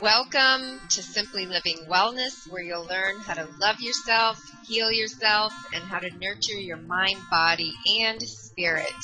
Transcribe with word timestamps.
Welcome 0.00 0.80
to 0.88 1.02
Simply 1.02 1.44
Living 1.44 1.76
Wellness, 1.86 2.50
where 2.50 2.62
you'll 2.62 2.86
learn 2.86 3.20
how 3.20 3.34
to 3.34 3.46
love 3.60 3.80
yourself, 3.80 4.40
heal 4.66 4.90
yourself, 4.90 5.52
and 5.74 5.84
how 5.84 5.98
to 5.98 6.08
nurture 6.18 6.58
your 6.58 6.78
mind, 6.78 7.18
body, 7.30 7.70
and 8.00 8.18
spirit. 8.22 8.94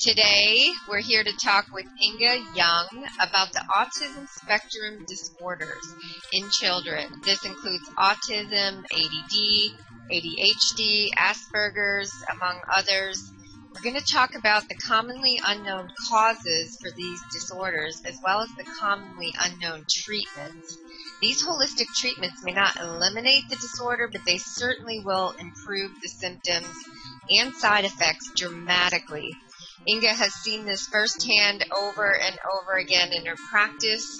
Today, 0.00 0.70
we're 0.88 1.02
here 1.02 1.22
to 1.22 1.32
talk 1.44 1.66
with 1.74 1.84
Inga 2.02 2.38
Young 2.54 3.06
about 3.20 3.52
the 3.52 3.66
autism 3.76 4.26
spectrum 4.30 5.04
disorders 5.06 5.94
in 6.32 6.48
children. 6.58 7.04
This 7.22 7.44
includes 7.44 7.86
autism, 7.98 8.82
ADD, 8.94 9.76
ADHD, 10.10 11.10
Asperger's, 11.18 12.10
among 12.32 12.60
others. 12.74 13.30
We're 13.84 13.90
going 13.90 14.02
to 14.02 14.14
talk 14.14 14.34
about 14.34 14.66
the 14.66 14.76
commonly 14.76 15.38
unknown 15.44 15.90
causes 16.08 16.78
for 16.80 16.90
these 16.96 17.20
disorders 17.34 18.00
as 18.06 18.18
well 18.24 18.40
as 18.40 18.48
the 18.56 18.64
commonly 18.80 19.30
unknown 19.44 19.84
treatments. 19.90 20.78
These 21.20 21.44
holistic 21.44 21.88
treatments 21.94 22.42
may 22.42 22.52
not 22.52 22.80
eliminate 22.80 23.42
the 23.50 23.56
disorder, 23.56 24.08
but 24.10 24.22
they 24.24 24.38
certainly 24.38 25.02
will 25.04 25.34
improve 25.38 25.90
the 26.00 26.08
symptoms 26.08 26.74
and 27.28 27.54
side 27.56 27.84
effects 27.84 28.30
dramatically. 28.34 29.30
Inga 29.86 30.14
has 30.14 30.32
seen 30.32 30.64
this 30.64 30.88
firsthand 30.90 31.66
over 31.78 32.10
and 32.18 32.38
over 32.56 32.78
again 32.78 33.12
in 33.12 33.26
her 33.26 33.36
practice. 33.50 34.18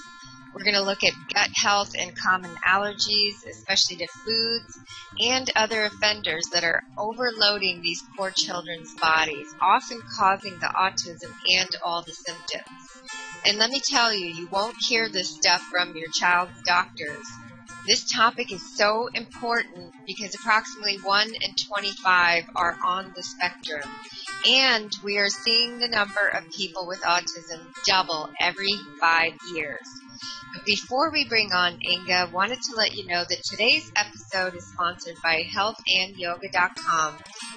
We're 0.54 0.64
going 0.64 0.76
to 0.76 0.82
look 0.82 1.02
at 1.02 1.34
gut 1.34 1.50
health 1.56 1.90
and 1.98 2.12
common 2.14 2.54
allergies, 2.66 3.42
especially 3.50 3.96
to 3.98 4.08
foods 4.24 4.78
and 5.18 5.50
other 5.56 5.84
offenders 5.84 6.44
that 6.52 6.64
are 6.64 6.82
overloading 6.96 7.80
these 7.82 8.02
poor 8.16 8.32
children's 8.34 8.92
bodies, 9.00 9.54
often 9.60 9.98
causing 10.18 10.56
the 10.60 10.70
autism 10.78 11.32
and 11.58 11.68
all 11.84 12.02
the 12.06 12.12
symptoms. 12.12 12.64
And 13.44 13.58
let 13.58 13.70
me 13.70 13.80
tell 13.90 14.12
you, 14.14 14.26
you 14.26 14.48
won't 14.50 14.76
hear 14.88 15.08
this 15.12 15.36
stuff 15.36 15.62
from 15.70 15.92
your 15.94 16.08
child's 16.12 16.60
doctors. 16.66 17.43
This 17.86 18.10
topic 18.10 18.50
is 18.50 18.76
so 18.76 19.08
important 19.14 19.92
because 20.06 20.34
approximately 20.34 20.96
1 21.02 21.28
in 21.28 21.54
25 21.68 22.44
are 22.56 22.78
on 22.86 23.12
the 23.14 23.22
spectrum. 23.22 23.88
And 24.48 24.90
we 25.04 25.18
are 25.18 25.28
seeing 25.28 25.78
the 25.78 25.88
number 25.88 26.28
of 26.28 26.50
people 26.50 26.86
with 26.86 27.00
autism 27.02 27.60
double 27.86 28.30
every 28.40 28.72
five 29.00 29.32
years. 29.54 29.86
Before 30.64 31.10
we 31.10 31.28
bring 31.28 31.52
on 31.52 31.78
Inga, 31.82 32.14
I 32.14 32.24
wanted 32.24 32.62
to 32.62 32.76
let 32.76 32.94
you 32.94 33.06
know 33.06 33.22
that 33.28 33.42
today's 33.50 33.90
episode 33.96 34.54
is 34.54 34.66
sponsored 34.72 35.16
by 35.22 35.42
healthandyoga.com, 35.54 37.14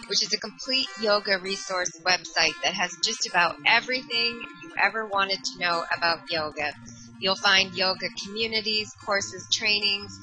which 0.08 0.24
is 0.24 0.34
a 0.34 0.40
complete 0.40 0.88
yoga 1.00 1.38
resource 1.40 1.92
website 2.06 2.56
that 2.64 2.74
has 2.74 2.92
just 3.02 3.30
about 3.30 3.56
everything 3.66 4.42
you 4.62 4.72
ever 4.82 5.06
wanted 5.08 5.42
to 5.42 5.60
know 5.60 5.86
about 5.96 6.30
yoga. 6.30 6.74
You'll 7.20 7.36
find 7.36 7.74
yoga 7.74 8.08
communities, 8.24 8.94
courses, 9.04 9.48
trainings, 9.52 10.20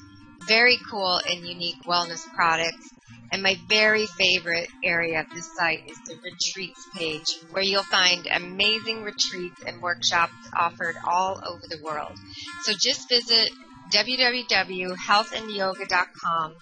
very 0.47 0.79
cool 0.89 1.19
and 1.29 1.45
unique 1.45 1.83
wellness 1.85 2.25
products, 2.33 2.89
and 3.31 3.41
my 3.41 3.57
very 3.67 4.05
favorite 4.05 4.69
area 4.83 5.21
of 5.21 5.29
this 5.33 5.49
site 5.57 5.89
is 5.89 5.97
the 6.05 6.15
retreats 6.23 6.85
page, 6.95 7.39
where 7.51 7.63
you'll 7.63 7.81
find 7.83 8.27
amazing 8.31 9.01
retreats 9.03 9.61
and 9.65 9.81
workshops 9.81 10.33
offered 10.55 10.95
all 11.05 11.41
over 11.45 11.63
the 11.69 11.79
world. 11.83 12.17
So 12.63 12.73
just 12.79 13.09
visit 13.09 13.49
www.healthandyoga.com 13.91 16.55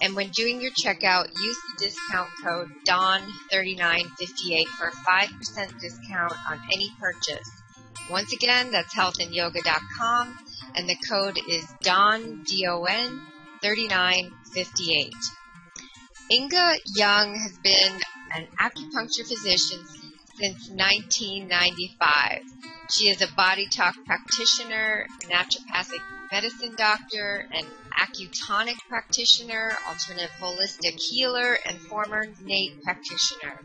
and 0.00 0.14
when 0.14 0.28
doing 0.28 0.60
your 0.60 0.70
checkout, 0.70 1.26
use 1.42 1.58
the 1.58 1.86
discount 1.86 2.28
code 2.42 2.70
DAWN3958 2.86 4.66
for 4.66 4.86
a 4.86 4.92
5% 4.92 5.80
discount 5.80 6.34
on 6.48 6.60
any 6.72 6.92
purchase. 7.00 7.50
Once 8.10 8.32
again, 8.32 8.70
that's 8.70 8.94
healthandyoga.com 8.94 10.38
and 10.74 10.88
the 10.88 10.96
code 11.08 11.38
is 11.48 11.66
DON, 11.82 12.42
D-O-N, 12.46 13.20
3958. 13.62 15.12
Inga 16.30 16.78
Young 16.94 17.34
has 17.34 17.58
been 17.62 18.00
an 18.36 18.46
acupuncture 18.60 19.26
physician 19.26 19.84
since 20.38 20.68
1995. 20.70 22.42
She 22.90 23.08
is 23.08 23.22
a 23.22 23.34
body 23.34 23.66
talk 23.74 23.96
practitioner, 24.06 25.06
naturopathic 25.24 26.02
medicine 26.30 26.74
doctor, 26.76 27.46
an 27.52 27.66
acutonic 27.98 28.76
practitioner, 28.88 29.76
alternative 29.86 30.30
holistic 30.40 30.98
healer, 31.10 31.58
and 31.64 31.78
former 31.80 32.26
NATE 32.42 32.82
practitioner. 32.82 33.60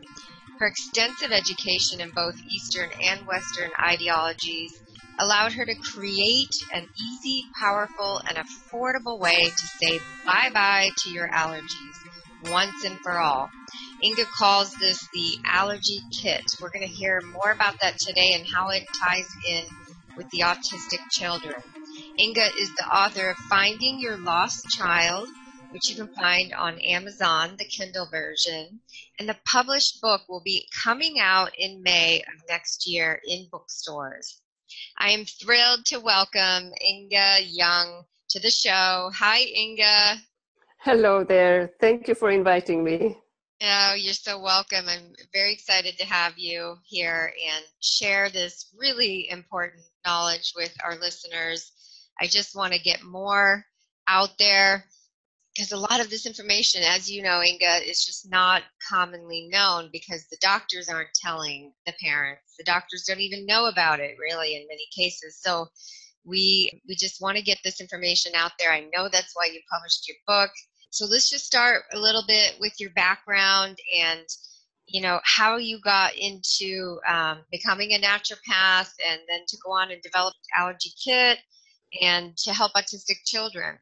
Her 0.58 0.66
extensive 0.66 1.32
education 1.32 2.00
in 2.00 2.10
both 2.10 2.36
Eastern 2.50 2.90
and 3.02 3.26
Western 3.26 3.70
ideologies 3.78 4.72
allowed 5.18 5.52
her 5.52 5.64
to 5.64 5.74
create 5.94 6.54
an 6.72 6.88
easy, 7.00 7.44
powerful, 7.60 8.20
and 8.28 8.38
affordable 8.38 9.20
way 9.20 9.44
to 9.44 9.66
say 9.82 9.98
bye 10.26 10.50
bye 10.52 10.88
to 10.98 11.10
your 11.10 11.28
allergies 11.28 11.96
once 12.50 12.84
and 12.84 12.98
for 13.02 13.18
all. 13.18 13.48
Inga 14.02 14.24
calls 14.38 14.74
this 14.80 14.98
the 15.12 15.38
allergy 15.46 16.00
kit. 16.22 16.42
We're 16.60 16.70
going 16.70 16.86
to 16.86 16.92
hear 16.92 17.20
more 17.32 17.52
about 17.52 17.74
that 17.80 17.96
today 17.98 18.32
and 18.34 18.44
how 18.54 18.68
it 18.70 18.82
ties 19.08 19.28
in 19.48 19.64
with 20.16 20.28
the 20.30 20.40
autistic 20.40 21.00
children. 21.10 21.54
Inga 22.18 22.46
is 22.58 22.72
the 22.76 22.86
author 22.94 23.30
of 23.30 23.36
Finding 23.48 23.98
Your 24.00 24.18
Lost 24.18 24.68
Child, 24.76 25.28
which 25.70 25.88
you 25.88 25.96
can 25.96 26.08
find 26.20 26.52
on 26.52 26.78
Amazon, 26.80 27.56
the 27.58 27.64
Kindle 27.64 28.08
version. 28.10 28.80
And 29.18 29.28
the 29.28 29.38
published 29.50 30.00
book 30.02 30.22
will 30.28 30.42
be 30.44 30.68
coming 30.84 31.18
out 31.20 31.52
in 31.58 31.82
May 31.82 32.20
of 32.20 32.48
next 32.48 32.86
year 32.86 33.20
in 33.26 33.48
bookstores. 33.50 34.40
I 34.98 35.10
am 35.10 35.24
thrilled 35.24 35.86
to 35.86 36.00
welcome 36.00 36.72
Inga 36.84 37.42
Young 37.42 38.04
to 38.30 38.40
the 38.40 38.50
show. 38.50 39.10
Hi, 39.14 39.40
Inga. 39.40 40.16
Hello 40.78 41.24
there. 41.24 41.72
Thank 41.80 42.08
you 42.08 42.14
for 42.14 42.30
inviting 42.30 42.84
me. 42.84 43.16
Oh, 43.62 43.94
you're 43.94 44.12
so 44.14 44.40
welcome. 44.40 44.86
I'm 44.88 45.14
very 45.32 45.52
excited 45.52 45.96
to 45.98 46.06
have 46.06 46.34
you 46.36 46.76
here 46.84 47.32
and 47.48 47.64
share 47.80 48.28
this 48.28 48.70
really 48.78 49.30
important 49.30 49.84
knowledge 50.04 50.52
with 50.56 50.74
our 50.84 50.96
listeners. 50.96 51.72
I 52.20 52.26
just 52.26 52.54
want 52.54 52.72
to 52.74 52.78
get 52.78 53.02
more 53.02 53.64
out 54.08 54.36
there 54.38 54.84
because 55.54 55.72
a 55.72 55.76
lot 55.76 56.00
of 56.00 56.10
this 56.10 56.26
information, 56.26 56.82
as 56.82 57.10
you 57.10 57.22
know, 57.22 57.40
Inga, 57.40 57.88
is 57.88 58.04
just 58.04 58.28
not 58.28 58.62
commonly 58.88 59.48
known 59.52 59.88
because 59.92 60.26
the 60.26 60.36
doctors 60.40 60.88
aren't 60.88 61.14
telling 61.14 61.72
the 61.86 61.92
parents. 62.02 62.54
The 62.58 62.64
doctors 62.64 63.04
don't 63.04 63.20
even 63.20 63.46
know 63.46 63.66
about 63.66 64.00
it, 64.00 64.16
really, 64.18 64.56
in 64.56 64.66
many 64.68 64.86
cases. 64.96 65.38
So 65.40 65.68
we 66.24 66.82
we 66.88 66.96
just 66.96 67.20
want 67.20 67.36
to 67.36 67.42
get 67.42 67.58
this 67.62 67.80
information 67.80 68.32
out 68.34 68.52
there. 68.58 68.72
I 68.72 68.88
know 68.92 69.08
that's 69.08 69.32
why 69.34 69.48
you 69.52 69.60
published 69.70 70.08
your 70.08 70.16
book. 70.26 70.50
So 70.90 71.06
let's 71.06 71.30
just 71.30 71.46
start 71.46 71.82
a 71.92 71.98
little 71.98 72.24
bit 72.26 72.56
with 72.60 72.74
your 72.78 72.90
background 72.90 73.78
and 74.00 74.26
you 74.86 75.00
know 75.00 75.20
how 75.24 75.56
you 75.56 75.80
got 75.80 76.16
into 76.16 76.98
um, 77.08 77.38
becoming 77.52 77.92
a 77.92 77.98
naturopath 77.98 78.90
and 79.08 79.20
then 79.28 79.40
to 79.46 79.56
go 79.64 79.72
on 79.72 79.90
and 79.92 80.02
develop 80.02 80.34
allergy 80.56 80.90
kit 81.02 81.38
and 82.02 82.36
to 82.36 82.52
help 82.52 82.72
autistic 82.72 83.18
children 83.24 83.78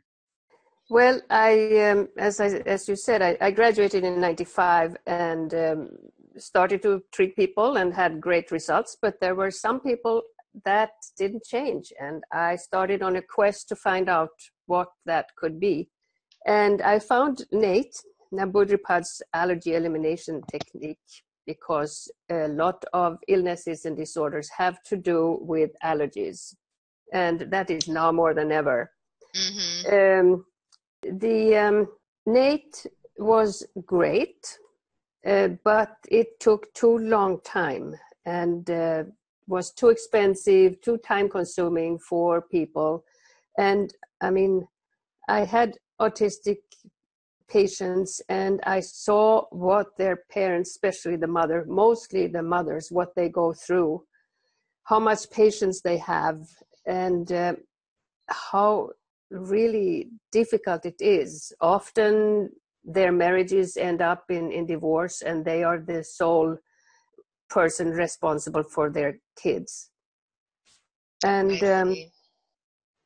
well 0.92 1.20
i 1.30 1.52
um, 1.88 2.08
as 2.18 2.40
I, 2.40 2.48
as 2.76 2.88
you 2.88 2.96
said 2.96 3.20
I, 3.22 3.36
I 3.40 3.50
graduated 3.50 4.04
in 4.04 4.20
95 4.20 4.96
and 5.06 5.54
um, 5.54 5.88
started 6.36 6.82
to 6.82 7.02
treat 7.12 7.36
people 7.36 7.76
and 7.76 7.92
had 7.92 8.20
great 8.20 8.50
results 8.50 8.96
but 9.00 9.20
there 9.20 9.34
were 9.34 9.50
some 9.50 9.80
people 9.80 10.22
that 10.64 10.92
didn't 11.16 11.44
change 11.44 11.92
and 12.00 12.22
i 12.32 12.56
started 12.56 13.02
on 13.02 13.16
a 13.16 13.22
quest 13.22 13.68
to 13.68 13.76
find 13.76 14.08
out 14.08 14.36
what 14.66 14.88
that 15.06 15.26
could 15.36 15.58
be 15.58 15.88
and 16.46 16.82
I 16.82 16.98
found 16.98 17.44
NATE, 17.52 17.94
Nambudripad's 18.32 19.22
allergy 19.34 19.74
elimination 19.74 20.42
technique, 20.50 20.98
because 21.46 22.10
a 22.30 22.48
lot 22.48 22.84
of 22.92 23.18
illnesses 23.28 23.84
and 23.84 23.96
disorders 23.96 24.48
have 24.56 24.82
to 24.84 24.96
do 24.96 25.38
with 25.40 25.70
allergies. 25.84 26.54
And 27.12 27.40
that 27.50 27.70
is 27.70 27.88
now 27.88 28.10
more 28.10 28.34
than 28.34 28.50
ever. 28.50 28.90
Mm-hmm. 29.36 29.94
Um, 29.94 30.44
the 31.02 31.56
um, 31.56 31.88
NATE 32.26 32.86
was 33.18 33.66
great, 33.86 34.58
uh, 35.26 35.48
but 35.64 35.96
it 36.08 36.40
took 36.40 36.72
too 36.74 36.98
long 36.98 37.40
time 37.42 37.94
and 38.24 38.68
uh, 38.70 39.04
was 39.46 39.70
too 39.72 39.88
expensive, 39.88 40.80
too 40.80 40.98
time 40.98 41.28
consuming 41.28 41.98
for 41.98 42.40
people. 42.40 43.04
And 43.58 43.92
I 44.20 44.30
mean, 44.30 44.66
I 45.28 45.44
had 45.44 45.76
autistic 46.00 46.58
patients 47.48 48.22
and 48.28 48.60
I 48.64 48.80
saw 48.80 49.44
what 49.50 49.96
their 49.98 50.24
parents, 50.30 50.70
especially 50.70 51.16
the 51.16 51.26
mother, 51.26 51.64
mostly 51.68 52.26
the 52.26 52.42
mothers, 52.42 52.88
what 52.90 53.14
they 53.14 53.28
go 53.28 53.52
through, 53.52 54.04
how 54.84 54.98
much 54.98 55.30
patience 55.30 55.80
they 55.82 55.98
have, 55.98 56.38
and 56.86 57.30
uh, 57.30 57.54
how 58.28 58.90
really 59.32 60.08
difficult 60.30 60.86
it 60.86 61.00
is. 61.00 61.52
Often 61.60 62.50
their 62.84 63.12
marriages 63.12 63.76
end 63.76 64.02
up 64.02 64.24
in, 64.28 64.52
in 64.52 64.66
divorce 64.66 65.22
and 65.22 65.44
they 65.44 65.62
are 65.62 65.78
the 65.78 66.04
sole 66.04 66.56
person 67.48 67.90
responsible 67.90 68.62
for 68.62 68.90
their 68.90 69.18
kids. 69.36 69.90
And 71.24 71.62
um, 71.62 71.94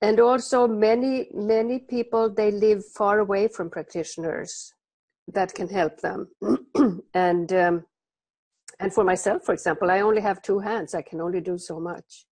and 0.03 0.21
also 0.21 0.67
many 0.67 1.29
many 1.35 1.79
people 1.79 2.33
they 2.33 2.51
live 2.51 2.85
far 2.85 3.21
away 3.21 3.49
from 3.49 3.71
practitioners 3.71 4.73
that 5.29 5.55
can 5.55 5.69
help 5.69 6.01
them 6.01 6.29
and 7.15 7.53
um, 7.53 7.85
and 8.79 8.93
for 8.93 9.05
myself 9.05 9.43
for 9.45 9.53
example 9.53 9.91
i 9.91 10.01
only 10.01 10.21
have 10.21 10.43
two 10.43 10.59
hands 10.59 10.95
i 10.95 11.03
can 11.03 11.21
only 11.21 11.41
do 11.41 11.57
so 11.59 11.81
much 11.81 12.27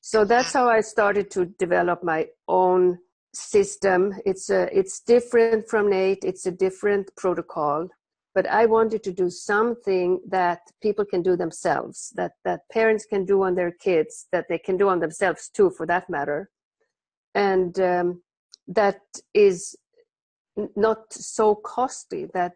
so 0.00 0.24
that's 0.24 0.52
how 0.58 0.68
i 0.68 0.80
started 0.80 1.30
to 1.30 1.46
develop 1.58 2.02
my 2.02 2.26
own 2.48 2.98
system. 3.34 4.14
It's 4.24 4.50
a 4.50 4.68
it's 4.76 5.00
different 5.00 5.68
from 5.68 5.90
NATE. 5.90 6.24
It's 6.24 6.46
a 6.46 6.52
different 6.52 7.10
protocol. 7.16 7.88
But 8.34 8.46
i 8.46 8.66
wanted 8.66 9.02
to 9.02 9.12
do 9.12 9.30
something 9.30 10.20
that 10.28 10.60
people 10.80 11.04
can 11.04 11.22
do 11.22 11.34
themselves 11.36 12.12
that 12.14 12.32
that 12.44 12.60
parents 12.70 13.04
can 13.04 13.24
do 13.24 13.42
on 13.42 13.54
their 13.54 13.72
kids 13.72 14.26
that 14.32 14.46
they 14.48 14.58
can 14.58 14.76
do 14.76 14.88
on 14.88 15.00
themselves 15.00 15.48
too 15.48 15.70
for 15.70 15.86
that 15.86 16.08
matter. 16.08 16.50
And 17.34 17.78
um, 17.80 18.22
that 18.68 19.00
is 19.34 19.76
not 20.76 21.12
so 21.12 21.54
costly 21.54 22.26
that 22.34 22.54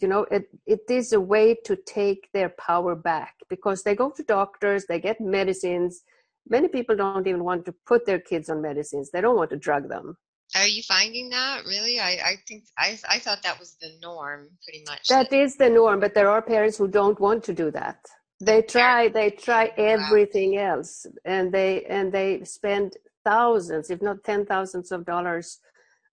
you 0.00 0.08
know 0.08 0.26
it, 0.30 0.48
it 0.66 0.84
is 0.88 1.12
a 1.12 1.20
way 1.20 1.56
to 1.64 1.76
take 1.76 2.28
their 2.32 2.50
power 2.50 2.94
back 2.94 3.34
because 3.48 3.82
they 3.82 3.94
go 3.94 4.10
to 4.10 4.22
doctors 4.22 4.86
they 4.86 5.00
get 5.00 5.20
medicines 5.20 6.02
many 6.48 6.68
people 6.68 6.96
don't 6.96 7.26
even 7.26 7.44
want 7.44 7.64
to 7.66 7.74
put 7.86 8.06
their 8.06 8.20
kids 8.20 8.48
on 8.48 8.62
medicines. 8.62 9.10
They 9.10 9.20
don't 9.20 9.36
want 9.36 9.50
to 9.50 9.56
drug 9.56 9.88
them. 9.88 10.16
Are 10.56 10.66
you 10.66 10.82
finding 10.82 11.28
that? 11.30 11.64
Really? 11.66 12.00
I, 12.00 12.10
I 12.24 12.34
think 12.46 12.64
I, 12.78 12.98
I 13.08 13.18
thought 13.18 13.42
that 13.42 13.58
was 13.58 13.76
the 13.80 13.90
norm 14.00 14.48
pretty 14.64 14.82
much. 14.86 15.08
That 15.08 15.32
is 15.32 15.56
the 15.56 15.68
norm 15.68 16.00
but 16.00 16.14
there 16.14 16.30
are 16.30 16.40
parents 16.40 16.78
who 16.78 16.88
don't 16.88 17.20
want 17.20 17.44
to 17.44 17.52
do 17.52 17.70
that. 17.72 17.98
They 18.40 18.62
try 18.62 19.08
they 19.08 19.30
try 19.30 19.72
everything 19.76 20.56
else 20.56 21.04
and 21.24 21.52
they 21.52 21.84
and 21.84 22.12
they 22.12 22.44
spend 22.44 22.96
thousands 23.24 23.90
if 23.90 24.00
not 24.00 24.24
ten 24.24 24.46
thousands 24.46 24.90
of 24.90 25.04
dollars 25.04 25.58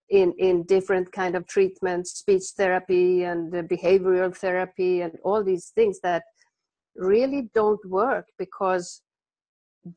in 0.09 0.33
in 0.37 0.63
different 0.63 1.11
kind 1.11 1.35
of 1.35 1.47
treatments 1.47 2.11
speech 2.11 2.43
therapy 2.57 3.23
and 3.23 3.53
behavioral 3.69 4.35
therapy 4.35 5.01
and 5.01 5.13
all 5.23 5.43
these 5.43 5.71
things 5.75 5.99
that 6.01 6.23
really 6.95 7.49
don't 7.53 7.83
work 7.85 8.25
because 8.37 9.01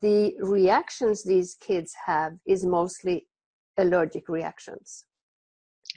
the 0.01 0.35
reactions 0.39 1.23
these 1.23 1.55
kids 1.55 1.93
have 2.05 2.33
is 2.45 2.65
mostly 2.65 3.27
allergic 3.77 4.29
reactions. 4.29 5.05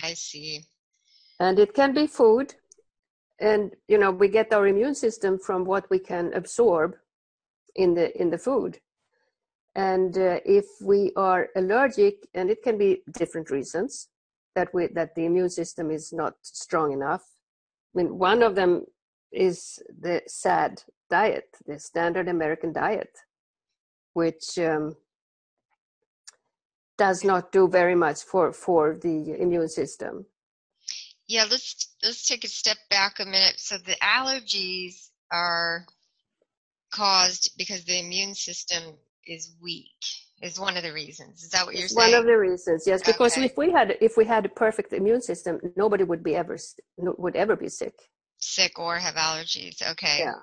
I 0.03 0.15
see. 0.15 0.65
And 1.39 1.59
it 1.59 1.75
can 1.75 1.93
be 1.93 2.07
food 2.07 2.55
and 3.41 3.73
you 3.89 3.99
know 3.99 4.11
we 4.11 4.29
get 4.29 4.53
our 4.53 4.67
immune 4.67 4.95
system 4.95 5.39
from 5.39 5.65
what 5.65 5.91
we 5.91 5.99
can 5.99 6.33
absorb 6.33 6.95
in 7.75 7.95
the 7.95 8.19
in 8.21 8.31
the 8.31 8.39
food. 8.39 8.79
And 9.75 10.17
uh, 10.17 10.41
if 10.45 10.67
we 10.83 11.13
are 11.17 11.49
allergic 11.57 12.29
and 12.35 12.51
it 12.51 12.63
can 12.63 12.79
be 12.79 13.03
different 13.19 13.51
reasons 13.51 14.09
that 14.55 14.73
we 14.73 14.87
that 14.89 15.15
the 15.15 15.25
immune 15.25 15.51
system 15.51 15.91
is 15.91 16.13
not 16.13 16.35
strong 16.43 16.93
enough. 16.93 17.25
I 17.95 17.99
mean 17.99 18.19
one 18.19 18.43
of 18.43 18.55
them 18.55 18.87
is 19.33 19.83
the 20.01 20.23
sad 20.27 20.83
diet 21.11 21.49
the 21.67 21.79
standard 21.79 22.29
american 22.29 22.71
diet 22.73 23.09
which 24.15 24.59
um, 24.59 24.97
does 26.99 27.25
not 27.25 27.53
do 27.53 27.69
very 27.69 27.95
much 27.95 28.23
for 28.23 28.53
for 28.53 28.97
the 28.97 29.35
immune 29.41 29.69
system. 29.69 30.27
Yeah 31.27 31.45
let's 31.51 31.89
let's 32.03 32.27
take 32.27 32.45
a 32.45 32.49
step 32.49 32.77
back 32.91 33.19
a 33.21 33.25
minute. 33.25 33.59
So 33.59 33.79
the 33.79 33.97
allergies 34.03 35.09
are 35.31 35.87
caused 36.93 37.57
because 37.57 37.85
the 37.85 37.99
immune 37.99 38.35
system 38.35 38.83
is 39.27 39.55
weak 39.63 39.89
is 40.43 40.61
one 40.61 40.77
of 40.77 40.83
the 40.83 40.93
reasons. 40.93 41.43
Is 41.43 41.51
that 41.51 41.65
what 41.65 41.75
you're 41.75 41.89
saying 41.89 42.13
one 42.13 42.21
of 42.21 42.27
the 42.27 42.37
reasons 42.37 42.85
yes 42.87 43.03
because 43.03 43.33
Okay. 43.37 43.47
if 43.47 43.57
we 43.57 43.71
had 43.71 43.97
if 44.01 44.17
we 44.17 44.25
had 44.25 44.45
a 44.45 44.49
perfect 44.49 44.93
immune 44.93 45.23
system 45.23 45.61
nobody 45.77 46.05
would 46.05 46.23
be 46.23 46.35
ever 46.37 46.59
would 46.99 47.37
ever 47.37 47.57
be 47.57 47.69
sick. 47.69 47.95
Sick 48.39 48.79
or 48.79 48.97
have 48.97 49.15
allergies 49.15 49.81
okay. 49.93 50.19
Yeah. 50.21 50.41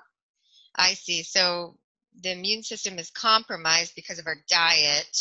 I 0.76 0.94
see. 0.94 1.22
So 1.22 1.76
the 2.22 2.32
immune 2.32 2.62
system 2.62 2.98
is 2.98 3.10
compromised 3.10 3.94
because 3.94 4.18
of 4.18 4.26
our 4.26 4.36
diet 4.48 5.16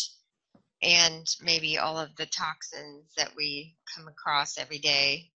and 0.81 1.27
maybe 1.41 1.77
all 1.77 1.97
of 1.97 2.15
the 2.15 2.25
toxins 2.27 3.13
that 3.17 3.31
we 3.35 3.75
come 3.95 4.07
across 4.07 4.57
every 4.57 4.79
day 4.79 5.29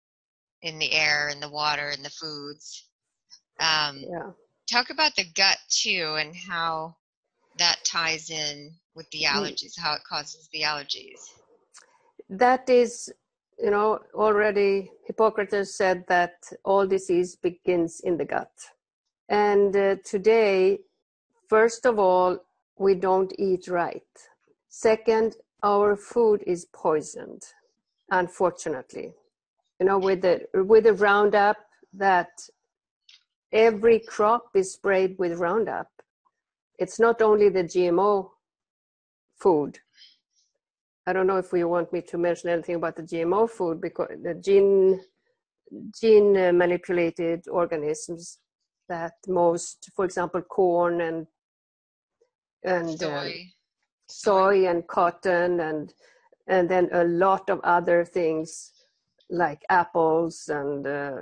in 0.61 0.79
the 0.79 0.91
air 0.91 1.29
and 1.29 1.41
the 1.41 1.49
water 1.49 1.89
and 1.89 2.05
the 2.05 2.09
foods. 2.09 2.87
Um, 3.59 3.99
yeah. 3.99 4.31
talk 4.69 4.89
about 4.89 5.15
the 5.15 5.25
gut 5.35 5.57
too 5.69 6.15
and 6.19 6.35
how 6.35 6.95
that 7.57 7.79
ties 7.85 8.29
in 8.29 8.71
with 8.95 9.09
the 9.11 9.23
Mm. 9.23 9.27
allergies 9.27 9.77
how 9.77 9.93
it 9.93 10.03
causes 10.07 10.47
the 10.53 10.61
allergies. 10.61 11.19
That 12.29 12.69
is 12.69 13.11
you 13.59 13.71
know 13.71 13.99
already 14.13 14.91
hippocrates 15.05 15.75
said 15.75 16.05
that 16.07 16.51
all 16.63 16.87
disease 16.87 17.35
begins 17.35 17.99
in 18.01 18.17
the 18.17 18.25
gut. 18.25 18.51
And 19.29 19.75
uh, 19.75 19.95
today 20.03 20.79
first 21.51 21.85
of 21.85 21.99
all 21.99 22.37
we 22.77 22.93
don't 22.95 23.33
eat 23.37 23.67
right. 23.67 24.13
Second 24.69 25.35
our 25.63 25.95
food 25.95 26.39
is 26.47 26.61
poisoned 26.73 27.43
unfortunately. 28.09 29.07
You 29.79 29.85
know 29.87 29.99
with 30.07 30.21
the 30.21 30.35
with 30.53 30.83
the 30.85 30.93
roundup 30.93 31.57
that 32.05 32.31
every 33.51 33.99
crop 34.13 34.45
is 34.61 34.73
sprayed 34.73 35.13
with 35.19 35.39
roundup 35.47 35.89
it's 36.79 36.99
not 36.99 37.21
only 37.21 37.49
the 37.49 37.65
gmo 37.73 38.13
food. 39.41 39.79
I 41.07 41.13
don't 41.13 41.27
know 41.27 41.37
if 41.37 41.51
you 41.51 41.67
want 41.67 41.91
me 41.91 42.01
to 42.03 42.17
mention 42.17 42.49
anything 42.49 42.75
about 42.75 42.95
the 42.95 43.01
GMO 43.01 43.49
food 43.49 43.81
because 43.81 44.09
the 44.23 44.35
gene 44.35 45.01
gene 45.99 46.33
manipulated 46.63 47.47
organisms 47.49 48.37
that 48.87 49.13
most, 49.27 49.89
for 49.95 50.05
example, 50.05 50.41
corn 50.41 51.01
and 51.01 51.25
and 52.63 53.01
uh, 53.03 53.21
soy 53.21 53.51
soy 54.11 54.67
and 54.67 54.85
cotton 54.87 55.59
and 55.59 55.93
and 56.47 56.69
then 56.69 56.89
a 56.91 57.03
lot 57.05 57.49
of 57.49 57.59
other 57.63 58.03
things 58.03 58.73
like 59.29 59.61
apples 59.69 60.49
and 60.49 60.85
uh, 60.85 61.21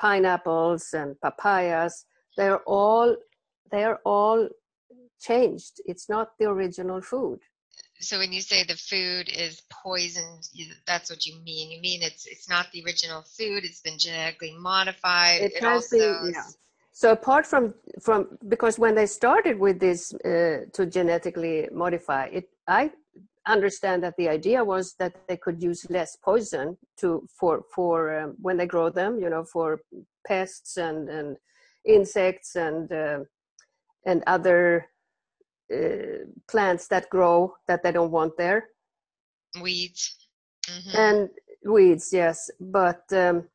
pineapples 0.00 0.92
and 0.92 1.14
papayas. 1.20 2.06
They're 2.36 2.62
all 2.66 3.16
they're 3.70 4.00
all 4.04 4.48
changed. 5.20 5.80
It's 5.84 6.08
not 6.08 6.30
the 6.38 6.46
original 6.46 7.00
food. 7.00 7.38
so 8.00 8.18
when 8.18 8.32
you 8.32 8.40
say 8.40 8.64
the 8.64 8.76
food 8.76 9.28
is 9.28 9.62
poisoned 9.84 10.42
that's 10.86 11.08
what 11.10 11.22
you 11.26 11.34
mean 11.48 11.70
you 11.74 11.80
mean 11.88 12.00
it's 12.08 12.24
it's 12.32 12.48
not 12.54 12.64
the 12.72 12.82
original 12.84 13.22
food 13.36 13.60
it's 13.68 13.82
been 13.86 13.98
genetically 13.98 14.54
modified 14.70 15.40
it, 15.42 15.52
it, 15.56 15.62
has 15.62 15.84
also 15.84 15.98
been 15.98 16.32
yeah 16.34 16.48
so 17.00 17.06
apart 17.12 17.44
from 17.46 17.74
from 18.06 18.18
because 18.48 18.78
when 18.78 18.94
they 18.94 19.06
started 19.06 19.58
with 19.58 19.78
this 19.80 20.12
uh, 20.32 20.58
to 20.76 20.82
genetically 20.86 21.56
modify 21.72 22.24
it 22.38 22.46
i 22.68 22.90
understand 23.46 24.02
that 24.02 24.16
the 24.18 24.28
idea 24.28 24.60
was 24.62 24.94
that 25.00 25.12
they 25.28 25.36
could 25.36 25.62
use 25.62 25.80
less 25.90 26.16
poison 26.16 26.76
to 27.00 27.08
for 27.38 27.54
for 27.74 27.94
um, 28.18 28.34
when 28.46 28.56
they 28.56 28.66
grow 28.66 28.88
them 28.90 29.18
you 29.18 29.30
know 29.30 29.44
for 29.44 29.80
pests 30.26 30.76
and 30.76 31.08
and 31.08 31.36
insects 31.84 32.56
and 32.56 32.92
uh, 32.92 33.20
and 34.06 34.22
other 34.26 34.86
uh, 35.74 36.24
plants 36.48 36.88
that 36.88 37.08
grow 37.10 37.54
that 37.68 37.82
they 37.82 37.92
don't 37.92 38.10
want 38.10 38.36
there. 38.36 38.68
Weeds. 39.60 40.16
Hmm 40.68 40.96
and 40.96 41.28
weeds 41.64 42.12
yes. 42.12 42.50
But 42.60 43.02
um, 43.12 43.48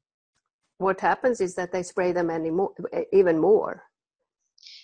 what 0.78 1.00
happens 1.00 1.42
is 1.42 1.56
that 1.56 1.72
they 1.72 1.84
spray 1.84 2.12
them 2.12 2.30
any 2.30 2.52
more, 2.52 2.74
even 3.14 3.40
more. 3.40 3.84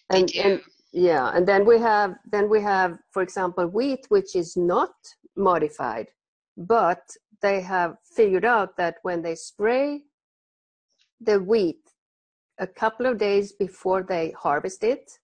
And 0.10 0.32
and 0.36 0.62
yeah 0.92 1.32
and 1.34 1.48
then 1.48 1.66
we 1.66 1.80
have 1.80 2.16
then 2.32 2.50
we 2.50 2.62
have 2.62 2.98
for 3.12 3.22
example 3.22 3.66
wheat 3.68 4.06
which 4.10 4.36
is 4.36 4.58
not 4.58 4.94
modified 5.38 6.08
but 6.58 7.02
they 7.42 7.62
have 7.62 7.96
figured 8.04 8.44
out 8.46 8.76
that 8.76 8.96
when 9.04 9.22
they 9.22 9.36
spray 9.36 10.02
the 11.22 11.40
wheat 11.40 11.80
a 12.60 12.68
couple 12.68 13.06
of 13.06 13.18
days 13.18 13.54
before 13.54 14.04
they 14.04 14.32
harvest 14.32 14.84
it 14.84 15.20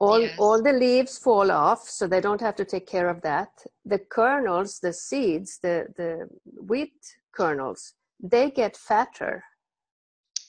all 0.00 0.22
Yes. 0.22 0.38
all 0.38 0.62
the 0.62 0.72
leaves 0.72 1.18
fall 1.18 1.50
off 1.50 1.88
so 1.88 2.06
they 2.06 2.20
don't 2.20 2.40
have 2.40 2.56
to 2.56 2.64
take 2.64 2.86
care 2.86 3.08
of 3.08 3.20
that. 3.20 3.50
The 3.84 3.98
kernels 3.98 4.80
the 4.80 4.92
seeds 4.92 5.58
the 5.62 5.86
the 5.96 6.28
wheat 6.68 6.94
kernels 7.32 7.94
they 8.22 8.50
get 8.50 8.76
fatter. 8.76 9.44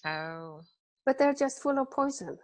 Oh. 0.05 0.61
But 1.05 1.17
they're 1.17 1.33
just 1.33 1.61
full 1.61 1.77
of 1.79 1.89
poison. 1.91 2.37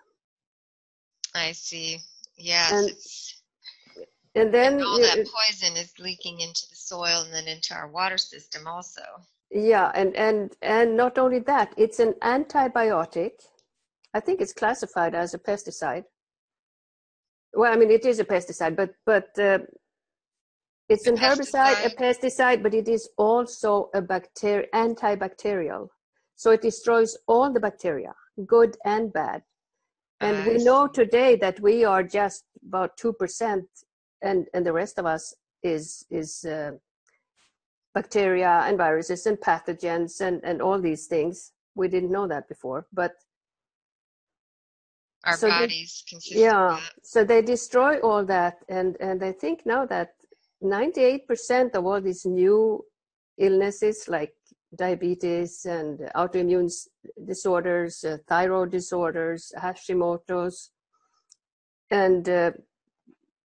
I 1.35 1.51
see. 1.51 1.99
Yes 2.37 2.71
And 2.71 4.05
and 4.35 4.53
then 4.53 4.73
and 4.73 4.83
all 4.83 4.99
you- 4.99 5.05
that 5.05 5.27
poison 5.27 5.75
is 5.77 5.91
leaking 5.99 6.39
into 6.39 6.61
the 6.69 6.75
soil 6.75 7.21
and 7.23 7.33
then 7.33 7.47
into 7.47 7.73
our 7.73 7.87
water 7.87 8.17
system 8.17 8.67
also. 8.67 9.01
Yeah 9.51 9.91
and 9.95 10.15
and 10.15 10.55
and 10.61 10.95
not 10.95 11.17
only 11.17 11.39
that 11.39 11.73
it's 11.77 11.99
an 11.99 12.13
antibiotic. 12.21 13.31
I 14.13 14.19
think 14.19 14.41
it's 14.41 14.53
classified 14.53 15.13
as 15.15 15.33
a 15.33 15.39
pesticide. 15.39 16.05
Well, 17.53 17.71
I 17.71 17.75
mean, 17.75 17.91
it 17.91 18.05
is 18.05 18.19
a 18.19 18.25
pesticide, 18.25 18.75
but 18.75 18.91
but 19.05 19.37
uh, 19.39 19.59
it's 20.89 21.07
A 21.07 21.11
an 21.11 21.17
herbicide, 21.17 21.85
a 21.85 21.89
pesticide? 21.89 21.95
pesticide, 21.95 22.63
but 22.63 22.73
it 22.73 22.87
is 22.87 23.09
also 23.17 23.89
a 23.93 24.01
bacteria 24.01 24.67
antibacterial. 24.73 25.89
So 26.35 26.51
it 26.51 26.61
destroys 26.61 27.17
all 27.27 27.51
the 27.51 27.59
bacteria, 27.59 28.13
good 28.45 28.77
and 28.85 29.11
bad. 29.11 29.43
And 30.19 30.37
I 30.37 30.47
we 30.47 30.57
know 30.63 30.87
today 30.87 31.35
that 31.37 31.59
we 31.59 31.85
are 31.85 32.03
just 32.03 32.45
about 32.67 32.97
two 32.97 33.13
percent, 33.13 33.65
and 34.21 34.47
and 34.53 34.65
the 34.65 34.73
rest 34.73 34.99
of 34.99 35.05
us 35.05 35.33
is 35.63 36.05
is 36.09 36.45
uh, 36.45 36.71
bacteria 37.93 38.61
and 38.65 38.77
viruses 38.77 39.25
and 39.25 39.37
pathogens 39.39 40.21
and 40.21 40.41
and 40.43 40.61
all 40.61 40.79
these 40.79 41.07
things. 41.07 41.53
We 41.75 41.87
didn't 41.87 42.11
know 42.11 42.27
that 42.27 42.47
before, 42.47 42.87
but 42.93 43.13
Our 45.25 45.35
so 45.37 45.49
bodies 45.49 46.03
consist 46.07 46.35
yeah 46.35 46.79
so 47.03 47.23
they 47.23 47.41
destroy 47.41 47.99
all 47.99 48.23
that 48.25 48.63
and 48.69 48.95
and 48.99 49.23
i 49.23 49.31
think 49.31 49.65
now 49.65 49.85
that 49.85 50.16
98% 50.63 51.75
of 51.75 51.85
all 51.85 52.01
these 52.01 52.25
new 52.25 52.83
illnesses 53.37 54.07
like 54.07 54.33
diabetes 54.75 55.65
and 55.65 55.99
autoimmune 56.15 56.71
disorders 57.25 58.03
uh, 58.03 58.17
thyroid 58.27 58.71
disorders 58.71 59.51
hashimoto's 59.57 60.71
and 61.89 62.27
uh, 62.27 62.51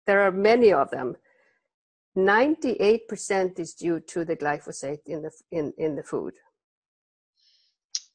there 0.05 0.21
are 0.21 0.31
many 0.31 0.71
of 0.71 0.91
them 0.91 1.15
98% 2.15 3.59
is 3.59 3.73
due 3.73 3.99
to 4.01 4.25
the 4.25 4.35
glyphosate 4.35 5.05
in 5.05 5.21
the 5.21 5.31
in, 5.51 5.73
in 5.77 5.95
the 5.95 6.03
food 6.03 6.33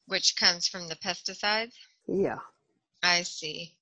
which 0.05 0.35
comes 0.35 0.67
from 0.67 0.87
the 0.87 0.95
pesticides. 0.95 1.73
yeah 2.07 2.39
I 3.03 3.23
see. 3.23 3.75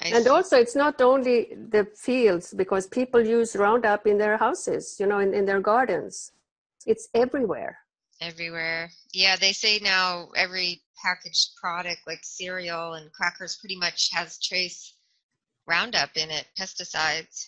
I 0.00 0.08
and 0.08 0.24
see. 0.24 0.30
also 0.30 0.56
it's 0.58 0.76
not 0.76 1.00
only 1.00 1.54
the 1.54 1.86
fields 1.96 2.54
because 2.54 2.86
people 2.86 3.20
use 3.24 3.56
roundup 3.56 4.06
in 4.06 4.18
their 4.18 4.36
houses 4.36 4.96
you 5.00 5.06
know 5.06 5.18
in, 5.18 5.34
in 5.34 5.44
their 5.46 5.60
gardens 5.60 6.32
it's 6.86 7.08
everywhere 7.14 7.78
everywhere. 8.20 8.90
Yeah, 9.12 9.36
they 9.36 9.52
say 9.52 9.78
now 9.82 10.28
every 10.36 10.82
packaged 11.02 11.56
product 11.62 12.00
like 12.06 12.20
cereal 12.22 12.94
and 12.94 13.10
crackers 13.12 13.56
pretty 13.60 13.76
much 13.76 14.10
has 14.12 14.38
trace 14.38 14.94
Roundup 15.66 16.10
in 16.16 16.30
it, 16.30 16.46
pesticides. 16.58 17.46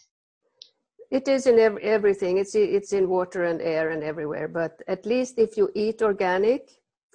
it 1.10 1.28
is 1.28 1.46
in 1.46 1.58
ev- 1.58 1.78
everything 1.78 2.38
it's 2.38 2.54
it's 2.54 2.92
in 2.92 3.08
water 3.08 3.44
and 3.44 3.60
air 3.60 3.90
and 3.90 4.02
everywhere 4.02 4.48
but 4.48 4.80
at 4.88 5.04
least 5.04 5.38
if 5.38 5.56
you 5.56 5.70
eat 5.74 6.00
organic 6.02 6.70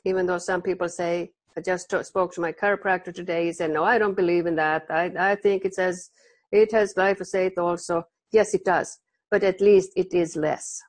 even 0.06 0.26
though 0.28 0.38
some 0.38 0.62
people 0.62 0.90
say 0.90 1.32
i 1.58 1.62
just 1.62 1.90
t- 1.90 2.04
spoke 2.04 2.34
to 2.34 2.42
my 2.42 2.52
chiropractor 2.52 3.14
today. 3.14 3.46
He 3.48 3.54
said 3.54 3.72
no 3.72 3.84
i 3.84 3.98
don't 3.98 4.16
believe 4.16 4.46
in 4.46 4.56
that. 4.56 4.86
I, 4.90 5.12
I 5.32 5.36
think 5.36 5.66
it 5.66 5.76
says 5.76 6.12
it 6.52 6.72
has 6.72 6.94
glyphosate 6.94 7.58
also. 7.58 8.04
Yes 8.32 8.54
it 8.54 8.64
does 8.64 9.00
but 9.30 9.44
at 9.44 9.62
least 9.62 9.92
it 9.96 10.14
is 10.14 10.36
less. 10.36 10.82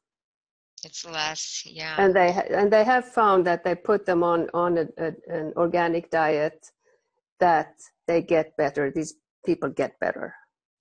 It's 0.84 1.04
less, 1.04 1.64
yeah. 1.66 1.96
and 1.98 2.14
they 2.14 2.32
ha- 2.32 2.46
and 2.50 2.72
they 2.72 2.84
have 2.84 3.04
found 3.08 3.44
that 3.46 3.64
they 3.64 3.75
put 3.75 4.06
them 4.06 4.22
on 4.22 4.48
on 4.54 4.78
a, 4.78 4.87
a, 4.98 5.12
an 5.28 5.52
organic 5.56 6.08
diet 6.10 6.64
that 7.40 7.75
they 8.06 8.22
get 8.22 8.56
better 8.56 8.90
these 8.90 9.14
people 9.44 9.70
get 9.70 9.98
better. 9.98 10.34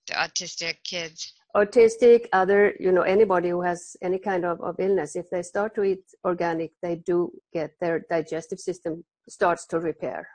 The 0.06 0.14
autistic 0.14 0.76
kids. 0.84 1.34
Autistic 1.58 2.26
other 2.32 2.74
you 2.78 2.92
know 2.92 3.02
anybody 3.02 3.50
who 3.50 3.62
has 3.62 3.96
any 4.02 4.18
kind 4.18 4.44
of, 4.44 4.60
of 4.60 4.74
illness 4.78 5.16
if 5.16 5.28
they 5.30 5.42
start 5.42 5.74
to 5.74 5.82
eat 5.82 6.04
organic 6.24 6.72
they 6.82 6.96
do 7.10 7.30
get 7.52 7.70
their 7.80 8.04
digestive 8.10 8.58
system 8.58 9.04
starts 9.28 9.66
to 9.66 9.78
repair 9.78 10.28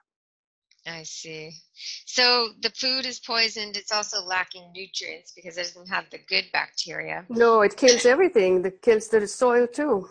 I 0.86 1.03
see. 1.03 1.51
So 2.06 2.50
the 2.62 2.70
food 2.72 3.06
is 3.06 3.22
poisoned. 3.22 3.77
It's 3.77 3.94
also 3.94 4.22
lacking 4.22 4.70
nutrients 4.75 5.32
because 5.34 5.58
it 5.58 5.63
doesn't 5.63 5.88
have 5.88 6.10
the 6.12 6.20
good 6.27 6.46
bacteria. 6.51 7.25
no 7.30 7.62
it 7.62 7.77
kills 7.77 8.06
everything 8.13 8.65
it 8.65 8.82
kills 8.82 9.08
the 9.08 9.25
soil 9.25 9.65
too 9.65 10.08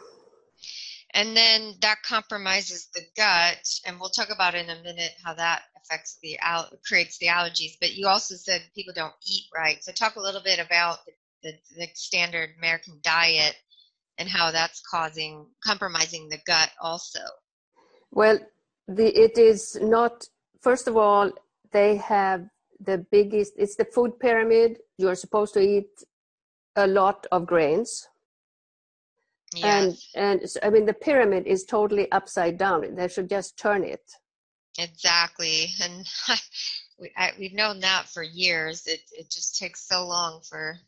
And 1.14 1.36
then 1.36 1.74
that 1.82 2.02
compromises 2.04 2.88
the 2.94 3.02
gut. 3.16 3.68
And 3.86 4.00
we'll 4.00 4.10
talk 4.10 4.30
about 4.30 4.54
in 4.54 4.70
a 4.70 4.82
minute 4.82 5.12
how 5.24 5.34
that 5.34 5.62
affects 5.76 6.18
the 6.22 6.38
creates 6.86 7.18
the 7.18 7.26
allergies. 7.26 7.76
But 7.80 7.94
you 7.94 8.06
also 8.06 8.34
said 8.34 8.62
people 8.74 8.94
don't 8.94 9.14
eat 9.26 9.44
right. 9.54 9.82
So 9.84 9.92
talk 9.92 10.16
a 10.16 10.20
little 10.20 10.42
bit 10.42 10.58
about 10.58 10.98
the, 11.42 11.52
the, 11.76 11.88
standard 11.94 12.50
American 12.58 12.98
diet 13.02 13.56
and 14.18 14.28
how 14.28 14.50
that's 14.50 14.82
causing 14.88 15.46
compromising 15.64 16.28
the 16.28 16.38
gut 16.46 16.70
also. 16.80 17.20
well 18.10 18.38
the 18.88 19.08
it 19.24 19.38
is 19.38 19.76
not 19.80 20.24
first 20.60 20.88
of 20.88 20.96
all 20.96 21.30
they 21.72 21.96
have 21.96 22.46
the 22.80 23.04
biggest 23.10 23.52
it's 23.56 23.76
the 23.76 23.84
food 23.84 24.18
pyramid 24.20 24.78
you're 24.98 25.14
supposed 25.14 25.54
to 25.54 25.60
eat 25.60 25.90
a 26.76 26.86
lot 26.86 27.26
of 27.32 27.46
grains 27.46 28.08
Yes, 29.54 30.08
and 30.14 30.48
so, 30.48 30.60
i 30.62 30.70
mean 30.70 30.86
the 30.86 30.94
pyramid 30.94 31.46
is 31.46 31.64
totally 31.64 32.10
upside 32.12 32.58
down 32.58 32.94
they 32.94 33.08
should 33.08 33.28
just 33.28 33.58
turn 33.58 33.84
it 33.84 34.12
exactly. 34.78 35.68
And 35.82 36.06
we, 36.98 37.10
I, 37.16 37.32
we've 37.38 37.52
known 37.54 37.80
that 37.80 38.08
for 38.08 38.22
years. 38.22 38.86
It, 38.86 39.00
it 39.16 39.30
just 39.30 39.58
takes 39.58 39.86
so 39.88 40.06
long 40.06 40.40
for 40.42 40.78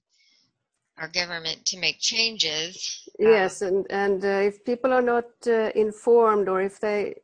our 0.99 1.09
government 1.09 1.65
to 1.67 1.79
make 1.79 1.99
changes. 2.01 3.09
yes 3.19 3.63
and 3.63 3.87
and 3.91 4.25
uh, 4.25 4.29
if 4.29 4.65
people 4.65 4.93
are 4.93 5.03
not 5.03 5.25
uh, 5.47 5.71
informed 5.75 6.49
or 6.49 6.61
if 6.61 6.81
they 6.81 7.15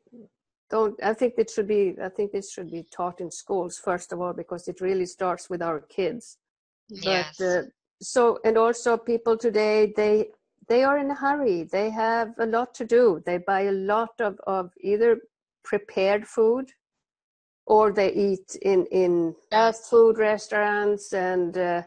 don't 0.71 1.01
i 1.03 1.13
think 1.15 1.35
it 1.39 1.51
should 1.51 1.69
be 1.69 1.95
i 2.03 2.09
think 2.09 2.33
this 2.33 2.53
should 2.53 2.71
be 2.71 2.85
taught 2.91 3.21
in 3.21 3.31
schools 3.31 3.79
first 3.79 4.13
of 4.13 4.21
all 4.21 4.33
because 4.33 4.69
it 4.69 4.81
really 4.81 5.07
starts 5.07 5.49
with 5.49 5.63
our 5.63 5.81
kids 5.81 6.39
but 7.05 7.05
Yes. 7.05 7.41
uh, 7.41 7.63
so 8.01 8.39
and 8.45 8.57
also 8.59 8.97
people 8.97 9.37
today 9.37 9.93
they 9.97 10.29
they 10.71 10.85
are 10.85 10.99
in 10.99 11.11
a 11.11 11.15
hurry. 11.15 11.65
They 11.65 11.91
have 11.91 12.29
a 12.39 12.47
lot 12.47 12.75
to 12.77 12.85
do. 12.85 13.21
They 13.27 13.39
buy 13.39 13.63
a 13.63 13.73
lot 13.73 14.15
of 14.21 14.39
of 14.47 14.71
either 14.81 15.19
prepared 15.65 16.27
food 16.27 16.67
or 17.67 17.93
they 17.93 18.13
eat 18.13 18.49
in 18.63 18.87
in 19.03 19.35
fast 19.51 19.91
food 19.91 20.17
restaurants 20.19 21.13
and 21.13 21.59
uh, 21.59 21.83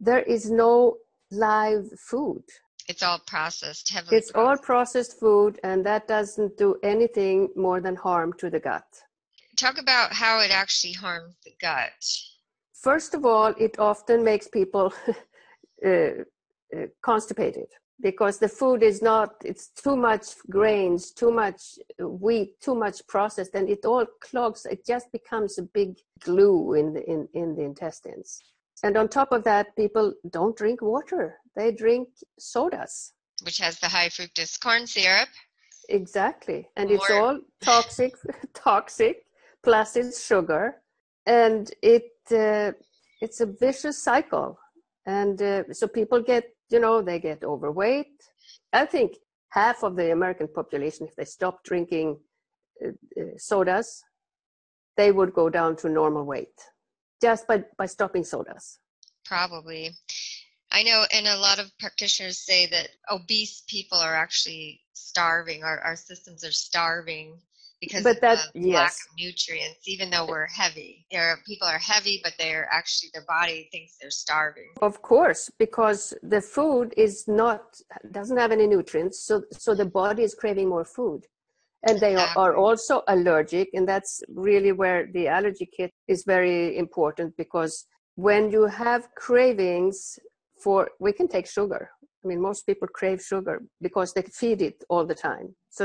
there 0.00 0.24
is 0.36 0.50
no 0.50 0.96
live 1.30 1.86
food. 2.10 2.42
It's 2.88 3.02
all 3.02 3.20
processed, 3.34 3.92
heavily 3.94 4.16
it's 4.16 4.32
all 4.34 4.56
processed. 4.56 5.20
food 5.20 5.60
and 5.62 5.86
that 5.86 6.08
doesn't 6.08 6.56
do 6.64 6.70
anything 6.82 7.50
more 7.54 7.80
than 7.80 7.96
harm 7.96 8.32
to 8.40 8.50
the 8.50 8.60
gut. 8.68 8.90
Talk 9.56 9.78
about 9.78 10.12
how 10.12 10.40
it 10.40 10.50
actually 10.62 10.94
harms 11.04 11.34
the 11.44 11.54
gut. 11.68 12.02
first 12.88 13.14
of 13.14 13.22
all 13.30 13.50
it 13.66 13.78
often 13.78 14.24
makes 14.24 14.48
people 14.48 14.86
uh, 15.86 15.90
uh, 15.90 16.86
constipated 17.10 17.68
because 18.02 18.38
the 18.38 18.48
food 18.48 18.82
is 18.82 19.00
not 19.00 19.34
it's 19.44 19.68
too 19.68 19.96
much 19.96 20.26
grains 20.50 21.12
too 21.12 21.30
much 21.30 21.78
wheat 21.98 22.60
too 22.60 22.74
much 22.74 23.06
processed 23.06 23.54
and 23.54 23.68
it 23.70 23.84
all 23.84 24.04
clogs 24.20 24.66
it 24.66 24.84
just 24.84 25.10
becomes 25.12 25.58
a 25.58 25.62
big 25.62 25.96
glue 26.24 26.74
in 26.74 26.92
the 26.92 27.08
in, 27.08 27.28
in 27.34 27.54
the 27.54 27.62
intestines. 27.62 28.42
And 28.82 28.96
on 28.96 29.08
top 29.08 29.32
of 29.32 29.44
that 29.44 29.76
people 29.76 30.14
don't 30.30 30.56
drink 30.56 30.82
water. 30.82 31.38
They 31.54 31.72
drink 31.72 32.08
sodas. 32.38 33.12
Which 33.44 33.58
has 33.58 33.78
the 33.78 33.88
high 33.88 34.08
fructose 34.08 34.58
corn 34.60 34.86
syrup. 34.86 35.28
exactly. 35.88 36.68
And 36.76 36.90
it's 36.90 37.10
all 37.10 37.40
toxic 37.60 38.14
toxic 38.54 39.24
plus 39.62 39.96
it's 39.96 40.24
sugar. 40.24 40.76
And 41.26 41.70
it 41.82 42.10
uh, 42.30 42.72
it's 43.20 43.40
a 43.40 43.46
vicious 43.46 44.02
cycle. 44.02 44.58
And 45.06 45.40
uh, 45.42 45.72
so 45.72 45.88
people 45.88 46.20
get 46.22 46.51
you 46.72 46.80
know 46.80 47.02
they 47.02 47.18
get 47.18 47.44
overweight 47.44 48.16
i 48.72 48.84
think 48.84 49.16
half 49.50 49.82
of 49.82 49.96
the 49.96 50.12
american 50.12 50.48
population 50.48 51.06
if 51.06 51.14
they 51.16 51.24
stop 51.24 51.62
drinking 51.64 52.18
uh, 52.84 52.88
uh, 53.20 53.24
sodas 53.36 54.02
they 54.96 55.12
would 55.12 55.32
go 55.32 55.48
down 55.48 55.76
to 55.76 55.88
normal 55.88 56.24
weight 56.24 56.58
just 57.20 57.46
by 57.46 57.62
by 57.78 57.86
stopping 57.86 58.24
sodas 58.24 58.78
Probably. 59.24 59.90
I 60.72 60.82
know, 60.82 61.04
and 61.12 61.26
a 61.26 61.36
lot 61.36 61.58
of 61.58 61.70
practitioners 61.78 62.38
say 62.38 62.66
that 62.66 62.88
obese 63.10 63.62
people 63.68 63.98
are 63.98 64.14
actually 64.14 64.80
starving. 64.94 65.62
Our, 65.64 65.78
our 65.80 65.96
systems 65.96 66.44
are 66.44 66.52
starving 66.52 67.40
because 67.82 68.04
But 68.08 68.20
that- 68.24 68.42
the 68.54 68.60
lack 68.80 68.92
yes. 68.94 69.06
of 69.06 69.10
nutrients, 69.24 69.82
even 69.94 70.06
though 70.12 70.26
we're 70.32 70.52
heavy. 70.62 70.92
There 71.10 71.24
are, 71.30 71.38
people 71.50 71.68
are 71.74 71.82
heavy, 71.94 72.16
but 72.24 72.32
they're 72.40 72.68
actually, 72.78 73.10
their 73.14 73.26
body 73.38 73.68
thinks 73.72 73.90
they're 74.00 74.18
starving. 74.26 74.70
Of 74.90 74.94
course, 75.12 75.42
because 75.64 76.00
the 76.34 76.42
food 76.56 76.88
is 77.06 77.14
not 77.42 77.62
doesn't 78.18 78.40
have 78.44 78.52
any 78.58 78.66
nutrients, 78.76 79.16
so 79.28 79.34
so 79.64 79.70
the 79.82 79.90
body 80.02 80.22
is 80.28 80.34
craving 80.42 80.68
more 80.74 80.86
food, 80.98 81.20
and 81.88 81.94
they 82.04 82.14
are, 82.22 82.30
are 82.44 82.54
also 82.64 82.94
allergic, 83.14 83.66
and 83.76 83.84
that's 83.92 84.12
really 84.48 84.72
where 84.82 85.00
the 85.16 85.24
allergy 85.36 85.68
kit 85.76 85.90
is 86.14 86.20
very 86.36 86.58
important 86.84 87.28
because 87.44 87.74
when 88.28 88.42
you 88.54 88.62
have 88.84 89.02
cravings 89.26 89.96
for, 90.62 90.80
we 91.04 91.12
can 91.18 91.26
take 91.34 91.46
sugar. 91.58 91.82
I 92.22 92.24
mean, 92.28 92.40
most 92.48 92.60
people 92.68 92.88
crave 93.00 93.20
sugar 93.32 93.56
because 93.86 94.08
they 94.12 94.22
feed 94.40 94.60
it 94.68 94.78
all 94.92 95.04
the 95.12 95.18
time, 95.30 95.46
so 95.76 95.82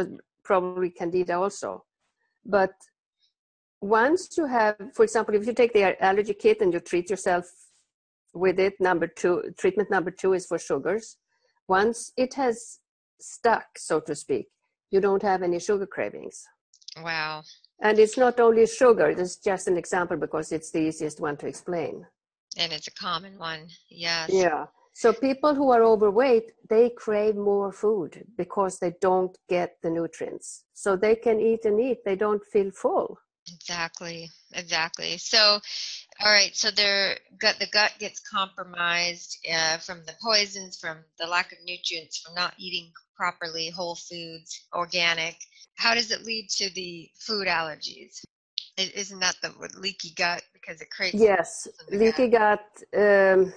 probably 0.50 0.89
candida 1.00 1.36
also, 1.46 1.70
but 2.48 2.72
once 3.82 4.36
you 4.38 4.46
have, 4.48 4.75
for 4.96 5.04
example, 5.04 5.36
if 5.36 5.46
you 5.46 5.54
take 5.54 5.74
the 5.74 6.04
allergy 6.04 6.34
kit 6.34 6.62
and 6.62 6.74
you 6.74 6.80
treat 6.80 7.10
yourself 7.10 7.46
with 8.38 8.60
it. 8.60 8.74
Number 8.80 9.08
two, 9.08 9.54
treatment 9.58 9.89
number 9.89 10.12
two 10.12 10.34
is 10.34 10.46
for 10.46 10.60
sugars. 10.60 11.18
Once 11.68 12.12
it 12.18 12.34
has 12.36 12.80
stuck, 13.20 13.66
so 13.77 14.00
to 14.01 14.16
speak, 14.16 14.48
you 14.92 15.01
don't 15.01 15.22
have 15.22 15.44
any 15.44 15.60
sugar 15.60 15.86
cravings. 15.86 16.46
Wow. 17.04 17.44
And 17.82 18.00
it's 18.00 18.18
not 18.18 18.39
only 18.39 18.66
sugar, 18.66 19.10
it's 19.10 19.38
just 19.38 19.68
an 19.68 19.77
example 19.77 20.18
because 20.18 20.51
it's 20.51 20.72
the 20.72 20.80
easiest 20.80 21.20
one 21.20 21.38
to 21.38 21.48
explain. 21.48 22.06
And 22.58 22.72
it's 22.72 22.88
a 22.88 22.92
common 22.92 23.38
one, 23.38 23.68
yes. 23.89 24.30
Yeah. 24.32 24.66
So 24.98 25.13
people 25.13 25.54
who 25.54 25.70
are 25.70 25.84
overweight, 25.84 26.54
they 26.72 26.89
crave 26.89 27.36
more 27.36 27.72
food 27.72 28.25
because 28.36 28.80
they 28.80 28.94
don't 29.00 29.38
get 29.48 29.77
the 29.84 29.92
nutrients. 29.92 30.63
So 30.74 30.96
they 30.96 31.16
can 31.16 31.39
eat 31.39 31.66
and 31.66 31.80
eat, 31.80 32.00
they 32.04 32.16
don't 32.16 32.44
feel 32.44 32.72
full. 32.72 33.20
Exactly, 33.48 34.27
exactly. 34.56 35.20
So, 35.20 35.60
all 36.20 36.32
right. 36.32 36.56
So 36.56 36.72
their 36.72 37.16
gut, 37.39 37.58
the 37.60 37.68
gut 37.68 37.94
gets 38.00 38.20
compromised 38.22 39.38
uh, 39.54 39.77
from 39.77 40.04
the 40.08 40.16
poisons, 40.20 40.80
from 40.80 40.98
the 41.20 41.27
lack 41.27 41.51
of 41.51 41.60
nutrients, 41.63 42.18
from 42.18 42.34
not 42.34 42.56
eating 42.58 42.92
properly, 43.16 43.70
whole 43.70 43.96
foods, 43.96 44.66
organic. 44.74 45.36
How 45.75 45.94
does 45.94 46.10
it 46.10 46.25
lead 46.25 46.50
to 46.58 46.74
the 46.74 47.08
food 47.20 47.46
allergies? 47.46 48.20
Isn't 48.77 49.20
that 49.20 49.36
the 49.44 49.54
leaky 49.77 50.16
gut 50.16 50.42
because 50.54 50.82
it 50.82 50.89
creates? 50.89 51.22
Yes, 51.22 51.68
leaky 51.92 52.30
gut. 52.30 52.68
gut 52.94 53.00
um, 53.00 53.54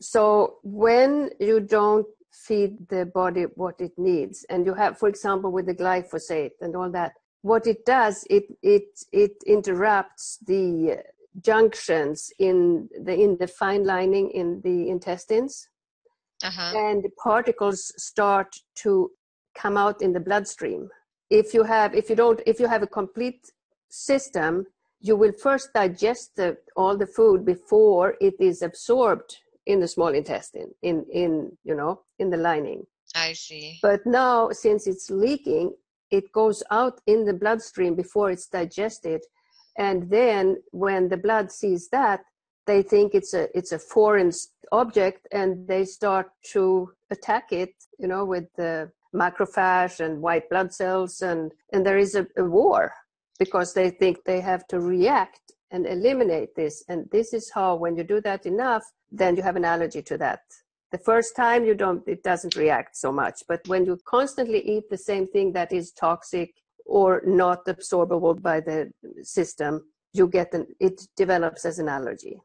so 0.00 0.56
when 0.62 1.30
you 1.38 1.60
don't 1.60 2.06
feed 2.32 2.88
the 2.88 3.04
body 3.06 3.44
what 3.54 3.80
it 3.80 3.92
needs, 3.98 4.46
and 4.48 4.64
you 4.64 4.74
have, 4.74 4.98
for 4.98 5.08
example, 5.08 5.52
with 5.52 5.66
the 5.66 5.74
glyphosate 5.74 6.52
and 6.60 6.74
all 6.74 6.90
that, 6.90 7.12
what 7.42 7.66
it 7.66 7.84
does, 7.84 8.24
it 8.30 8.44
it 8.62 8.88
it 9.12 9.32
interrupts 9.46 10.38
the 10.46 11.02
junctions 11.42 12.32
in 12.38 12.88
the 13.04 13.14
in 13.14 13.36
the 13.38 13.46
fine 13.46 13.84
lining 13.84 14.30
in 14.30 14.60
the 14.62 14.88
intestines, 14.88 15.68
uh-huh. 16.42 16.72
and 16.76 17.06
particles 17.22 17.92
start 17.96 18.54
to 18.76 19.10
come 19.54 19.76
out 19.76 20.00
in 20.00 20.12
the 20.12 20.20
bloodstream. 20.20 20.88
If 21.28 21.52
you 21.52 21.62
have 21.62 21.94
if 21.94 22.08
you 22.08 22.16
don't 22.16 22.40
if 22.46 22.58
you 22.58 22.66
have 22.66 22.82
a 22.82 22.86
complete 22.86 23.50
system, 23.90 24.66
you 25.00 25.16
will 25.16 25.32
first 25.32 25.70
digest 25.74 26.36
the, 26.36 26.56
all 26.76 26.96
the 26.96 27.06
food 27.06 27.44
before 27.44 28.14
it 28.20 28.34
is 28.40 28.62
absorbed 28.62 29.36
in 29.66 29.80
the 29.80 29.88
small 29.88 30.08
intestine 30.08 30.70
in 30.82 31.04
in 31.12 31.56
you 31.64 31.74
know 31.74 32.02
in 32.18 32.30
the 32.30 32.36
lining. 32.36 32.86
I 33.14 33.32
see. 33.32 33.78
But 33.82 34.06
now 34.06 34.50
since 34.50 34.86
it's 34.86 35.10
leaking 35.10 35.74
it 36.10 36.32
goes 36.32 36.62
out 36.70 37.00
in 37.06 37.24
the 37.24 37.32
bloodstream 37.32 37.94
before 37.94 38.30
it's 38.30 38.48
digested. 38.48 39.22
And 39.78 40.10
then 40.10 40.56
when 40.72 41.08
the 41.08 41.16
blood 41.16 41.50
sees 41.52 41.88
that 41.90 42.20
they 42.66 42.82
think 42.82 43.14
it's 43.14 43.34
a 43.34 43.48
it's 43.56 43.72
a 43.72 43.78
foreign 43.78 44.32
object 44.72 45.26
and 45.32 45.66
they 45.66 45.84
start 45.84 46.26
to 46.52 46.92
attack 47.10 47.52
it 47.52 47.74
you 47.98 48.06
know 48.06 48.24
with 48.24 48.46
the 48.56 48.90
macrophage 49.14 50.00
and 50.00 50.20
white 50.20 50.48
blood 50.50 50.72
cells. 50.72 51.22
And 51.22 51.52
and 51.72 51.84
there 51.84 51.98
is 51.98 52.14
a, 52.14 52.26
a 52.36 52.44
war 52.44 52.92
because 53.38 53.72
they 53.72 53.90
think 53.90 54.18
they 54.24 54.40
have 54.40 54.66
to 54.68 54.80
react 54.80 55.52
and 55.70 55.86
eliminate 55.86 56.54
this. 56.54 56.84
And 56.88 57.08
this 57.10 57.32
is 57.32 57.50
how 57.54 57.76
when 57.76 57.96
you 57.96 58.04
do 58.04 58.20
that 58.22 58.46
enough 58.46 58.82
then 59.10 59.36
you 59.36 59.42
have 59.42 59.56
an 59.56 59.64
allergy 59.64 60.02
to 60.02 60.18
that. 60.18 60.40
The 60.92 60.98
first 60.98 61.36
time 61.36 61.64
you 61.64 61.74
don't 61.74 62.06
it 62.06 62.22
doesn't 62.22 62.56
react 62.56 62.96
so 62.96 63.12
much. 63.12 63.42
But 63.48 63.60
when 63.66 63.84
you 63.84 63.98
constantly 64.06 64.60
eat 64.60 64.84
the 64.90 64.98
same 64.98 65.26
thing 65.28 65.52
that 65.52 65.72
is 65.72 65.92
toxic 65.92 66.52
or 66.84 67.22
not 67.24 67.64
absorbable 67.66 68.40
by 68.40 68.60
the 68.60 68.90
system 69.22 69.84
you 70.12 70.26
get 70.26 70.52
an 70.54 70.66
it 70.80 71.00
develops 71.16 71.64
as 71.64 71.78
an 71.78 71.88
allergy. 71.88 72.40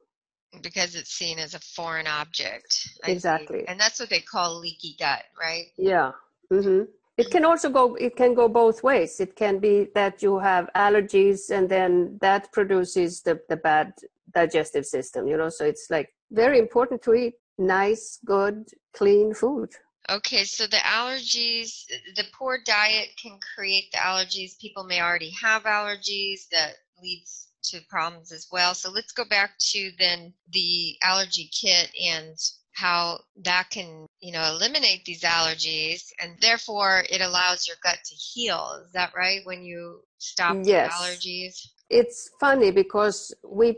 Because 0.61 0.95
it's 0.95 1.11
seen 1.11 1.37
as 1.39 1.53
a 1.53 1.59
foreign 1.59 2.07
object 2.07 2.87
I 3.03 3.11
exactly. 3.11 3.67
And 3.67 3.79
that's 3.79 3.99
what 3.99 4.09
they 4.09 4.21
call 4.21 4.59
leaky 4.59 4.95
gut 4.99 5.23
right? 5.39 5.65
Yeah. 5.77 6.11
Mm-hmm. 6.51 6.83
It 7.17 7.31
can 7.31 7.45
also 7.45 7.69
go 7.69 7.95
it 7.95 8.15
can 8.15 8.33
go 8.33 8.47
both 8.47 8.83
ways 8.83 9.19
it 9.19 9.35
can 9.35 9.59
be 9.59 9.87
that 9.95 10.21
you 10.21 10.37
have 10.37 10.69
allergies 10.75 11.49
and 11.49 11.69
then 11.69 12.17
that 12.21 12.51
produces 12.51 13.21
the, 13.21 13.39
the 13.49 13.55
bad 13.55 13.93
digestive 14.33 14.85
system 14.85 15.27
you 15.27 15.37
know 15.37 15.49
so 15.49 15.63
it's 15.65 15.87
like 15.89 16.13
very 16.31 16.59
important 16.59 17.01
to 17.01 17.13
eat 17.13 17.35
nice, 17.57 18.19
good, 18.25 18.69
clean 18.93 19.33
food. 19.33 19.69
Okay, 20.09 20.43
so 20.43 20.67
the 20.67 20.77
allergies, 20.77 21.85
the 22.15 22.25
poor 22.37 22.59
diet 22.63 23.09
can 23.21 23.39
create 23.55 23.91
the 23.91 23.97
allergies. 23.97 24.59
People 24.59 24.83
may 24.83 25.01
already 25.01 25.31
have 25.41 25.63
allergies 25.63 26.47
that 26.51 26.73
leads 27.01 27.47
to 27.63 27.79
problems 27.89 28.31
as 28.31 28.47
well. 28.51 28.75
So 28.75 28.91
let's 28.91 29.11
go 29.11 29.25
back 29.25 29.57
to 29.71 29.91
then 29.97 30.33
the 30.51 30.95
allergy 31.01 31.49
kit 31.51 31.89
and 31.99 32.37
how 32.75 33.19
that 33.43 33.69
can, 33.71 34.05
you 34.19 34.33
know, 34.33 34.45
eliminate 34.53 35.05
these 35.05 35.21
allergies 35.21 36.11
and 36.21 36.33
therefore 36.41 37.03
it 37.09 37.21
allows 37.21 37.67
your 37.67 37.77
gut 37.81 37.97
to 38.05 38.15
heal. 38.15 38.83
Is 38.85 38.91
that 38.91 39.13
right? 39.15 39.39
When 39.45 39.63
you 39.63 40.01
stop 40.17 40.57
yes. 40.61 40.91
allergies? 40.93 41.67
It's 41.89 42.29
funny 42.39 42.71
because 42.71 43.33
we 43.47 43.77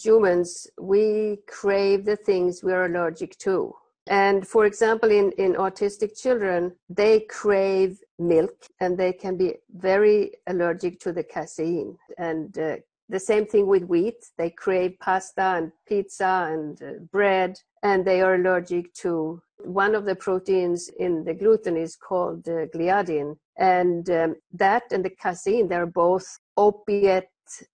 humans, 0.00 0.68
we 0.80 1.38
crave 1.48 2.04
the 2.04 2.14
things 2.16 2.62
we're 2.62 2.86
allergic 2.86 3.36
to. 3.38 3.74
And 4.06 4.46
for 4.46 4.66
example, 4.66 5.10
in, 5.10 5.32
in 5.32 5.54
autistic 5.54 6.20
children, 6.20 6.76
they 6.88 7.20
crave 7.28 7.98
milk 8.20 8.54
and 8.80 8.96
they 8.96 9.12
can 9.12 9.36
be 9.36 9.54
very 9.74 10.32
allergic 10.46 11.00
to 11.00 11.12
the 11.12 11.24
casein. 11.24 11.98
And 12.18 12.56
uh, 12.56 12.76
the 13.08 13.20
same 13.20 13.46
thing 13.46 13.66
with 13.66 13.84
wheat. 13.84 14.24
They 14.38 14.50
crave 14.50 14.98
pasta 15.00 15.42
and 15.42 15.72
pizza 15.88 16.48
and 16.50 16.82
uh, 16.82 16.92
bread, 17.10 17.58
and 17.82 18.04
they 18.04 18.20
are 18.20 18.34
allergic 18.34 18.92
to 18.94 19.40
one 19.64 19.94
of 19.94 20.04
the 20.04 20.14
proteins 20.14 20.88
in 20.98 21.24
the 21.24 21.34
gluten 21.34 21.76
is 21.76 21.96
called 21.96 22.46
uh, 22.48 22.66
gliadin. 22.74 23.36
And 23.58 24.08
um, 24.10 24.36
that 24.54 24.84
and 24.90 25.04
the 25.04 25.10
casein, 25.10 25.68
they're 25.68 25.86
both 25.86 26.26
opiate. 26.56 27.28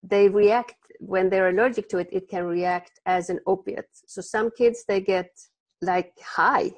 They 0.01 0.29
react 0.29 0.75
when 0.99 1.29
they're 1.29 1.49
allergic 1.49 1.89
to 1.89 1.97
it, 1.97 2.09
it 2.11 2.29
can 2.29 2.45
react 2.45 2.99
as 3.05 3.29
an 3.29 3.39
opiate. 3.45 3.89
So 4.07 4.21
some 4.21 4.51
kids 4.57 4.85
they 4.87 5.01
get 5.01 5.29
like 5.81 6.13
high 6.21 6.71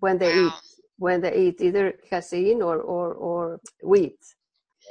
when 0.00 0.18
they 0.18 0.34
wow. 0.36 0.46
eat 0.46 0.78
when 0.98 1.20
they 1.20 1.34
eat 1.36 1.60
either 1.60 1.92
casein 2.10 2.60
or, 2.60 2.80
or, 2.80 3.14
or 3.14 3.60
wheat. 3.84 4.18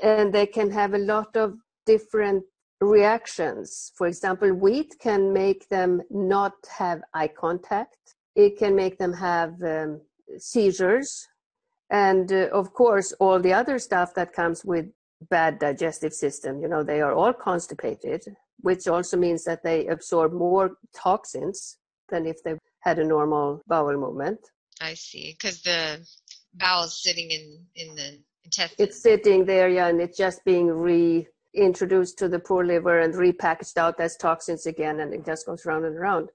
And 0.01 0.33
they 0.33 0.45
can 0.45 0.71
have 0.71 0.93
a 0.93 0.99
lot 0.99 1.35
of 1.35 1.57
different 1.85 2.43
reactions. 2.81 3.91
For 3.95 4.07
example, 4.07 4.53
wheat 4.53 4.95
can 4.99 5.33
make 5.33 5.67
them 5.69 6.01
not 6.09 6.53
have 6.77 7.01
eye 7.13 7.29
contact. 7.29 7.97
It 8.35 8.57
can 8.57 8.75
make 8.75 8.97
them 8.97 9.13
have 9.13 9.61
um, 9.63 10.01
seizures. 10.37 11.27
And 11.89 12.31
uh, 12.31 12.49
of 12.51 12.73
course, 12.73 13.13
all 13.13 13.39
the 13.39 13.53
other 13.53 13.79
stuff 13.79 14.13
that 14.15 14.33
comes 14.33 14.63
with 14.63 14.85
bad 15.29 15.59
digestive 15.59 16.13
system. 16.13 16.61
You 16.61 16.67
know, 16.67 16.83
they 16.83 17.01
are 17.01 17.13
all 17.13 17.33
constipated, 17.33 18.23
which 18.59 18.87
also 18.87 19.17
means 19.17 19.43
that 19.45 19.63
they 19.63 19.87
absorb 19.87 20.33
more 20.33 20.77
toxins 20.95 21.77
than 22.09 22.25
if 22.25 22.43
they 22.43 22.55
had 22.81 22.99
a 22.99 23.03
normal 23.03 23.61
bowel 23.67 23.97
movement. 23.97 24.39
I 24.81 24.93
see, 24.93 25.35
because 25.37 25.61
the 25.61 26.05
bowel 26.53 26.83
is 26.83 27.01
sitting 27.01 27.31
in 27.31 27.65
in 27.75 27.95
the 27.95 28.19
intestine. 28.45 28.85
It's 28.85 29.01
sitting 29.01 29.45
there, 29.45 29.69
yeah, 29.69 29.87
and 29.87 29.99
it's 29.99 30.17
just 30.17 30.45
being 30.45 30.69
reintroduced 31.55 32.17
to 32.19 32.27
the 32.27 32.39
poor 32.39 32.65
liver 32.65 32.99
and 32.99 33.13
repackaged 33.13 33.77
out 33.77 33.99
as 33.99 34.15
toxins 34.15 34.65
again, 34.65 34.99
and 34.99 35.13
it 35.13 35.25
just 35.25 35.45
goes 35.45 35.65
round 35.65 35.85
and 35.85 35.99
round. 35.99 36.29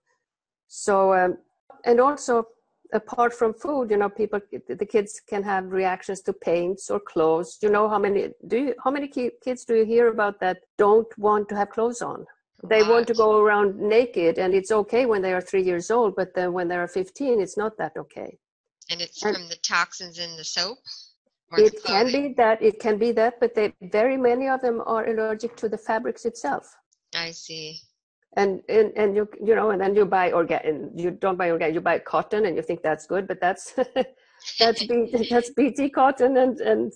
So, 0.68 1.14
um, 1.14 1.38
and 1.84 2.00
also 2.00 2.46
apart 2.92 3.32
from 3.32 3.54
food 3.54 3.90
you 3.90 3.96
know 3.96 4.08
people 4.08 4.40
the 4.68 4.86
kids 4.86 5.20
can 5.26 5.42
have 5.42 5.72
reactions 5.72 6.20
to 6.22 6.32
paints 6.32 6.90
or 6.90 7.00
clothes. 7.00 7.58
You 7.62 7.70
know 7.70 7.88
how 7.88 7.98
many 7.98 8.28
do 8.46 8.56
you 8.58 8.74
how 8.84 8.90
many 8.90 9.08
kids 9.08 9.64
do 9.64 9.74
you 9.74 9.84
hear 9.84 10.08
about 10.08 10.40
that 10.40 10.58
don't 10.78 11.06
want 11.18 11.48
to 11.48 11.56
have 11.56 11.70
clothes 11.70 12.02
on? 12.02 12.26
They 12.64 12.82
want 12.82 13.08
to 13.08 13.14
go 13.14 13.40
around 13.40 13.80
naked 13.80 14.38
and 14.38 14.54
it's 14.54 14.70
okay 14.70 15.04
when 15.06 15.20
they 15.20 15.32
are 15.32 15.40
three 15.40 15.62
years 15.62 15.90
old 15.90 16.14
but 16.14 16.34
then 16.34 16.52
when 16.52 16.68
they're 16.68 16.86
15 16.86 17.40
it's 17.40 17.56
not 17.56 17.76
that 17.78 17.92
okay. 17.96 18.38
And 18.90 19.00
it's 19.00 19.22
and 19.22 19.36
from 19.36 19.48
the 19.48 19.56
toxins 19.56 20.18
in 20.18 20.36
the 20.36 20.44
soap 20.44 20.78
it 21.58 21.84
can 21.84 22.06
be 22.06 22.34
that 22.34 22.62
it 22.62 22.78
can 22.80 22.98
be 22.98 23.12
that 23.12 23.38
but 23.40 23.54
they 23.54 23.72
very 23.82 24.16
many 24.16 24.48
of 24.48 24.60
them 24.60 24.82
are 24.86 25.06
allergic 25.06 25.56
to 25.56 25.68
the 25.68 25.78
fabrics 25.78 26.24
itself. 26.24 26.76
I 27.14 27.30
see. 27.30 27.78
And 28.36 28.62
and, 28.68 28.92
and 28.96 29.14
you 29.14 29.28
you 29.42 29.54
know 29.54 29.70
and 29.70 29.80
then 29.80 29.94
you 29.94 30.06
buy 30.06 30.32
organ 30.32 30.90
you 30.94 31.10
don't 31.10 31.36
buy 31.36 31.50
organic 31.50 31.74
you 31.74 31.80
buy 31.80 31.98
cotton 31.98 32.46
and 32.46 32.56
you 32.56 32.62
think 32.62 32.82
that's 32.82 33.06
good 33.06 33.28
but 33.28 33.40
that's 33.40 33.74
that's 34.58 34.86
B, 34.86 35.26
that's 35.30 35.50
bt 35.50 35.90
cotton 35.90 36.36
and 36.38 36.58
and 36.60 36.92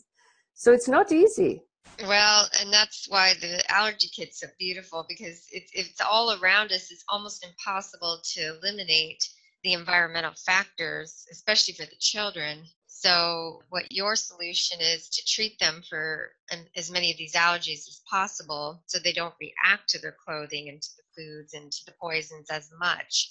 so 0.55 0.73
it's 0.73 0.89
not 0.89 1.13
easy. 1.13 1.63
Well 2.03 2.49
and 2.61 2.73
that's 2.73 3.07
why 3.09 3.35
the 3.41 3.63
allergy 3.71 4.09
kit's 4.09 4.41
so 4.41 4.47
beautiful 4.59 5.05
because 5.09 5.47
it's 5.53 5.71
it's 5.75 6.01
all 6.01 6.39
around 6.41 6.73
us. 6.73 6.91
It's 6.91 7.05
almost 7.09 7.45
impossible 7.45 8.21
to 8.35 8.57
eliminate 8.57 9.23
the 9.67 9.75
environmental 9.75 10.33
factors 10.47 11.27
especially 11.31 11.75
for 11.75 11.85
the 11.85 12.01
children 12.01 12.65
so, 12.99 13.61
what 13.69 13.93
your 13.93 14.17
solution 14.17 14.81
is 14.81 15.11
to 15.11 15.25
treat 15.27 15.59
them 15.59 15.83
for 15.87 16.31
as 16.75 16.91
many 16.91 17.11
of 17.11 17.19
these 17.19 17.35
allergies 17.35 17.87
as 17.87 18.01
possible 18.11 18.83
so 18.87 18.99
they 18.99 19.13
don't 19.13 19.35
react 19.39 19.91
to 19.91 20.01
their 20.01 20.17
clothing 20.25 20.71
and 20.71 20.81
to 20.81 20.89
the 20.97 21.03
foods 21.15 21.53
and 21.53 21.71
to 21.71 21.85
the 21.85 21.93
poisons 22.01 22.49
as 22.51 22.71
much. 22.81 23.31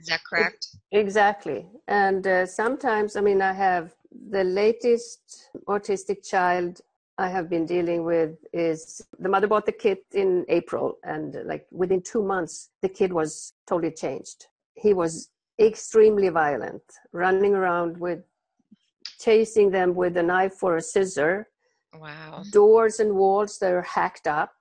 Is 0.00 0.06
that 0.06 0.22
correct? 0.24 0.66
Exactly. 0.92 1.66
And 1.88 2.26
uh, 2.26 2.46
sometimes, 2.46 3.14
I 3.14 3.20
mean, 3.20 3.42
I 3.42 3.52
have 3.52 3.94
the 4.30 4.44
latest 4.44 5.50
autistic 5.68 6.26
child 6.26 6.80
I 7.18 7.28
have 7.28 7.50
been 7.50 7.66
dealing 7.66 8.04
with 8.04 8.38
is 8.54 9.06
the 9.18 9.28
mother 9.28 9.46
bought 9.46 9.66
the 9.66 9.72
kit 9.72 10.06
in 10.12 10.46
April, 10.48 10.96
and 11.04 11.36
like 11.44 11.66
within 11.70 12.00
two 12.00 12.22
months, 12.22 12.70
the 12.80 12.88
kid 12.88 13.12
was 13.12 13.52
totally 13.66 13.92
changed. 13.92 14.46
He 14.74 14.94
was 14.94 15.28
extremely 15.66 16.28
violent, 16.28 16.82
running 17.12 17.54
around 17.54 17.98
with 17.98 18.20
chasing 19.20 19.70
them 19.70 19.94
with 19.94 20.16
a 20.16 20.22
knife 20.22 20.62
or 20.62 20.76
a 20.76 20.82
scissor. 20.82 21.48
Wow. 21.98 22.42
Doors 22.50 23.00
and 23.00 23.14
walls 23.14 23.58
that 23.58 23.72
are 23.72 23.82
hacked 23.82 24.26
up. 24.26 24.52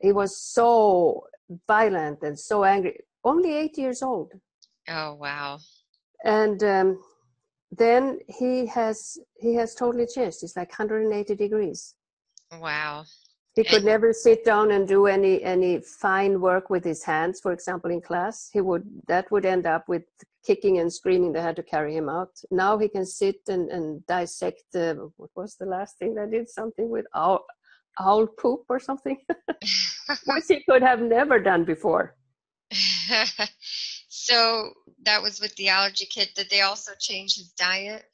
He 0.00 0.12
was 0.12 0.36
so 0.36 1.24
violent 1.66 2.22
and 2.22 2.38
so 2.38 2.64
angry. 2.64 3.00
Only 3.24 3.54
eight 3.54 3.78
years 3.78 4.02
old. 4.02 4.32
Oh 4.88 5.14
wow. 5.14 5.58
And 6.24 6.62
um, 6.62 7.00
then 7.70 8.18
he 8.28 8.66
has 8.66 9.18
he 9.38 9.54
has 9.54 9.74
totally 9.74 10.06
changed. 10.06 10.38
It's 10.42 10.56
like 10.56 10.70
180 10.70 11.34
degrees. 11.34 11.94
Wow. 12.52 13.04
He 13.56 13.64
could 13.64 13.84
never 13.86 14.12
sit 14.12 14.44
down 14.44 14.70
and 14.70 14.86
do 14.86 15.06
any 15.06 15.42
any 15.42 15.80
fine 15.80 16.42
work 16.42 16.68
with 16.68 16.84
his 16.84 17.02
hands, 17.02 17.40
for 17.40 17.52
example, 17.52 17.90
in 17.90 18.02
class. 18.02 18.50
He 18.52 18.60
would 18.60 18.84
that 19.08 19.30
would 19.30 19.46
end 19.46 19.66
up 19.66 19.88
with 19.88 20.02
kicking 20.46 20.78
and 20.78 20.92
screaming. 20.92 21.32
They 21.32 21.40
had 21.40 21.56
to 21.56 21.62
carry 21.62 21.96
him 21.96 22.10
out. 22.10 22.32
Now 22.50 22.76
he 22.76 22.88
can 22.88 23.06
sit 23.06 23.40
and, 23.48 23.70
and 23.70 24.06
dissect. 24.06 24.74
Uh, 24.74 24.94
what 25.16 25.30
was 25.34 25.56
the 25.56 25.64
last 25.64 25.98
thing 25.98 26.14
they 26.14 26.28
did? 26.28 26.50
Something 26.50 26.90
with 26.90 27.06
owl, 27.14 27.46
owl 27.98 28.26
poop 28.26 28.64
or 28.68 28.78
something, 28.78 29.18
which 30.26 30.44
he 30.48 30.62
could 30.68 30.82
have 30.82 31.00
never 31.00 31.40
done 31.40 31.64
before. 31.64 32.14
so 34.08 34.70
that 35.02 35.22
was 35.22 35.40
with 35.40 35.56
the 35.56 35.70
allergy 35.70 36.04
kit. 36.04 36.34
Did 36.36 36.50
they 36.50 36.60
also 36.60 36.92
change 37.00 37.36
his 37.36 37.52
diet? 37.52 38.04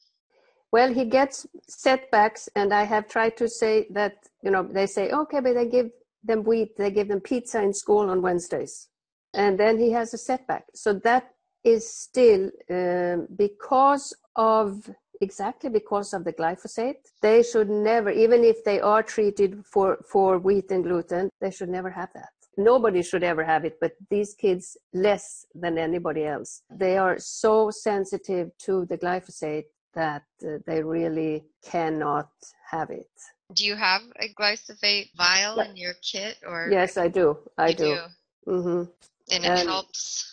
Well, 0.72 0.92
he 0.92 1.04
gets 1.04 1.46
setbacks, 1.68 2.48
and 2.56 2.72
I 2.72 2.84
have 2.84 3.06
tried 3.06 3.36
to 3.36 3.48
say 3.48 3.86
that 3.90 4.14
you 4.42 4.50
know 4.50 4.62
they 4.62 4.86
say 4.86 5.10
okay, 5.10 5.40
but 5.40 5.54
they 5.54 5.68
give 5.68 5.90
them 6.24 6.42
wheat, 6.44 6.76
they 6.76 6.90
give 6.90 7.08
them 7.08 7.20
pizza 7.20 7.60
in 7.62 7.74
school 7.74 8.08
on 8.08 8.22
Wednesdays, 8.22 8.88
and 9.34 9.60
then 9.60 9.78
he 9.78 9.90
has 9.92 10.14
a 10.14 10.18
setback. 10.18 10.64
So 10.74 10.94
that 10.94 11.34
is 11.62 11.92
still 11.92 12.50
um, 12.70 13.28
because 13.36 14.14
of 14.34 14.90
exactly 15.20 15.68
because 15.68 16.14
of 16.14 16.24
the 16.24 16.32
glyphosate. 16.32 17.02
They 17.20 17.42
should 17.42 17.68
never, 17.68 18.10
even 18.10 18.42
if 18.42 18.64
they 18.64 18.80
are 18.80 19.02
treated 19.02 19.64
for 19.66 19.98
for 20.08 20.38
wheat 20.38 20.70
and 20.70 20.82
gluten, 20.82 21.28
they 21.40 21.50
should 21.50 21.68
never 21.68 21.90
have 21.90 22.12
that 22.14 22.30
nobody 22.58 23.02
should 23.02 23.22
ever 23.22 23.42
have 23.42 23.64
it 23.64 23.78
but 23.80 23.92
these 24.10 24.34
kids 24.34 24.76
less 24.92 25.46
than 25.54 25.78
anybody 25.78 26.26
else 26.26 26.62
they 26.70 26.98
are 26.98 27.18
so 27.18 27.70
sensitive 27.70 28.50
to 28.58 28.84
the 28.90 28.98
glyphosate 28.98 29.64
that 29.94 30.24
uh, 30.46 30.58
they 30.66 30.82
really 30.82 31.44
cannot 31.62 32.30
have 32.70 32.90
it 32.90 33.10
do 33.54 33.64
you 33.64 33.76
have 33.76 34.02
a 34.20 34.28
glyphosate 34.34 35.10
vial 35.16 35.60
in 35.60 35.76
your 35.76 35.94
kit 36.02 36.36
or 36.46 36.68
yes 36.70 36.96
i 36.96 37.08
do 37.08 37.36
i 37.58 37.72
do, 37.72 37.84
do. 37.84 38.52
Mm-hmm. 38.52 38.90
and 39.32 39.44
it 39.44 39.48
and 39.48 39.68
helps 39.68 40.28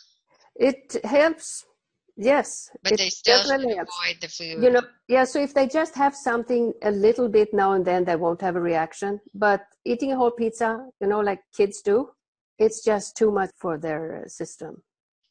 it 0.56 0.98
helps 1.04 1.66
Yes, 2.22 2.70
but 2.84 2.98
they 2.98 3.10
still 3.10 3.40
avoid 3.50 4.18
the 4.20 4.28
food. 4.28 4.62
You 4.62 4.72
know, 4.72 4.82
yeah. 5.08 5.24
So 5.24 5.40
if 5.42 5.54
they 5.54 5.68
just 5.68 5.96
have 5.96 6.14
something 6.14 6.74
a 6.84 6.92
little 6.92 7.30
bit 7.30 7.54
now 7.54 7.72
and 7.72 7.86
then, 7.86 8.04
they 8.04 8.18
won't 8.18 8.42
have 8.42 8.58
a 8.58 8.62
reaction. 8.62 9.22
But 9.34 9.62
eating 9.86 10.12
a 10.12 10.18
whole 10.18 10.32
pizza, 10.32 10.86
you 11.00 11.08
know, 11.08 11.22
like 11.22 11.40
kids 11.56 11.82
do, 11.82 12.10
it's 12.58 12.84
just 12.84 13.16
too 13.16 13.32
much 13.32 13.52
for 13.56 13.78
their 13.78 14.24
uh, 14.26 14.28
system. 14.28 14.84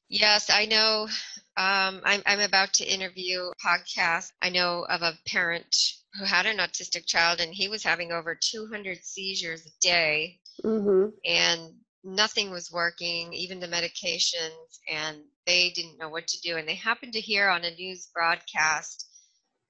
Yes, 0.08 0.50
I 0.50 0.64
know. 0.64 1.08
Um, 1.56 2.00
I'm, 2.04 2.22
I'm 2.24 2.40
about 2.40 2.72
to 2.74 2.84
interview 2.84 3.40
a 3.40 3.66
podcast. 3.66 4.32
I 4.40 4.48
know 4.48 4.86
of 4.88 5.02
a 5.02 5.18
parent 5.26 5.74
who 6.18 6.24
had 6.24 6.46
an 6.46 6.58
autistic 6.58 7.06
child, 7.06 7.40
and 7.40 7.52
he 7.52 7.68
was 7.68 7.82
having 7.82 8.12
over 8.12 8.38
200 8.40 9.04
seizures 9.04 9.66
a 9.66 9.70
day, 9.80 10.38
mm-hmm. 10.64 11.10
and 11.26 11.74
nothing 12.04 12.50
was 12.50 12.72
working, 12.72 13.32
even 13.34 13.60
the 13.60 13.66
medications, 13.66 14.78
and 14.90 15.18
they 15.46 15.70
didn't 15.70 15.98
know 15.98 16.08
what 16.08 16.26
to 16.28 16.40
do. 16.40 16.56
And 16.56 16.66
they 16.66 16.74
happened 16.74 17.12
to 17.12 17.20
hear 17.20 17.48
on 17.48 17.64
a 17.64 17.74
news 17.74 18.08
broadcast 18.14 19.08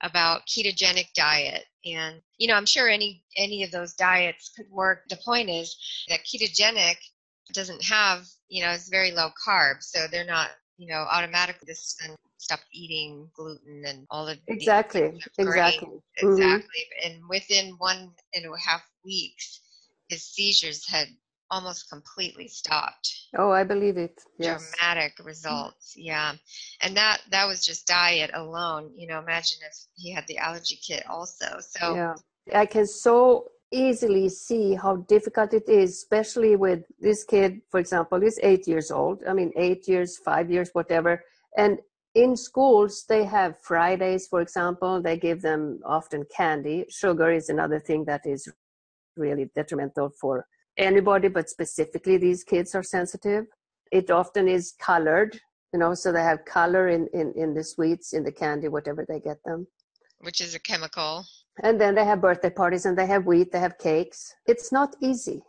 about 0.03 0.46
ketogenic 0.46 1.12
diet 1.14 1.64
and 1.85 2.20
you 2.37 2.46
know 2.46 2.55
i'm 2.55 2.66
sure 2.66 2.88
any 2.88 3.24
any 3.37 3.64
of 3.64 3.70
those 3.70 3.94
diets 3.94 4.53
could 4.57 4.70
work 4.70 5.03
the 5.09 5.18
point 5.24 5.51
is 5.51 5.77
that 6.09 6.20
ketogenic 6.20 6.96
doesn't 7.53 7.85
have, 7.85 8.27
you 8.49 8.63
know, 8.63 8.71
it's 8.71 8.89
very 8.89 9.13
low 9.13 9.31
carb, 9.47 9.83
so 9.83 10.07
they're 10.11 10.25
not, 10.25 10.51
you 10.77 10.89
know, 10.89 11.07
automatically 11.11 11.67
just 11.67 12.03
stop 12.39 12.61
eating 12.73 13.29
gluten 13.35 13.85
and 13.87 14.07
all 14.11 14.29
of 14.29 14.39
exactly, 14.47 15.21
exactly, 15.39 15.89
mm-hmm. 15.89 16.29
exactly. 16.29 16.85
And 17.05 17.21
within 17.29 17.75
one 17.79 18.11
and 18.35 18.45
a 18.45 18.71
half 18.71 18.83
weeks, 19.05 19.61
his 20.09 20.25
seizures 20.25 20.89
had 20.89 21.09
almost 21.51 21.89
completely 21.91 22.49
stopped. 22.49 23.11
Oh, 23.37 23.51
I 23.51 23.65
believe 23.65 23.97
it. 23.97 24.21
Yes. 24.39 24.73
Dramatic 24.79 25.13
results. 25.25 25.95
Yeah. 25.97 26.35
And 26.83 26.97
that 26.97 27.23
that 27.31 27.47
was 27.47 27.65
just 27.65 27.87
diet 27.87 28.31
alone. 28.35 28.93
You 28.97 29.09
know, 29.09 29.19
imagine 29.19 29.59
if 29.67 29.77
he 29.95 30.13
had 30.13 30.27
the 30.27 30.39
allergy 30.39 30.79
kit 30.87 31.05
also. 31.09 31.59
So 31.61 31.95
Yeah. 31.95 32.15
I 32.55 32.67
can 32.67 32.87
so 32.87 33.49
easily 33.70 34.28
see 34.28 34.74
how 34.74 34.96
difficult 35.09 35.52
it 35.52 35.68
is, 35.68 35.90
especially 35.90 36.57
with 36.57 36.85
this 36.98 37.24
kid, 37.24 37.61
for 37.70 37.81
example, 37.81 38.22
is 38.22 38.38
eight 38.42 38.66
years 38.66 38.90
old. 38.90 39.22
I 39.28 39.33
mean, 39.33 39.52
eight 39.57 39.87
years, 39.88 40.18
five 40.18 40.50
years, 40.50 40.70
whatever. 40.72 41.22
And 41.57 41.78
in 42.14 42.37
schools, 42.37 43.04
they 43.09 43.24
have 43.24 43.61
Fridays, 43.62 44.26
for 44.26 44.40
example, 44.40 45.02
they 45.02 45.18
give 45.18 45.42
them 45.42 45.81
often 45.85 46.24
candy. 46.35 46.87
Sugar 46.88 47.31
is 47.31 47.48
another 47.48 47.78
thing 47.78 48.04
that 48.07 48.22
is 48.24 48.48
really 49.16 49.50
detrimental 49.54 50.11
for 50.20 50.46
anybody, 50.78 51.28
but 51.28 51.50
specifically 51.50 52.16
these 52.16 52.44
kids 52.44 52.74
are 52.74 52.83
sensitive. 52.83 53.44
It 53.92 54.11
often 54.11 54.48
is 54.48 54.74
colored, 54.81 55.38
you 55.72 55.78
know, 55.81 55.94
so 55.94 56.12
they 56.12 56.22
have 56.22 56.44
color 56.44 56.88
in, 56.88 57.09
in, 57.12 57.33
in 57.37 57.54
the 57.54 57.64
sweets, 57.64 58.12
in 58.12 58.24
the 58.24 58.33
candy, 58.33 58.68
whatever 58.68 59.04
they 59.07 59.20
get 59.20 59.38
them. 59.44 59.66
Which 60.20 60.40
is 60.40 60.54
a 60.54 60.61
chemical 60.61 61.24
and 61.62 61.81
then 61.81 61.94
they 61.94 62.05
have 62.05 62.21
birthday 62.21 62.51
parties 62.51 62.87
and 62.87 62.97
they 62.97 63.07
have 63.07 63.27
wheat 63.27 63.53
they 63.53 63.61
have 63.61 63.79
cakes. 63.79 64.35
It's 64.47 64.73
not 64.73 64.97
easy. 65.01 65.42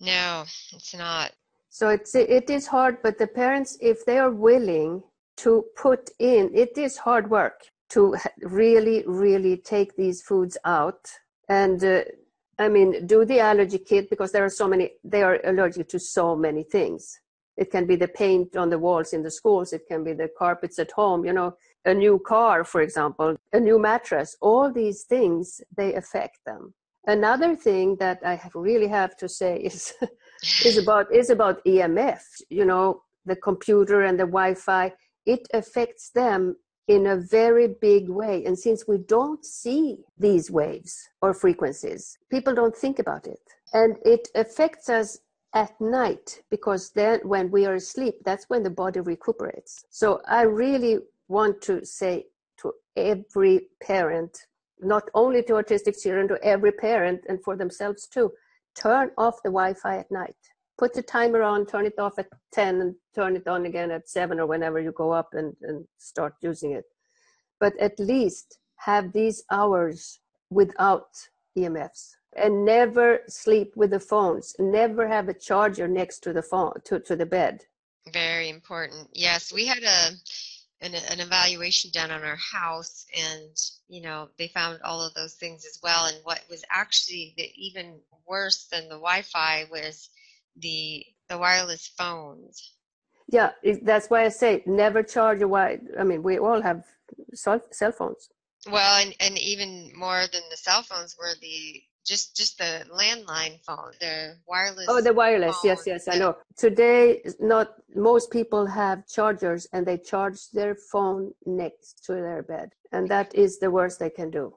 No 0.00 0.44
it's 0.72 0.94
not. 0.94 1.32
So 1.70 1.88
it's 1.88 2.14
it 2.14 2.50
is 2.50 2.66
hard 2.66 3.02
but 3.02 3.18
the 3.18 3.26
parents 3.26 3.76
if 3.80 4.04
they 4.04 4.18
are 4.18 4.30
willing 4.30 5.02
to 5.38 5.64
put 5.76 6.10
in 6.18 6.50
it 6.54 6.76
is 6.76 6.96
hard 6.96 7.30
work 7.30 7.60
to 7.90 8.16
really 8.42 9.04
really 9.06 9.56
take 9.56 9.96
these 9.96 10.22
foods 10.22 10.56
out. 10.64 11.10
And 11.48 11.82
uh, 11.82 12.02
i 12.60 12.68
mean 12.68 13.06
do 13.06 13.24
the 13.24 13.38
allergy 13.38 13.78
kit 13.78 14.10
because 14.10 14.32
there 14.32 14.44
are 14.44 14.50
so 14.50 14.66
many 14.66 14.90
they 15.04 15.22
are 15.22 15.40
allergic 15.44 15.88
to 15.90 15.98
so 15.98 16.36
many 16.36 16.62
things. 16.62 17.20
It 17.56 17.72
can 17.72 17.86
be 17.86 17.96
the 17.96 18.06
paint 18.06 18.56
on 18.56 18.70
the 18.70 18.78
walls 18.78 19.12
in 19.12 19.22
the 19.22 19.30
schools 19.30 19.72
it 19.72 19.86
can 19.88 20.04
be 20.04 20.12
the 20.12 20.30
carpets 20.38 20.78
at 20.78 20.92
home 20.92 21.24
you 21.24 21.32
know 21.32 21.56
a 21.84 21.94
new 21.94 22.18
car, 22.18 22.64
for 22.64 22.80
example, 22.80 23.36
a 23.52 23.60
new 23.60 23.78
mattress, 23.78 24.36
all 24.40 24.72
these 24.72 25.04
things, 25.04 25.60
they 25.76 25.94
affect 25.94 26.38
them. 26.44 26.74
Another 27.06 27.56
thing 27.56 27.96
that 27.96 28.18
I 28.24 28.34
have 28.34 28.54
really 28.54 28.88
have 28.88 29.16
to 29.16 29.28
say 29.28 29.56
is, 29.70 29.94
is 30.64 30.78
about 30.78 31.12
is 31.12 31.30
about 31.30 31.64
EMF. 31.64 32.20
You 32.50 32.64
know, 32.64 33.02
the 33.24 33.36
computer 33.36 34.02
and 34.02 34.18
the 34.18 34.26
Wi-Fi. 34.26 34.92
It 35.26 35.46
affects 35.52 36.10
them 36.10 36.56
in 36.88 37.06
a 37.06 37.16
very 37.16 37.68
big 37.80 38.08
way. 38.08 38.44
And 38.46 38.58
since 38.58 38.88
we 38.88 38.98
don't 38.98 39.44
see 39.44 39.98
these 40.18 40.50
waves 40.50 40.98
or 41.20 41.34
frequencies, 41.34 42.16
people 42.30 42.54
don't 42.54 42.74
think 42.74 42.98
about 42.98 43.26
it. 43.26 43.40
And 43.74 43.96
it 44.04 44.28
affects 44.34 44.88
us 44.88 45.18
at 45.54 45.78
night 45.80 46.40
because 46.50 46.90
then 46.90 47.20
when 47.24 47.50
we 47.50 47.66
are 47.66 47.74
asleep, 47.74 48.14
that's 48.24 48.46
when 48.48 48.62
the 48.62 48.70
body 48.70 49.00
recuperates. 49.00 49.84
So 49.90 50.20
I 50.26 50.42
really 50.42 50.98
want 51.28 51.60
to 51.62 51.84
say 51.84 52.26
to 52.60 52.72
every 52.96 53.68
parent, 53.82 54.46
not 54.80 55.08
only 55.14 55.42
to 55.44 55.54
autistic 55.54 56.00
children, 56.02 56.28
to 56.28 56.38
every 56.42 56.72
parent 56.72 57.20
and 57.28 57.42
for 57.42 57.56
themselves 57.56 58.06
too, 58.06 58.32
turn 58.74 59.10
off 59.18 59.42
the 59.42 59.50
Wi-Fi 59.50 59.98
at 59.98 60.10
night. 60.10 60.36
Put 60.78 60.94
the 60.94 61.02
timer 61.02 61.42
on, 61.42 61.66
turn 61.66 61.86
it 61.86 61.98
off 61.98 62.18
at 62.18 62.28
10 62.52 62.80
and 62.80 62.94
turn 63.14 63.36
it 63.36 63.48
on 63.48 63.66
again 63.66 63.90
at 63.90 64.08
7 64.08 64.38
or 64.38 64.46
whenever 64.46 64.80
you 64.80 64.92
go 64.92 65.10
up 65.10 65.30
and, 65.32 65.54
and 65.62 65.84
start 65.98 66.34
using 66.40 66.72
it. 66.72 66.84
But 67.58 67.76
at 67.80 67.98
least 67.98 68.58
have 68.76 69.12
these 69.12 69.42
hours 69.50 70.20
without 70.50 71.08
EMFs 71.58 72.12
and 72.36 72.64
never 72.64 73.20
sleep 73.28 73.72
with 73.76 73.90
the 73.90 74.00
phones. 74.00 74.54
Never 74.58 75.08
have 75.08 75.28
a 75.28 75.34
charger 75.34 75.88
next 75.88 76.20
to 76.20 76.32
the 76.32 76.42
phone 76.42 76.74
to, 76.84 77.00
to 77.00 77.16
the 77.16 77.26
bed. 77.26 77.64
Very 78.12 78.48
important. 78.48 79.08
Yes, 79.12 79.52
we 79.52 79.66
had 79.66 79.82
a 79.82 80.10
an, 80.80 80.94
an 80.94 81.20
evaluation 81.20 81.90
done 81.92 82.10
on 82.10 82.22
our 82.22 82.36
house 82.36 83.04
and 83.16 83.56
you 83.88 84.00
know 84.00 84.28
they 84.38 84.48
found 84.48 84.80
all 84.82 85.04
of 85.04 85.14
those 85.14 85.34
things 85.34 85.64
as 85.66 85.78
well 85.82 86.06
and 86.06 86.18
what 86.22 86.40
was 86.48 86.64
actually 86.70 87.34
the, 87.36 87.50
even 87.56 87.98
worse 88.26 88.66
than 88.70 88.84
the 88.84 88.94
wi-fi 88.94 89.64
was 89.70 90.10
the 90.60 91.04
the 91.28 91.38
wireless 91.38 91.88
phones 91.98 92.72
Yeah, 93.30 93.50
that's 93.82 94.08
why 94.08 94.24
I 94.24 94.30
say 94.30 94.62
never 94.64 95.02
charge 95.02 95.42
a 95.42 95.48
wide. 95.48 95.82
I 96.00 96.04
mean, 96.04 96.22
we 96.22 96.38
all 96.38 96.62
have 96.62 96.84
cell, 97.34 97.60
cell 97.70 97.92
phones. 97.92 98.30
Well, 98.66 99.02
and, 99.02 99.14
and 99.20 99.38
even 99.38 99.92
more 99.94 100.22
than 100.32 100.42
the 100.50 100.56
cell 100.56 100.82
phones 100.82 101.14
were 101.18 101.34
the 101.40 101.82
just 102.08 102.34
just 102.34 102.56
the 102.58 102.86
landline 102.90 103.62
phone, 103.64 103.92
the 104.00 104.36
wireless. 104.46 104.86
Oh, 104.88 105.00
the 105.02 105.12
wireless. 105.12 105.56
Phone. 105.56 105.70
Yes, 105.70 105.82
yes, 105.86 106.08
I 106.08 106.16
know. 106.16 106.36
Today, 106.56 107.22
not 107.38 107.74
most 107.94 108.30
people 108.30 108.64
have 108.66 109.06
chargers, 109.06 109.68
and 109.72 109.86
they 109.86 109.98
charge 109.98 110.50
their 110.52 110.74
phone 110.74 111.32
next 111.44 112.04
to 112.06 112.12
their 112.14 112.42
bed, 112.42 112.70
and 112.92 113.08
that 113.08 113.34
is 113.34 113.58
the 113.58 113.70
worst 113.70 114.00
they 114.00 114.10
can 114.10 114.30
do. 114.30 114.54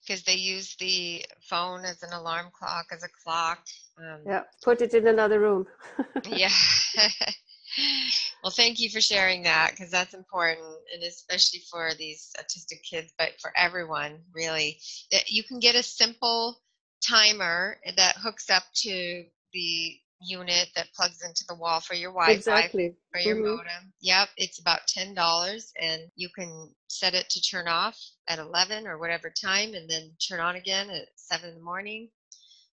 Because 0.00 0.22
they 0.24 0.34
use 0.34 0.74
the 0.80 1.24
phone 1.40 1.84
as 1.84 2.02
an 2.02 2.12
alarm 2.12 2.46
clock, 2.58 2.86
as 2.92 3.04
a 3.04 3.08
clock. 3.22 3.60
Um, 3.98 4.20
yeah, 4.26 4.42
put 4.62 4.82
it 4.82 4.92
in 4.94 5.06
another 5.06 5.38
room. 5.38 5.66
yeah. 6.28 6.50
well, 8.42 8.50
thank 8.50 8.80
you 8.80 8.88
for 8.90 9.00
sharing 9.00 9.42
that 9.42 9.72
because 9.72 9.90
that's 9.90 10.14
important, 10.14 10.66
and 10.92 11.02
especially 11.04 11.60
for 11.70 11.92
these 11.96 12.32
autistic 12.40 12.82
kids, 12.82 13.12
but 13.18 13.40
for 13.40 13.52
everyone, 13.56 14.18
really. 14.34 14.78
That 15.12 15.30
you 15.30 15.44
can 15.44 15.60
get 15.60 15.76
a 15.76 15.82
simple 15.82 16.58
timer 17.06 17.78
that 17.96 18.16
hooks 18.16 18.50
up 18.50 18.64
to 18.74 19.24
the 19.52 19.96
unit 20.20 20.68
that 20.74 20.92
plugs 20.94 21.22
into 21.24 21.44
the 21.48 21.54
wall 21.54 21.80
for 21.80 21.94
your 21.94 22.10
Wi-Fi 22.10 22.32
exactly. 22.32 22.94
for 23.12 23.20
your 23.20 23.36
mm-hmm. 23.36 23.56
modem. 23.56 23.92
Yep, 24.00 24.28
it's 24.36 24.58
about 24.58 24.86
ten 24.88 25.14
dollars, 25.14 25.72
and 25.80 26.02
you 26.16 26.28
can 26.34 26.70
set 26.88 27.14
it 27.14 27.28
to 27.30 27.40
turn 27.40 27.68
off 27.68 27.98
at 28.28 28.38
eleven 28.38 28.86
or 28.86 28.98
whatever 28.98 29.30
time, 29.30 29.74
and 29.74 29.88
then 29.88 30.10
turn 30.28 30.40
on 30.40 30.56
again 30.56 30.90
at 30.90 31.08
seven 31.16 31.50
in 31.50 31.54
the 31.56 31.64
morning. 31.64 32.08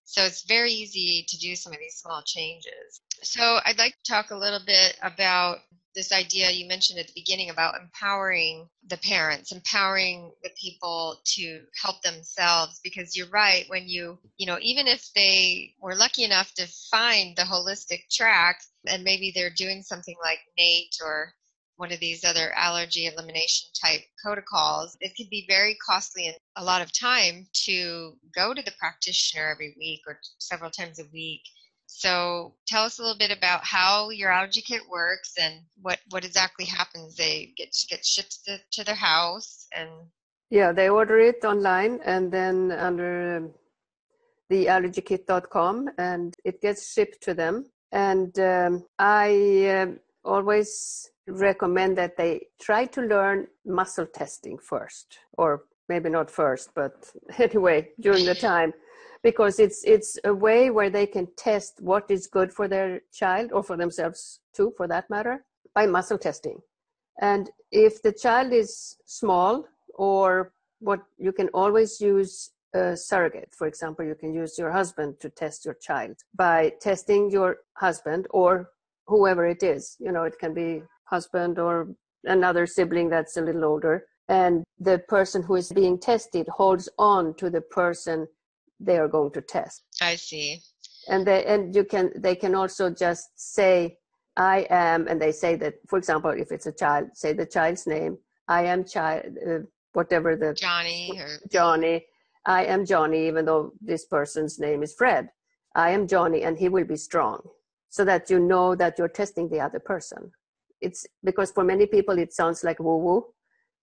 So 0.04 0.22
it's 0.22 0.44
very 0.44 0.70
easy 0.70 1.24
to 1.28 1.38
do 1.38 1.56
some 1.56 1.72
of 1.72 1.78
these 1.80 1.96
small 1.96 2.22
changes. 2.24 3.00
So 3.22 3.58
I'd 3.64 3.78
like 3.78 3.92
to 3.92 4.12
talk 4.12 4.30
a 4.30 4.36
little 4.36 4.60
bit 4.64 4.96
about 5.02 5.58
this 5.96 6.12
idea 6.12 6.50
you 6.50 6.68
mentioned 6.68 6.98
at 6.98 7.06
the 7.06 7.12
beginning 7.16 7.48
about 7.48 7.80
empowering 7.80 8.68
the 8.86 8.98
parents, 8.98 9.50
empowering 9.50 10.30
the 10.42 10.50
people 10.50 11.16
to 11.24 11.62
help 11.82 12.02
themselves 12.02 12.78
because 12.84 13.16
you're 13.16 13.30
right 13.30 13.64
when 13.68 13.88
you, 13.88 14.18
you 14.36 14.46
know, 14.46 14.58
even 14.60 14.86
if 14.86 15.10
they 15.14 15.72
were 15.80 15.96
lucky 15.96 16.22
enough 16.22 16.52
to 16.52 16.66
find 16.90 17.34
the 17.34 17.42
holistic 17.42 18.02
track 18.10 18.60
and 18.86 19.02
maybe 19.02 19.32
they're 19.34 19.50
doing 19.56 19.82
something 19.82 20.16
like 20.22 20.38
NATE 20.58 20.94
or 21.02 21.32
one 21.76 21.92
of 21.92 22.00
these 22.00 22.24
other 22.24 22.52
allergy 22.52 23.06
elimination 23.06 23.68
type 23.82 24.00
protocols, 24.22 24.96
it 25.00 25.12
could 25.16 25.30
be 25.30 25.46
very 25.48 25.76
costly 25.84 26.26
and 26.26 26.36
a 26.56 26.64
lot 26.64 26.82
of 26.82 26.92
time 26.92 27.46
to 27.52 28.12
go 28.34 28.52
to 28.52 28.62
the 28.62 28.72
practitioner 28.78 29.48
every 29.48 29.74
week 29.78 30.00
or 30.06 30.18
several 30.38 30.70
times 30.70 30.98
a 30.98 31.04
week. 31.12 31.42
So 31.86 32.54
tell 32.66 32.84
us 32.84 32.98
a 32.98 33.02
little 33.02 33.18
bit 33.18 33.30
about 33.30 33.64
how 33.64 34.10
your 34.10 34.30
allergy 34.30 34.60
kit 34.60 34.82
works 34.90 35.34
and 35.40 35.60
what, 35.80 35.98
what 36.10 36.24
exactly 36.24 36.64
happens. 36.64 37.16
They 37.16 37.52
get 37.56 37.74
get 37.88 38.04
shipped 38.04 38.44
to, 38.46 38.58
to 38.72 38.84
their 38.84 38.94
house 38.94 39.66
and 39.74 39.88
yeah, 40.50 40.72
they 40.72 40.88
order 40.88 41.18
it 41.18 41.44
online 41.44 42.00
and 42.04 42.30
then 42.30 42.70
under 42.72 43.50
the 44.48 44.66
allergykit.com 44.66 45.90
and 45.98 46.34
it 46.44 46.60
gets 46.60 46.92
shipped 46.92 47.22
to 47.22 47.34
them. 47.34 47.66
And 47.92 48.38
um, 48.38 48.84
I 48.98 49.66
uh, 49.66 49.86
always 50.24 51.10
recommend 51.26 51.98
that 51.98 52.16
they 52.16 52.46
try 52.60 52.86
to 52.86 53.00
learn 53.00 53.48
muscle 53.64 54.06
testing 54.06 54.58
first, 54.58 55.18
or 55.36 55.64
maybe 55.88 56.10
not 56.10 56.30
first, 56.30 56.70
but 56.74 57.10
anyway, 57.38 57.88
during 58.00 58.24
the 58.24 58.34
time, 58.52 58.72
because 59.22 59.58
it's 59.58 59.82
it's 59.84 60.18
a 60.24 60.34
way 60.34 60.70
where 60.70 60.90
they 60.90 61.06
can 61.06 61.28
test 61.36 61.80
what 61.80 62.10
is 62.10 62.26
good 62.26 62.52
for 62.52 62.68
their 62.68 63.00
child 63.12 63.52
or 63.52 63.62
for 63.62 63.76
themselves 63.76 64.40
too, 64.54 64.72
for 64.76 64.86
that 64.88 65.08
matter, 65.10 65.44
by 65.74 65.86
muscle 65.86 66.18
testing. 66.18 66.58
And 67.20 67.50
if 67.70 68.02
the 68.02 68.12
child 68.12 68.52
is 68.52 68.96
small, 69.06 69.66
or 69.94 70.52
what 70.80 71.00
you 71.18 71.32
can 71.32 71.48
always 71.54 72.00
use 72.00 72.50
a 72.74 72.96
surrogate. 72.96 73.54
For 73.56 73.66
example, 73.66 74.04
you 74.04 74.14
can 74.14 74.34
use 74.34 74.58
your 74.58 74.70
husband 74.70 75.18
to 75.20 75.30
test 75.30 75.64
your 75.64 75.74
child 75.74 76.16
by 76.34 76.74
testing 76.80 77.30
your 77.30 77.58
husband 77.74 78.26
or 78.30 78.70
whoever 79.06 79.46
it 79.46 79.62
is. 79.62 79.96
You 79.98 80.12
know, 80.12 80.24
it 80.24 80.38
can 80.38 80.52
be 80.52 80.82
husband 81.04 81.58
or 81.58 81.88
another 82.24 82.66
sibling 82.66 83.08
that's 83.08 83.38
a 83.38 83.40
little 83.40 83.64
older 83.64 84.04
and 84.28 84.64
the 84.78 84.98
person 85.08 85.42
who 85.42 85.54
is 85.54 85.70
being 85.72 85.98
tested 85.98 86.48
holds 86.48 86.88
on 86.98 87.34
to 87.34 87.48
the 87.48 87.60
person 87.60 88.26
they 88.80 88.98
are 88.98 89.08
going 89.08 89.32
to 89.32 89.40
test. 89.40 89.82
I 90.00 90.16
see. 90.16 90.60
And 91.08 91.26
they 91.26 91.44
and 91.44 91.74
you 91.74 91.84
can 91.84 92.12
they 92.16 92.34
can 92.34 92.54
also 92.54 92.90
just 92.90 93.30
say 93.36 93.96
i 94.36 94.66
am 94.70 95.06
and 95.08 95.22
they 95.22 95.32
say 95.32 95.54
that 95.56 95.74
for 95.88 95.98
example 95.98 96.30
if 96.30 96.50
it's 96.50 96.66
a 96.66 96.72
child 96.72 97.08
say 97.14 97.32
the 97.32 97.46
child's 97.46 97.86
name 97.86 98.18
i 98.48 98.64
am 98.64 98.84
child 98.84 99.22
uh, 99.48 99.58
whatever 99.92 100.36
the 100.36 100.52
johnny 100.52 101.12
or 101.18 101.38
johnny 101.50 102.04
i 102.44 102.64
am 102.64 102.84
johnny 102.84 103.26
even 103.28 103.44
though 103.44 103.72
this 103.80 104.04
person's 104.04 104.58
name 104.58 104.82
is 104.82 104.92
fred. 104.94 105.28
I 105.76 105.90
am 105.90 106.08
johnny 106.08 106.42
and 106.42 106.58
he 106.58 106.68
will 106.70 106.84
be 106.84 106.96
strong 106.96 107.40
so 107.90 108.04
that 108.04 108.30
you 108.30 108.38
know 108.38 108.74
that 108.74 108.98
you're 108.98 109.08
testing 109.08 109.48
the 109.48 109.60
other 109.60 109.78
person. 109.78 110.32
It's 110.80 111.06
because 111.22 111.52
for 111.52 111.64
many 111.64 111.86
people 111.86 112.18
it 112.18 112.32
sounds 112.32 112.64
like 112.64 112.80
woo 112.80 112.96
woo, 112.96 113.26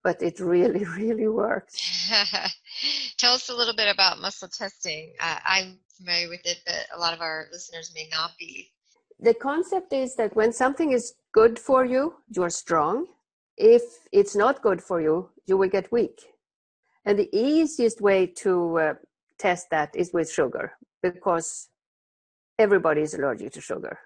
but 0.03 0.21
it 0.21 0.39
really, 0.39 0.85
really 0.97 1.27
works. 1.27 2.09
Tell 3.17 3.33
us 3.33 3.49
a 3.49 3.55
little 3.55 3.75
bit 3.75 3.93
about 3.93 4.19
muscle 4.19 4.49
testing. 4.49 5.13
Uh, 5.19 5.37
I'm 5.45 5.79
familiar 5.97 6.29
with 6.29 6.45
it, 6.45 6.59
but 6.65 6.85
a 6.95 6.99
lot 6.99 7.13
of 7.13 7.21
our 7.21 7.47
listeners 7.51 7.91
may 7.95 8.07
not 8.11 8.31
be. 8.37 8.71
The 9.19 9.33
concept 9.33 9.93
is 9.93 10.15
that 10.15 10.35
when 10.35 10.51
something 10.51 10.91
is 10.91 11.13
good 11.31 11.57
for 11.57 11.85
you, 11.85 12.15
you're 12.29 12.49
strong. 12.49 13.07
If 13.57 13.83
it's 14.11 14.35
not 14.35 14.61
good 14.61 14.81
for 14.81 14.99
you, 15.01 15.29
you 15.45 15.57
will 15.57 15.69
get 15.69 15.91
weak. 15.91 16.21
And 17.05 17.17
the 17.17 17.29
easiest 17.31 18.01
way 18.01 18.27
to 18.37 18.79
uh, 18.79 18.93
test 19.37 19.67
that 19.71 19.95
is 19.95 20.11
with 20.13 20.31
sugar 20.31 20.73
because 21.01 21.69
everybody 22.57 23.01
is 23.01 23.13
allergic 23.13 23.53
to 23.53 23.61
sugar 23.61 23.99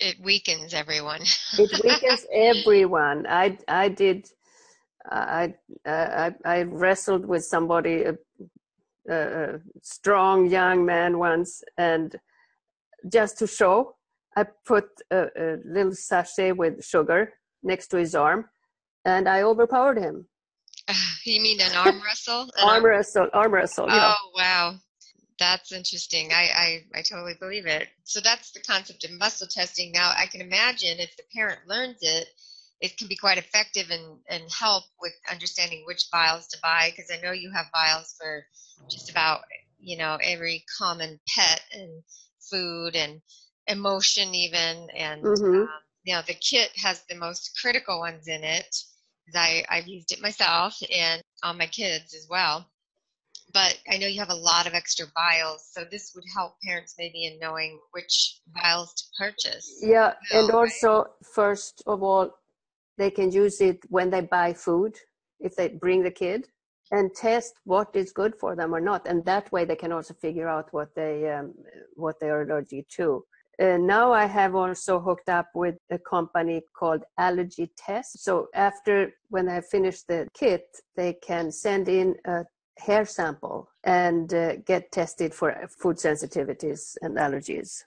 it 0.00 0.20
weakens 0.20 0.74
everyone. 0.74 1.22
it 1.58 1.84
weakens 1.84 2.26
everyone. 2.32 3.26
I 3.28 3.58
I 3.68 3.88
did. 3.88 4.28
I 5.08 5.54
I 5.86 6.34
I 6.44 6.62
wrestled 6.62 7.26
with 7.26 7.44
somebody, 7.44 8.04
a, 8.04 8.16
a 9.10 9.60
strong 9.82 10.46
young 10.48 10.84
man 10.84 11.18
once, 11.18 11.62
and 11.78 12.14
just 13.10 13.38
to 13.38 13.46
show, 13.46 13.96
I 14.36 14.44
put 14.66 14.88
a, 15.10 15.28
a 15.36 15.56
little 15.64 15.94
sachet 15.94 16.52
with 16.52 16.84
sugar 16.84 17.32
next 17.62 17.88
to 17.88 17.96
his 17.96 18.14
arm, 18.14 18.46
and 19.04 19.28
I 19.28 19.42
overpowered 19.42 19.98
him. 19.98 20.26
Uh, 20.88 20.94
you 21.24 21.40
mean 21.40 21.60
an 21.60 21.74
arm 21.74 22.02
wrestle? 22.04 22.42
An 22.56 22.64
arm, 22.64 22.68
arm 22.68 22.84
wrestle, 22.84 23.28
arm 23.32 23.54
wrestle. 23.54 23.86
Oh 23.88 23.94
yeah. 23.96 24.14
wow! 24.36 24.74
That's 25.38 25.72
interesting. 25.72 26.32
I, 26.32 26.84
I, 26.94 26.98
I 26.98 27.02
totally 27.02 27.34
believe 27.40 27.66
it. 27.66 27.88
So 28.04 28.20
that's 28.20 28.52
the 28.52 28.60
concept 28.60 29.04
of 29.04 29.12
muscle 29.12 29.48
testing. 29.48 29.90
Now, 29.90 30.12
I 30.14 30.26
can 30.26 30.42
imagine 30.42 30.98
if 31.00 31.16
the 31.16 31.22
parent 31.34 31.60
learns 31.66 31.96
it, 32.02 32.28
it 32.80 32.96
can 32.96 33.08
be 33.08 33.16
quite 33.16 33.38
effective 33.38 33.90
and, 33.90 34.18
and 34.28 34.42
help 34.50 34.84
with 35.00 35.12
understanding 35.30 35.84
which 35.86 36.06
vials 36.10 36.46
to 36.48 36.58
buy 36.62 36.90
because 36.90 37.10
I 37.10 37.20
know 37.20 37.32
you 37.32 37.50
have 37.54 37.66
vials 37.72 38.14
for 38.18 38.44
just 38.90 39.10
about 39.10 39.42
you 39.78 39.96
know 39.96 40.18
every 40.22 40.64
common 40.78 41.20
pet 41.34 41.62
and 41.72 42.02
food 42.50 42.96
and 42.96 43.20
emotion 43.66 44.34
even 44.34 44.88
and 44.96 45.22
mm-hmm. 45.22 45.62
um, 45.62 45.68
you 46.04 46.14
know 46.14 46.22
the 46.26 46.34
kit 46.34 46.70
has 46.76 47.02
the 47.08 47.14
most 47.14 47.58
critical 47.60 47.98
ones 47.98 48.26
in 48.26 48.42
it 48.42 48.76
I, 49.32 49.64
I've 49.68 49.86
used 49.86 50.10
it 50.10 50.20
myself 50.20 50.76
and 50.92 51.22
on 51.44 51.56
my 51.56 51.66
kids 51.66 52.14
as 52.14 52.26
well 52.28 52.66
but 53.52 53.78
I 53.90 53.98
know 53.98 54.06
you 54.06 54.20
have 54.20 54.30
a 54.30 54.34
lot 54.34 54.66
of 54.66 54.74
extra 54.74 55.06
vials, 55.14 55.68
so 55.72 55.84
this 55.90 56.12
would 56.14 56.24
help 56.36 56.54
parents 56.64 56.94
maybe 56.98 57.24
in 57.24 57.38
knowing 57.40 57.80
which 57.92 58.40
vials 58.54 58.94
to 58.94 59.04
purchase. 59.18 59.80
Yeah, 59.82 60.14
and 60.32 60.50
also 60.50 60.98
right? 60.98 61.06
first 61.34 61.82
of 61.86 62.02
all, 62.02 62.32
they 63.00 63.10
can 63.10 63.32
use 63.32 63.60
it 63.60 63.78
when 63.88 64.10
they 64.10 64.20
buy 64.20 64.52
food 64.52 64.94
if 65.40 65.56
they 65.56 65.68
bring 65.68 66.02
the 66.02 66.10
kid 66.10 66.46
and 66.92 67.14
test 67.14 67.54
what 67.64 67.88
is 67.94 68.12
good 68.12 68.34
for 68.42 68.54
them 68.54 68.74
or 68.74 68.80
not, 68.80 69.06
and 69.06 69.24
that 69.24 69.50
way 69.52 69.64
they 69.64 69.76
can 69.76 69.92
also 69.92 70.12
figure 70.14 70.48
out 70.48 70.68
what 70.72 70.90
they 70.94 71.14
um, 71.30 71.54
what 71.94 72.16
they 72.20 72.28
are 72.28 72.42
allergic 72.42 72.88
to. 72.88 73.24
Uh, 73.62 73.76
now 73.76 74.12
I 74.12 74.26
have 74.26 74.54
also 74.54 74.98
hooked 75.00 75.28
up 75.28 75.48
with 75.54 75.76
a 75.90 75.98
company 75.98 76.62
called 76.78 77.02
Allergy 77.18 77.70
Test. 77.76 78.24
So 78.24 78.48
after 78.54 79.12
when 79.28 79.48
I 79.48 79.60
finish 79.60 80.02
the 80.02 80.28
kit, 80.34 80.64
they 80.96 81.12
can 81.30 81.52
send 81.52 81.88
in 81.88 82.16
a 82.24 82.44
hair 82.78 83.04
sample 83.04 83.68
and 83.84 84.32
uh, 84.32 84.56
get 84.72 84.90
tested 84.92 85.34
for 85.34 85.54
food 85.78 85.96
sensitivities 85.96 86.96
and 87.02 87.16
allergies. 87.16 87.84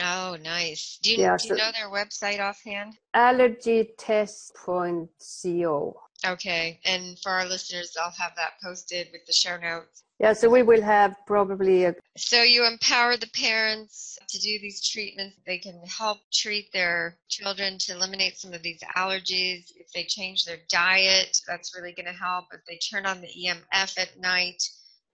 Oh, 0.00 0.38
nice. 0.42 0.98
Do 1.02 1.12
you, 1.12 1.18
yeah, 1.18 1.36
do 1.36 1.48
you 1.48 1.56
so 1.56 1.64
know 1.64 1.70
their 1.72 1.90
website 1.90 2.40
offhand? 2.40 2.96
Allergytest.co. 3.14 6.00
Okay. 6.24 6.78
And 6.84 7.18
for 7.18 7.32
our 7.32 7.44
listeners, 7.46 7.96
I'll 8.00 8.12
have 8.12 8.36
that 8.36 8.52
posted 8.62 9.08
with 9.12 9.26
the 9.26 9.32
show 9.32 9.56
notes. 9.56 10.04
Yeah, 10.20 10.34
so 10.34 10.48
we 10.48 10.62
will 10.62 10.82
have 10.82 11.16
probably 11.26 11.84
a 11.84 11.96
So 12.16 12.42
you 12.42 12.64
empower 12.64 13.16
the 13.16 13.26
parents 13.34 14.16
to 14.28 14.38
do 14.38 14.60
these 14.60 14.88
treatments. 14.88 15.36
They 15.44 15.58
can 15.58 15.82
help 15.84 16.18
treat 16.32 16.72
their 16.72 17.18
children 17.28 17.76
to 17.78 17.92
eliminate 17.92 18.38
some 18.38 18.52
of 18.52 18.62
these 18.62 18.80
allergies. 18.96 19.72
If 19.74 19.90
they 19.92 20.04
change 20.04 20.44
their 20.44 20.60
diet, 20.68 21.40
that's 21.48 21.74
really 21.74 21.92
going 21.92 22.06
to 22.06 22.12
help. 22.12 22.44
If 22.52 22.60
they 22.68 22.78
turn 22.78 23.04
on 23.04 23.20
the 23.20 23.26
EMF 23.26 23.98
at 23.98 24.16
night, 24.20 24.62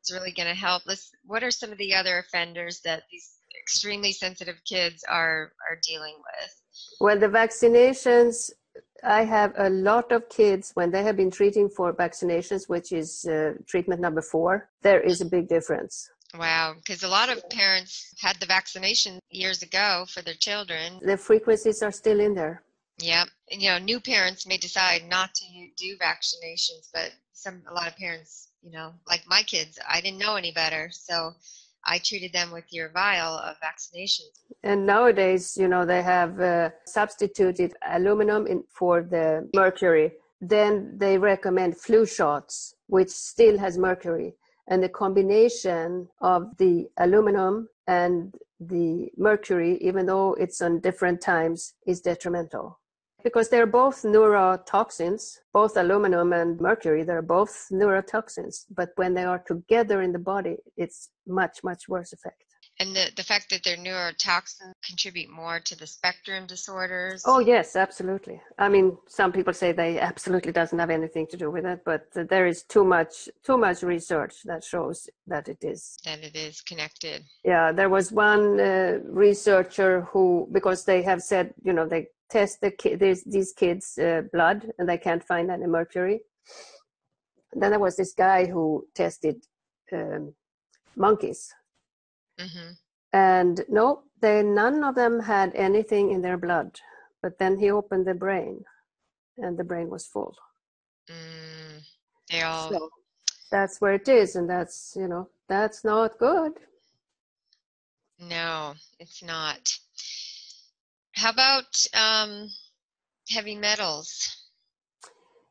it's 0.01 0.13
really 0.13 0.33
going 0.33 0.49
to 0.49 0.55
help. 0.55 0.83
Let's, 0.87 1.11
what 1.25 1.43
are 1.43 1.51
some 1.51 1.73
of 1.73 1.79
the 1.79 1.95
other 1.95 2.19
offenders 2.19 2.81
that 2.81 3.05
these 3.11 3.38
extremely 3.61 4.13
sensitive 4.13 4.57
kids 4.65 5.05
are 5.09 5.53
are 5.69 5.79
dealing 5.83 6.17
with? 6.17 6.63
Well, 7.01 7.19
the 7.19 7.29
vaccinations, 7.29 8.51
I 9.05 9.25
have 9.25 9.53
a 9.57 9.71
lot 9.71 10.13
of 10.13 10.29
kids 10.29 10.73
when 10.75 10.91
they 10.91 11.03
have 11.03 11.17
been 11.17 11.31
treating 11.31 11.69
for 11.69 11.93
vaccinations, 11.93 12.69
which 12.69 12.93
is 12.93 13.25
uh, 13.27 13.55
treatment 13.67 14.01
number 14.01 14.23
four, 14.23 14.69
there 14.83 15.01
is 15.01 15.21
a 15.21 15.27
big 15.27 15.49
difference. 15.49 16.11
Wow, 16.37 16.75
because 16.77 17.03
a 17.03 17.09
lot 17.09 17.31
of 17.31 17.49
parents 17.49 18.15
had 18.21 18.37
the 18.39 18.47
vaccination 18.47 19.19
years 19.31 19.63
ago 19.63 20.05
for 20.09 20.21
their 20.23 20.35
children. 20.35 21.01
The 21.03 21.17
frequencies 21.17 21.83
are 21.83 21.93
still 21.93 22.21
in 22.21 22.35
there. 22.35 22.63
Yep. 23.01 23.29
And, 23.51 23.63
you 23.63 23.71
know, 23.71 23.79
new 23.79 24.01
parents 24.01 24.47
may 24.47 24.59
decide 24.59 25.05
not 25.09 25.35
to 25.35 25.45
do 25.77 25.97
vaccinations, 25.97 26.91
but 26.93 27.13
some 27.33 27.63
a 27.71 27.73
lot 27.73 27.89
of 27.89 27.97
parents, 27.97 28.49
you 28.63 28.73
know, 28.73 28.93
like 29.07 29.23
my 29.27 29.43
kids, 29.43 29.79
I 29.89 30.01
didn't 30.01 30.19
know 30.19 30.37
any 30.37 30.53
better, 30.53 30.91
so 30.93 31.33
I 31.89 31.99
treated 31.99 32.33
them 32.33 32.53
with 32.53 32.65
your 32.71 32.91
vial 32.91 33.39
of 33.39 33.57
vaccinations. 33.61 34.35
And 34.63 34.85
nowadays, 34.85 35.57
you 35.57 35.69
know, 35.69 35.87
they 35.87 36.03
have 36.03 36.39
uh, 36.41 36.71
substituted 36.85 37.73
aluminum 37.87 38.47
in, 38.47 38.65
for 38.69 39.03
the 39.03 39.49
mercury. 39.55 40.13
Then 40.41 40.99
they 40.99 41.17
recommend 41.17 41.79
flu 41.79 42.05
shots, 42.05 42.75
which 42.87 43.09
still 43.09 43.59
has 43.59 43.79
mercury. 43.79 44.35
And 44.69 44.83
the 44.83 44.89
combination 44.91 46.09
of 46.21 46.57
the 46.59 46.89
aluminum 46.99 47.69
and 47.87 48.35
the 48.61 49.09
mercury, 49.17 49.79
even 49.81 50.05
though 50.07 50.35
it's 50.35 50.61
on 50.61 50.81
different 50.81 51.23
times, 51.23 51.75
is 51.87 52.01
detrimental 52.01 52.78
because 53.25 53.49
they're 53.49 53.67
both 53.67 54.03
neurotoxins, 54.03 55.39
both 55.53 55.77
aluminum 55.77 56.33
and 56.33 56.61
mercury, 56.61 57.03
they're 57.03 57.23
both 57.23 57.67
neurotoxins. 57.73 58.65
But 58.71 58.91
when 58.97 59.15
they 59.15 59.25
are 59.25 59.41
together 59.41 60.03
in 60.03 60.13
the 60.13 60.19
body, 60.19 60.57
it's 60.77 61.11
much, 61.27 61.65
much 61.65 61.89
worse 61.89 62.13
effect. 62.13 62.48
And 62.81 62.95
the, 62.95 63.11
the 63.17 63.25
fact 63.25 63.51
that 63.51 63.65
they're 63.65 63.77
neurotoxins 63.77 64.73
contribute 64.87 65.31
more 65.31 65.59
to 65.59 65.77
the 65.77 65.87
spectrum 65.87 66.47
disorders? 66.47 67.25
Oh, 67.27 67.41
yes, 67.41 67.75
absolutely. 67.75 68.41
I 68.57 68.69
mean, 68.69 68.97
some 69.09 69.33
people 69.33 69.53
say 69.53 69.73
they 69.73 69.99
absolutely 69.99 70.53
doesn't 70.53 70.79
have 70.79 70.91
anything 70.91 71.27
to 71.29 71.37
do 71.37 71.51
with 71.51 71.67
it, 71.67 71.81
but 71.85 72.07
there 72.15 72.47
is 72.47 72.63
too 72.63 72.85
much, 72.85 73.29
too 73.45 73.59
much 73.59 73.83
research 73.83 74.43
that 74.45 74.63
shows 74.63 75.09
that 75.27 75.49
it 75.49 75.59
is. 75.63 75.99
That 76.05 76.23
it 76.23 76.37
is 76.37 76.61
connected. 76.61 77.25
Yeah, 77.45 77.73
there 77.73 77.89
was 77.89 78.13
one 78.13 78.61
uh, 78.61 79.01
researcher 79.05 80.03
who, 80.13 80.49
because 80.53 80.85
they 80.85 81.03
have 81.03 81.21
said, 81.21 81.55
you 81.63 81.73
know, 81.73 81.87
they 81.87 82.07
test 82.31 82.61
the 82.61 82.71
ki- 82.71 82.95
these, 82.95 83.25
these 83.25 83.53
kids' 83.53 83.99
uh, 83.99 84.23
blood 84.33 84.71
and 84.79 84.89
they 84.89 84.99
can't 84.99 85.25
find 85.25 85.51
any 85.51 85.67
mercury. 85.67 86.21
Then 87.55 87.71
there 87.71 87.81
was 87.81 87.97
this 87.97 88.15
guy 88.15 88.47
who 88.47 88.87
tested 88.95 89.43
um, 89.93 90.35
monkeys, 90.95 91.53
hmm 92.39 92.73
and 93.13 93.65
no, 93.69 94.03
they 94.21 94.43
none 94.43 94.85
of 94.85 94.95
them 94.95 95.21
had 95.21 95.55
anything 95.55 96.11
in 96.11 96.23
their 96.23 96.37
blood. 96.39 96.81
But 97.23 97.39
then 97.39 97.59
he 97.59 97.71
opened 97.71 98.07
the 98.07 98.15
brain, 98.15 98.65
and 99.39 99.59
the 99.59 99.65
brain 99.65 99.91
was 99.91 100.07
full. 100.07 100.37
Mm, 101.11 101.83
they 102.31 102.43
all. 102.43 102.71
So 102.71 102.91
that's 103.51 103.81
where 103.81 103.95
it 103.95 104.09
is, 104.09 104.37
and 104.37 104.49
that's 104.49 104.95
you 104.97 105.09
know 105.09 105.29
that's 105.49 105.85
not 105.85 106.19
good. 106.19 106.53
No, 108.19 108.75
it's 108.99 109.23
not. 109.23 109.79
How 111.15 111.31
about 111.31 111.85
um, 111.95 112.49
heavy 113.31 113.57
metals? 113.57 114.47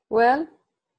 Well, 0.10 0.48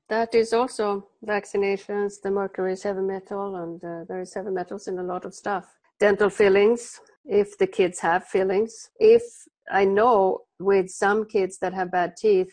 that 0.09 0.35
is 0.35 0.53
also 0.53 1.09
vaccinations. 1.25 2.21
The 2.23 2.31
mercury 2.31 2.73
is 2.75 2.83
heavy 2.85 3.01
metal, 3.03 3.57
and 3.57 3.85
uh, 3.85 4.05
there 4.09 4.21
is 4.21 4.35
heavy 4.35 4.51
metals 4.51 4.89
in 4.89 4.99
a 4.99 5.03
lot 5.03 5.25
of 5.25 5.35
stuff. 5.35 5.78
Dental 6.01 6.31
fillings, 6.31 7.01
if 7.25 7.59
the 7.59 7.67
kids 7.67 7.99
have 8.01 8.25
fillings. 8.25 8.91
If 8.99 9.23
I 9.71 9.85
know 9.85 10.43
with 10.59 10.91
some 10.91 11.27
kids 11.27 11.59
that 11.59 11.75
have 11.75 11.91
bad 11.91 12.17
teeth 12.17 12.53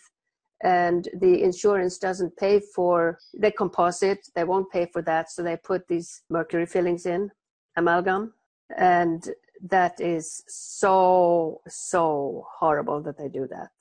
and 0.63 1.07
the 1.19 1.43
insurance 1.43 1.97
doesn't 1.97 2.35
pay 2.37 2.59
for 2.59 3.19
the 3.33 3.51
composite, 3.51 4.27
they 4.35 4.43
won't 4.43 4.71
pay 4.71 4.87
for 4.91 5.01
that, 5.03 5.31
so 5.31 5.43
they 5.43 5.57
put 5.57 5.87
these 5.87 6.23
mercury 6.29 6.65
fillings 6.65 7.05
in, 7.05 7.31
amalgam. 7.77 8.33
And 8.75 9.29
that 9.69 10.01
is 10.01 10.43
so, 10.47 11.61
so 11.67 12.47
horrible 12.59 13.01
that 13.03 13.17
they 13.17 13.29
do 13.29 13.47
that. 13.47 13.71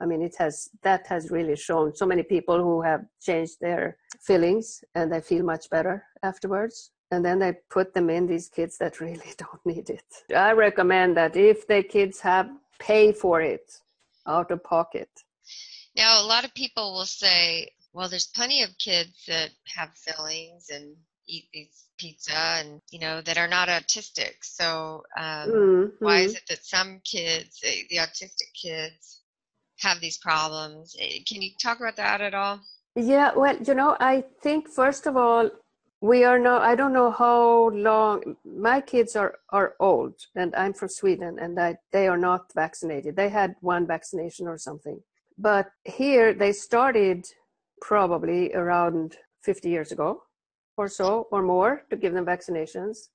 I 0.00 0.06
mean, 0.06 0.22
it 0.22 0.36
has 0.38 0.70
that 0.82 1.06
has 1.08 1.30
really 1.30 1.56
shown 1.56 1.94
so 1.94 2.06
many 2.06 2.22
people 2.22 2.62
who 2.62 2.82
have 2.82 3.04
changed 3.20 3.56
their 3.60 3.96
fillings 4.20 4.84
and 4.94 5.12
they 5.12 5.20
feel 5.20 5.44
much 5.44 5.68
better 5.70 6.04
afterwards. 6.22 6.92
And 7.10 7.24
then 7.24 7.38
they 7.38 7.54
put 7.70 7.94
them 7.94 8.10
in 8.10 8.26
these 8.26 8.48
kids 8.48 8.78
that 8.78 9.00
really 9.06 9.32
don't 9.36 9.64
need 9.64 9.90
it. 9.90 10.04
I 10.34 10.52
recommend 10.52 11.16
that 11.16 11.36
if 11.36 11.66
the 11.66 11.82
kids 11.82 12.20
have 12.20 12.50
pay 12.78 13.12
for 13.12 13.40
it 13.40 13.78
out 14.26 14.50
of 14.50 14.62
pocket. 14.62 15.08
Now, 15.96 16.22
a 16.22 16.26
lot 16.26 16.44
of 16.44 16.54
people 16.54 16.92
will 16.92 17.06
say, 17.06 17.70
well, 17.92 18.08
there's 18.08 18.26
plenty 18.26 18.62
of 18.62 18.76
kids 18.78 19.24
that 19.26 19.50
have 19.74 19.90
fillings 19.96 20.68
and 20.70 20.94
eat 21.26 21.48
these 21.52 21.86
pizza 21.98 22.32
and, 22.36 22.80
you 22.90 23.00
know, 23.00 23.20
that 23.22 23.38
are 23.38 23.48
not 23.48 23.68
autistic. 23.68 24.34
So, 24.42 25.02
um, 25.18 25.50
Mhm. 25.50 25.92
why 25.98 26.20
is 26.20 26.34
it 26.34 26.46
that 26.48 26.64
some 26.64 27.00
kids, 27.00 27.58
the 27.60 27.96
autistic 27.96 28.52
kids, 28.54 29.22
have 29.80 30.00
these 30.00 30.18
problems? 30.18 30.94
Eh, 30.98 31.20
Can 31.26 31.42
you 31.42 31.50
talk 31.60 31.80
about 31.80 31.96
that 31.96 32.20
at 32.20 32.34
all? 32.34 32.60
Yeah, 32.94 33.32
well, 33.34 33.56
you 33.56 33.74
know, 33.74 33.96
I 34.00 34.24
think 34.42 34.68
first 34.68 35.06
of 35.06 35.16
all, 35.16 35.50
we 36.00 36.24
are 36.24 36.38
now, 36.38 36.58
I 36.58 36.74
don't 36.74 36.92
know 36.92 37.10
how 37.10 37.70
long, 37.70 38.36
my 38.44 38.80
kids 38.80 39.16
are, 39.16 39.38
are 39.50 39.74
old 39.80 40.14
and 40.36 40.54
I'm 40.54 40.72
from 40.72 40.88
Sweden 40.88 41.38
and 41.40 41.58
I, 41.58 41.76
they 41.92 42.06
are 42.06 42.16
not 42.16 42.52
vaccinated. 42.54 43.16
They 43.16 43.28
had 43.28 43.56
one 43.60 43.86
vaccination 43.86 44.46
or 44.46 44.58
something. 44.58 45.00
But 45.38 45.70
here 45.84 46.32
they 46.34 46.52
started 46.52 47.26
probably 47.80 48.52
around 48.54 49.16
50 49.42 49.68
years 49.68 49.92
ago 49.92 50.22
or 50.76 50.88
so 50.88 51.26
or 51.32 51.42
more 51.42 51.84
to 51.90 51.96
give 51.96 52.14
them 52.14 52.26
vaccinations. 52.26 53.08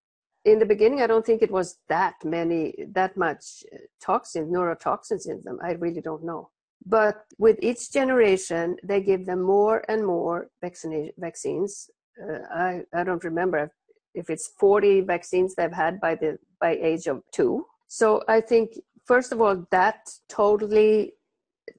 In 0.45 0.59
the 0.59 0.65
beginning, 0.65 1.01
I 1.01 1.07
don't 1.07 1.25
think 1.25 1.41
it 1.41 1.51
was 1.51 1.77
that 1.87 2.15
many, 2.25 2.75
that 2.93 3.15
much 3.15 3.63
uh, 3.73 3.77
toxin, 4.01 4.51
neurotoxins 4.51 5.29
in 5.29 5.41
them. 5.43 5.57
I 5.63 5.71
really 5.73 6.01
don't 6.01 6.25
know. 6.25 6.49
But 6.85 7.23
with 7.37 7.57
each 7.61 7.93
generation, 7.93 8.75
they 8.83 8.99
give 8.99 9.25
them 9.25 9.41
more 9.41 9.85
and 9.87 10.05
more 10.05 10.49
vaccina- 10.61 11.13
vaccines. 11.17 11.89
Uh, 12.21 12.39
I, 12.53 12.81
I 12.93 13.03
don't 13.03 13.23
remember 13.23 13.71
if 14.13 14.29
it's 14.29 14.51
40 14.59 15.01
vaccines 15.01 15.55
they've 15.55 15.71
had 15.71 15.99
by 15.99 16.15
the 16.15 16.37
by 16.59 16.75
age 16.75 17.07
of 17.07 17.23
two. 17.31 17.65
So 17.87 18.23
I 18.27 18.41
think 18.41 18.77
first 19.05 19.31
of 19.31 19.41
all 19.41 19.65
that 19.71 20.09
totally 20.29 21.13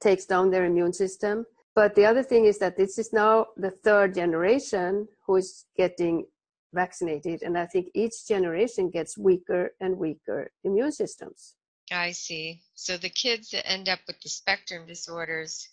takes 0.01 0.25
down 0.27 0.51
their 0.51 0.65
immune 0.65 0.93
system. 0.93 1.47
But 1.75 1.95
the 1.95 2.07
other 2.07 2.23
thing 2.23 2.45
is 2.45 2.59
that 2.59 2.77
this 2.77 2.99
is 2.99 3.13
now 3.13 3.47
the 3.57 3.71
third 3.71 4.15
generation 4.15 5.09
who 5.27 5.37
is 5.37 5.67
getting 5.77 6.27
vaccinated, 6.73 7.43
and 7.43 7.57
I 7.59 7.67
think 7.67 7.89
each 7.95 8.27
generation 8.29 8.91
gets 8.91 9.17
weaker 9.19 9.71
and 9.81 9.97
weaker 9.99 10.51
immune 10.65 10.93
systems. 10.93 11.55
I 11.91 12.13
see. 12.13 12.63
So 12.75 12.97
the 12.97 13.11
kids 13.11 13.51
that 13.51 13.69
end 13.71 13.89
up 13.89 14.01
with 14.07 14.21
the 14.21 14.29
spectrum 14.29 14.87
disorders, 14.87 15.69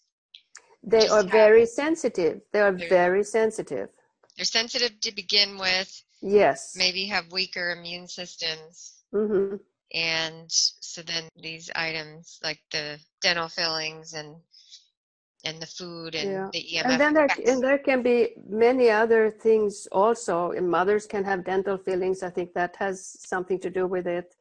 They 0.84 1.08
are 1.08 1.24
very 1.24 1.65
sensitive. 1.67 2.41
They 2.52 2.62
are 2.62 2.71
They're- 2.71 2.89
very 2.89 3.24
sensitive. 3.24 3.89
They're 4.41 4.45
sensitive 4.62 4.99
to 5.01 5.13
begin 5.13 5.60
with, 5.60 6.04
Yes. 6.23 6.73
maybe 6.75 7.06
have 7.06 7.32
weaker 7.32 7.75
immune 7.77 8.08
systems. 8.08 9.04
Mm-hmm. 9.13 9.58
And 9.93 10.45
so 10.49 11.04
then 11.04 11.30
these 11.39 11.69
items 11.75 12.39
like 12.44 12.60
the 12.71 13.00
dental 13.21 13.50
fillings 13.50 14.13
and 14.13 14.35
and 15.44 15.62
the 15.62 15.67
food 15.67 16.15
and 16.15 16.29
Yeah. 16.31 16.50
the 16.54 16.63
EMF 16.73 16.85
and 16.85 17.02
then 17.02 17.13
there 17.13 17.27
and 17.48 17.62
there 17.63 17.77
can 17.79 18.02
be 18.04 18.33
many 18.48 18.89
other 18.89 19.29
things 19.29 19.87
also 19.92 20.52
and 20.52 20.69
mothers 20.69 21.06
can 21.08 21.23
have 21.23 21.44
dental 21.44 21.77
fillings 21.79 22.21
i 22.21 22.29
think 22.29 22.54
that 22.54 22.75
has 22.75 22.96
something 23.33 23.60
to 23.62 23.71
do 23.71 23.87
with 23.87 24.06
it 24.06 24.35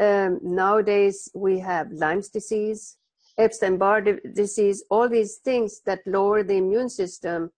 um, 0.00 0.40
nowadays 0.42 1.30
we 1.32 1.60
have 1.60 1.86
lyme's 1.92 2.28
disease 2.28 2.96
epstein-barr 3.38 4.00
di- 4.00 4.24
disease 4.34 4.82
all 4.90 5.08
these 5.08 5.36
things 5.48 5.80
that 5.86 6.00
lower 6.06 6.42
the 6.42 6.56
immune 6.56 6.88
system 6.88 7.52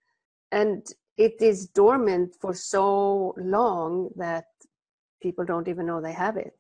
and 0.53 0.93
it 1.17 1.41
is 1.41 1.67
dormant 1.67 2.35
for 2.41 2.55
so 2.55 3.35
long 3.37 4.11
that 4.17 4.47
people 5.23 5.45
don't 5.45 5.69
even 5.69 5.87
know 5.87 6.01
they 6.01 6.13
have 6.13 6.37
it 6.37 6.57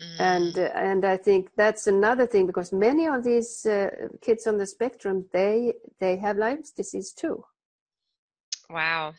Mm. 0.00 0.20
And 0.20 0.58
uh, 0.58 0.70
and 0.74 1.04
I 1.04 1.16
think 1.16 1.50
that's 1.56 1.86
another 1.86 2.26
thing 2.26 2.46
because 2.46 2.72
many 2.72 3.06
of 3.06 3.24
these 3.24 3.66
uh, 3.66 3.90
kids 4.20 4.46
on 4.46 4.56
the 4.58 4.66
spectrum 4.66 5.26
they 5.32 5.74
they 5.98 6.16
have 6.16 6.36
Lyme's 6.36 6.70
disease 6.70 7.12
too. 7.12 7.44
Wow. 8.70 9.14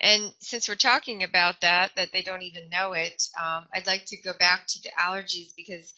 And 0.00 0.32
since 0.40 0.66
we're 0.66 0.76
talking 0.76 1.24
about 1.24 1.60
that, 1.60 1.90
that 1.96 2.10
they 2.12 2.22
don't 2.22 2.42
even 2.42 2.70
know 2.70 2.94
it, 2.94 3.22
um, 3.38 3.66
I'd 3.74 3.86
like 3.86 4.06
to 4.06 4.16
go 4.16 4.32
back 4.38 4.66
to 4.68 4.82
the 4.82 4.90
allergies 4.98 5.52
because 5.54 5.92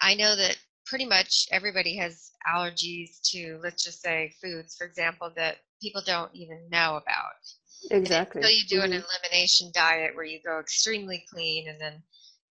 I 0.00 0.14
know 0.16 0.34
that 0.34 0.58
pretty 0.84 1.06
much 1.06 1.46
everybody 1.52 1.94
has 1.96 2.32
allergies 2.52 3.20
to, 3.30 3.60
let's 3.62 3.84
just 3.84 4.02
say, 4.02 4.34
foods, 4.42 4.74
for 4.74 4.84
example, 4.84 5.30
that 5.36 5.58
people 5.80 6.02
don't 6.04 6.34
even 6.34 6.68
know 6.70 6.96
about. 6.96 7.40
Exactly. 7.90 8.42
So 8.42 8.48
you 8.48 8.64
do 8.68 8.76
mm-hmm. 8.76 8.92
an 8.92 9.04
elimination 9.04 9.70
diet 9.74 10.14
where 10.14 10.24
you 10.24 10.40
go 10.44 10.58
extremely 10.58 11.24
clean 11.32 11.68
and 11.68 11.80
then 11.80 12.02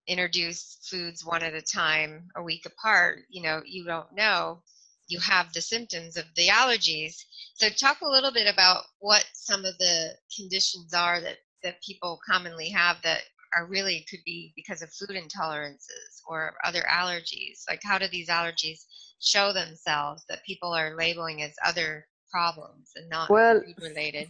introduce 0.08 0.80
foods 0.90 1.26
one 1.26 1.44
at 1.44 1.54
a 1.54 1.62
time, 1.62 2.30
a 2.36 2.42
week 2.42 2.66
apart, 2.66 3.20
you 3.30 3.44
know, 3.44 3.62
you 3.66 3.86
don't 3.86 4.14
know 4.14 4.62
you 5.08 5.20
have 5.20 5.52
the 5.54 5.62
symptoms 5.62 6.18
of 6.18 6.26
the 6.36 6.48
allergies. 6.48 7.16
So 7.56 7.70
talk 7.70 8.02
a 8.02 8.10
little 8.10 8.32
bit 8.32 8.52
about 8.52 8.84
what 9.00 9.26
some 9.34 9.66
of 9.66 9.78
the 9.78 10.12
conditions 10.36 10.94
are 10.94 11.22
that, 11.22 11.38
that 11.64 11.82
people 11.82 12.20
commonly 12.30 12.70
have 12.70 12.98
that 13.04 13.22
are 13.56 13.66
really 13.66 14.06
could 14.10 14.20
be 14.26 14.54
because 14.56 14.82
of 14.82 14.92
food 14.92 15.16
intolerances 15.16 16.22
or 16.28 16.56
other 16.64 16.84
allergies. 16.92 17.64
Like 17.70 17.80
how 17.84 17.98
do 17.98 18.08
these 18.08 18.28
allergies 18.28 18.84
show 19.20 19.54
themselves 19.54 20.24
that 20.28 20.44
people 20.46 20.74
are 20.74 20.96
labeling 20.96 21.42
as 21.42 21.56
other 21.66 22.06
problems 22.32 22.92
and 22.96 23.10
not 23.10 23.30
well, 23.30 23.62
food 23.62 23.82
related? 23.82 24.30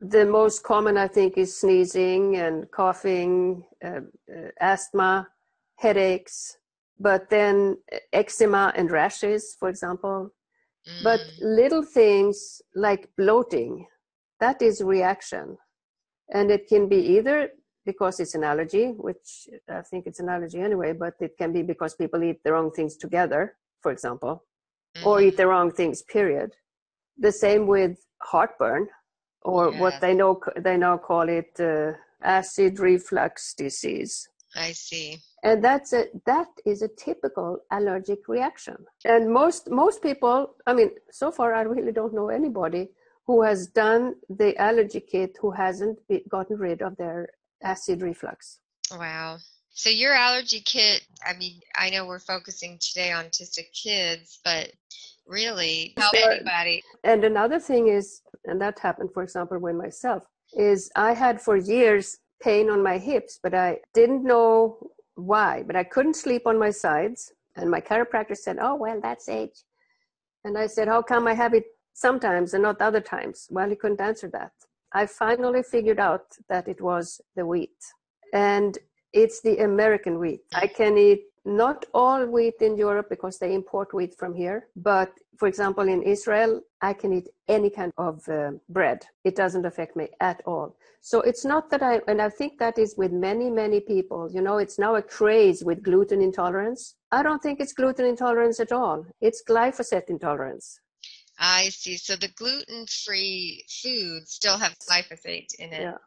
The 0.00 0.26
most 0.26 0.62
common, 0.62 0.98
I 0.98 1.08
think, 1.08 1.38
is 1.38 1.58
sneezing 1.58 2.36
and 2.36 2.70
coughing, 2.70 3.64
uh, 3.84 4.00
uh, 4.30 4.48
asthma, 4.60 5.28
headaches, 5.76 6.58
but 6.98 7.30
then 7.30 7.78
eczema 8.12 8.72
and 8.76 8.90
rashes, 8.90 9.56
for 9.58 9.68
example. 9.68 10.30
Mm. 10.88 11.04
But 11.04 11.20
little 11.40 11.82
things 11.82 12.60
like 12.74 13.08
bloating, 13.16 13.86
that 14.40 14.60
is 14.62 14.82
reaction. 14.82 15.56
And 16.32 16.50
it 16.50 16.68
can 16.68 16.88
be 16.88 16.96
either 16.96 17.50
because 17.84 18.18
it's 18.20 18.34
an 18.34 18.44
allergy, 18.44 18.88
which 18.88 19.48
I 19.68 19.80
think 19.82 20.06
it's 20.06 20.20
an 20.20 20.28
allergy 20.28 20.58
anyway, 20.58 20.92
but 20.92 21.14
it 21.20 21.38
can 21.38 21.52
be 21.52 21.62
because 21.62 21.94
people 21.94 22.22
eat 22.22 22.42
the 22.44 22.52
wrong 22.52 22.72
things 22.72 22.96
together, 22.96 23.56
for 23.80 23.92
example, 23.92 24.44
mm. 24.96 25.06
or 25.06 25.20
eat 25.20 25.36
the 25.36 25.46
wrong 25.46 25.70
things, 25.70 26.02
period. 26.02 26.52
The 27.18 27.32
same 27.32 27.66
with 27.66 27.98
heartburn, 28.22 28.88
or 29.42 29.70
yes. 29.70 29.80
what 29.80 30.00
they 30.00 30.14
know 30.14 30.40
they 30.58 30.76
now 30.76 30.96
call 30.98 31.28
it 31.28 31.58
uh, 31.58 31.92
acid 32.22 32.78
reflux 32.78 33.54
disease. 33.54 34.28
I 34.54 34.72
see 34.72 35.18
and 35.46 35.62
that's 35.62 35.92
a 35.92 36.06
that 36.24 36.48
is 36.64 36.82
a 36.82 36.88
typical 36.88 37.58
allergic 37.70 38.28
reaction 38.28 38.76
and 39.04 39.32
most 39.32 39.70
most 39.70 40.02
people 40.02 40.54
i 40.66 40.72
mean 40.72 40.90
so 41.10 41.30
far 41.30 41.54
i 41.54 41.62
really 41.62 41.92
don't 41.92 42.14
know 42.14 42.28
anybody 42.28 42.88
who 43.26 43.42
has 43.42 43.66
done 43.68 44.14
the 44.28 44.56
allergy 44.56 45.00
kit 45.00 45.36
who 45.40 45.50
hasn't 45.50 45.98
be, 46.08 46.22
gotten 46.28 46.56
rid 46.58 46.82
of 46.82 46.96
their 46.96 47.28
acid 47.62 48.02
reflux 48.02 48.58
wow 48.92 49.36
so 49.70 49.88
your 49.88 50.14
allergy 50.14 50.60
kit 50.60 51.06
i 51.24 51.32
mean 51.34 51.60
i 51.76 51.88
know 51.90 52.04
we're 52.06 52.18
focusing 52.34 52.78
today 52.80 53.12
on 53.12 53.26
autistic 53.26 53.68
kids 53.72 54.40
but 54.44 54.72
really 55.26 55.92
help 55.96 56.14
anybody 56.14 56.82
and 57.04 57.24
another 57.24 57.58
thing 57.58 57.88
is 57.88 58.22
and 58.44 58.60
that 58.60 58.78
happened 58.78 59.10
for 59.12 59.22
example 59.22 59.58
with 59.58 59.74
myself 59.74 60.24
is 60.56 60.90
i 60.94 61.12
had 61.12 61.40
for 61.40 61.56
years 61.56 62.18
pain 62.42 62.70
on 62.70 62.82
my 62.82 62.96
hips 62.96 63.40
but 63.42 63.52
i 63.54 63.76
didn't 63.92 64.22
know 64.22 64.78
why, 65.16 65.64
but 65.66 65.76
I 65.76 65.82
couldn't 65.82 66.14
sleep 66.14 66.46
on 66.46 66.58
my 66.58 66.70
sides. 66.70 67.32
And 67.56 67.70
my 67.70 67.80
chiropractor 67.80 68.36
said, 68.36 68.58
Oh, 68.60 68.76
well, 68.76 69.00
that's 69.02 69.28
age. 69.28 69.64
And 70.44 70.56
I 70.56 70.66
said, 70.66 70.88
How 70.88 71.02
come 71.02 71.26
I 71.26 71.34
have 71.34 71.54
it 71.54 71.64
sometimes 71.94 72.54
and 72.54 72.62
not 72.62 72.80
other 72.80 73.00
times? 73.00 73.48
Well, 73.50 73.68
he 73.68 73.76
couldn't 73.76 74.00
answer 74.00 74.28
that. 74.28 74.52
I 74.92 75.06
finally 75.06 75.62
figured 75.62 75.98
out 75.98 76.26
that 76.48 76.68
it 76.68 76.80
was 76.80 77.20
the 77.34 77.44
wheat. 77.44 77.76
And 78.32 78.78
it's 79.12 79.40
the 79.40 79.58
American 79.58 80.18
wheat. 80.18 80.42
I 80.54 80.66
can 80.66 80.98
eat 80.98 81.24
not 81.46 81.86
all 81.94 82.26
wheat 82.26 82.60
in 82.60 82.76
Europe 82.76 83.08
because 83.08 83.38
they 83.38 83.54
import 83.54 83.94
wheat 83.94 84.14
from 84.18 84.34
here, 84.34 84.68
but 84.76 85.12
for 85.38 85.48
example, 85.48 85.86
in 85.88 86.02
Israel, 86.02 86.60
I 86.80 86.92
can 86.92 87.12
eat 87.12 87.28
any 87.48 87.70
kind 87.70 87.92
of 87.98 88.26
uh, 88.28 88.52
bread. 88.68 89.06
It 89.24 89.36
doesn't 89.36 89.64
affect 89.64 89.96
me 89.96 90.08
at 90.20 90.42
all. 90.46 90.76
So 91.00 91.20
it's 91.20 91.44
not 91.44 91.70
that 91.70 91.82
I, 91.82 92.00
and 92.08 92.20
I 92.20 92.28
think 92.28 92.58
that 92.58 92.78
is 92.78 92.96
with 92.96 93.12
many, 93.12 93.48
many 93.50 93.80
people. 93.80 94.28
You 94.32 94.42
know, 94.42 94.58
it's 94.58 94.78
now 94.78 94.96
a 94.96 95.02
craze 95.02 95.62
with 95.62 95.82
gluten 95.82 96.20
intolerance. 96.20 96.96
I 97.12 97.22
don't 97.22 97.42
think 97.42 97.60
it's 97.60 97.72
gluten 97.72 98.06
intolerance 98.06 98.58
at 98.60 98.72
all. 98.72 99.06
It's 99.20 99.42
glyphosate 99.48 100.08
intolerance. 100.08 100.80
I 101.38 101.68
see. 101.68 101.96
So 101.96 102.16
the 102.16 102.28
gluten 102.28 102.86
free 102.86 103.64
foods 103.68 104.32
still 104.32 104.58
have 104.58 104.74
glyphosate 104.90 105.54
in 105.58 105.72
it. 105.72 105.82
Yeah. 105.82 105.98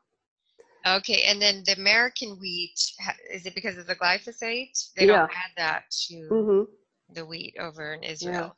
Okay, 0.88 1.24
and 1.28 1.42
then 1.42 1.64
the 1.66 1.74
American 1.74 2.38
wheat, 2.40 2.80
is 3.32 3.46
it 3.46 3.56
because 3.56 3.78
of 3.78 3.88
the 3.88 3.96
glyphosate? 3.96 4.92
They 4.96 5.06
yeah. 5.06 5.18
don't 5.18 5.32
add 5.32 5.52
that 5.58 5.84
to 6.08 6.14
mm-hmm. 6.32 7.14
the 7.14 7.26
wheat 7.26 7.56
over 7.60 7.94
in 7.94 8.04
Israel. 8.04 8.56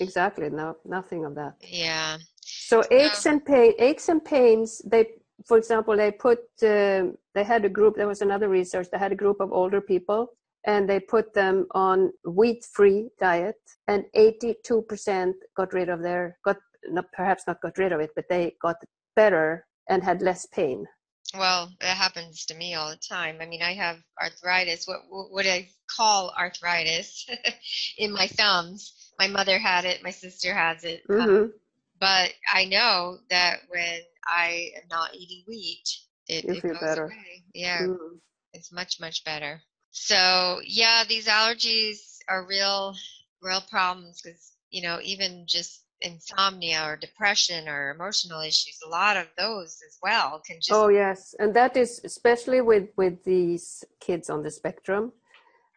Yeah. 0.00 0.04
Exactly. 0.04 0.50
No, 0.50 0.76
nothing 0.84 1.24
of 1.24 1.34
that. 1.36 1.54
Yeah. 1.62 2.18
So 2.42 2.84
aches 2.90 3.26
and 3.26 3.44
pain, 3.44 3.72
aches 3.78 4.08
and 4.08 4.24
pains. 4.24 4.82
They, 4.84 5.06
for 5.46 5.56
example, 5.56 5.96
they 5.96 6.12
put. 6.12 6.40
Uh, 6.62 7.12
they 7.34 7.44
had 7.44 7.64
a 7.64 7.68
group. 7.68 7.96
There 7.96 8.06
was 8.06 8.22
another 8.22 8.48
research. 8.48 8.88
They 8.90 8.98
had 8.98 9.12
a 9.12 9.16
group 9.16 9.40
of 9.40 9.52
older 9.52 9.80
people, 9.80 10.28
and 10.66 10.88
they 10.88 11.00
put 11.00 11.32
them 11.34 11.66
on 11.72 12.12
wheat-free 12.26 13.10
diet, 13.18 13.56
and 13.88 14.04
82% 14.16 15.32
got 15.56 15.72
rid 15.72 15.88
of 15.88 16.02
their 16.02 16.38
got 16.44 16.58
not 16.88 17.06
perhaps 17.12 17.44
not 17.46 17.60
got 17.62 17.78
rid 17.78 17.92
of 17.92 18.00
it, 18.00 18.10
but 18.14 18.26
they 18.28 18.54
got 18.62 18.76
better 19.16 19.66
and 19.88 20.02
had 20.02 20.22
less 20.22 20.46
pain. 20.46 20.86
Well, 21.34 21.72
it 21.80 21.86
happens 21.86 22.46
to 22.46 22.54
me 22.54 22.74
all 22.74 22.90
the 22.90 22.96
time. 22.96 23.38
I 23.40 23.46
mean, 23.46 23.62
I 23.62 23.74
have 23.74 23.98
arthritis, 24.22 24.86
what 24.86 25.00
what 25.08 25.46
I 25.46 25.68
call 25.94 26.32
arthritis 26.36 27.26
in 27.98 28.12
my 28.12 28.26
thumbs. 28.26 29.12
My 29.18 29.26
mother 29.28 29.58
had 29.58 29.84
it, 29.84 30.02
my 30.02 30.10
sister 30.10 30.54
has 30.54 30.84
it. 30.84 31.02
Um, 31.08 31.16
mm-hmm. 31.16 31.34
Um, 31.36 31.52
but 31.98 32.32
I 32.52 32.66
know 32.66 33.18
that 33.30 33.60
when 33.68 34.00
I 34.26 34.70
am 34.76 34.88
not 34.90 35.14
eating 35.14 35.44
wheat, 35.48 35.88
it, 36.28 36.44
it 36.44 36.62
goes 36.62 36.78
better. 36.78 37.04
away. 37.04 37.44
Yeah, 37.54 37.82
mm-hmm. 37.82 38.16
it's 38.52 38.72
much 38.72 39.00
much 39.00 39.24
better. 39.24 39.62
So 39.90 40.60
yeah, 40.64 41.04
these 41.08 41.26
allergies 41.26 42.18
are 42.28 42.46
real 42.46 42.94
real 43.42 43.62
problems 43.70 44.20
because 44.22 44.52
you 44.70 44.82
know 44.82 44.98
even 45.02 45.44
just 45.46 45.82
insomnia 46.02 46.84
or 46.86 46.96
depression 46.96 47.68
or 47.68 47.90
emotional 47.90 48.40
issues 48.40 48.78
a 48.86 48.88
lot 48.88 49.16
of 49.16 49.26
those 49.38 49.78
as 49.86 49.98
well 50.02 50.42
can 50.46 50.56
just 50.56 50.72
oh 50.72 50.88
yes. 50.88 51.34
And 51.38 51.54
that 51.54 51.76
is 51.76 52.00
especially 52.04 52.60
with 52.60 52.88
with 52.96 53.24
these 53.24 53.84
kids 54.00 54.28
on 54.30 54.42
the 54.42 54.50
spectrum. 54.50 55.12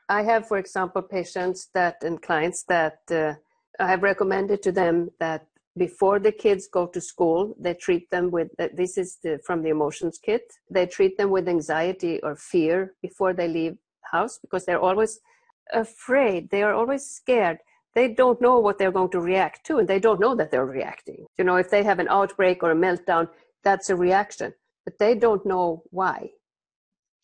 I 0.10 0.24
have 0.24 0.48
for 0.48 0.58
example 0.58 1.02
patients 1.02 1.70
that 1.74 2.04
and 2.04 2.22
clients 2.22 2.64
that 2.64 3.00
uh, 3.12 3.34
i 3.80 3.88
have 3.88 4.04
recommended 4.04 4.62
to 4.64 4.72
them 4.72 5.10
that 5.20 5.46
before 5.78 6.20
the 6.20 6.32
kids 6.32 6.68
go 6.68 6.88
to 6.88 7.00
school 7.00 7.56
they 7.60 7.74
treat 7.74 8.10
them 8.10 8.32
with 8.32 8.50
uh, 8.60 8.68
this 8.74 8.98
is 8.98 9.20
the, 9.24 9.40
from 9.46 9.62
the 9.62 9.70
emotions 9.70 10.18
kit 10.18 10.52
they 10.70 10.86
treat 10.86 11.16
them 11.18 11.30
with 11.30 11.48
anxiety 11.48 12.20
or 12.24 12.36
fear 12.36 12.96
before 13.02 13.34
they 13.34 13.48
leave 13.48 13.78
house 14.12 14.40
because 14.40 14.66
they're 14.66 14.80
always 14.80 15.20
afraid. 15.74 16.50
They 16.50 16.64
are 16.64 16.74
always 16.74 17.06
scared 17.06 17.60
they 17.96 18.14
don't 18.14 18.42
know 18.42 18.60
what 18.60 18.78
they're 18.78 18.92
going 18.92 19.12
to 19.12 19.20
react 19.20 19.66
to 19.66 19.78
and 19.78 19.88
they 19.88 20.00
don't 20.00 20.20
know 20.20 20.36
that 20.36 20.52
they're 20.52 20.66
reacting. 20.66 21.26
You 21.38 21.44
know 21.44 21.56
if 21.56 21.70
they 21.70 21.84
have 21.84 22.00
an 22.00 22.08
outbreak 22.10 22.64
or 22.64 22.72
a 22.72 22.76
meltdown 22.76 23.28
that's 23.64 23.90
a 23.90 23.96
reaction 23.96 24.54
but 24.86 24.98
they 25.00 25.16
don't 25.16 25.46
know 25.46 25.84
why. 25.92 26.30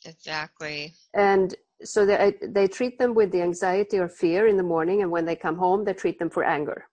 Exactly. 0.05 0.93
And 1.13 1.55
so 1.83 2.05
they, 2.05 2.33
they 2.41 2.67
treat 2.67 2.99
them 2.99 3.15
with 3.15 3.31
the 3.31 3.41
anxiety 3.41 3.97
or 3.97 4.07
fear 4.07 4.47
in 4.47 4.57
the 4.57 4.63
morning 4.63 5.01
and 5.01 5.11
when 5.11 5.25
they 5.25 5.35
come 5.35 5.57
home 5.57 5.83
they 5.83 5.93
treat 5.93 6.19
them 6.19 6.29
for 6.29 6.43
anger. 6.43 6.85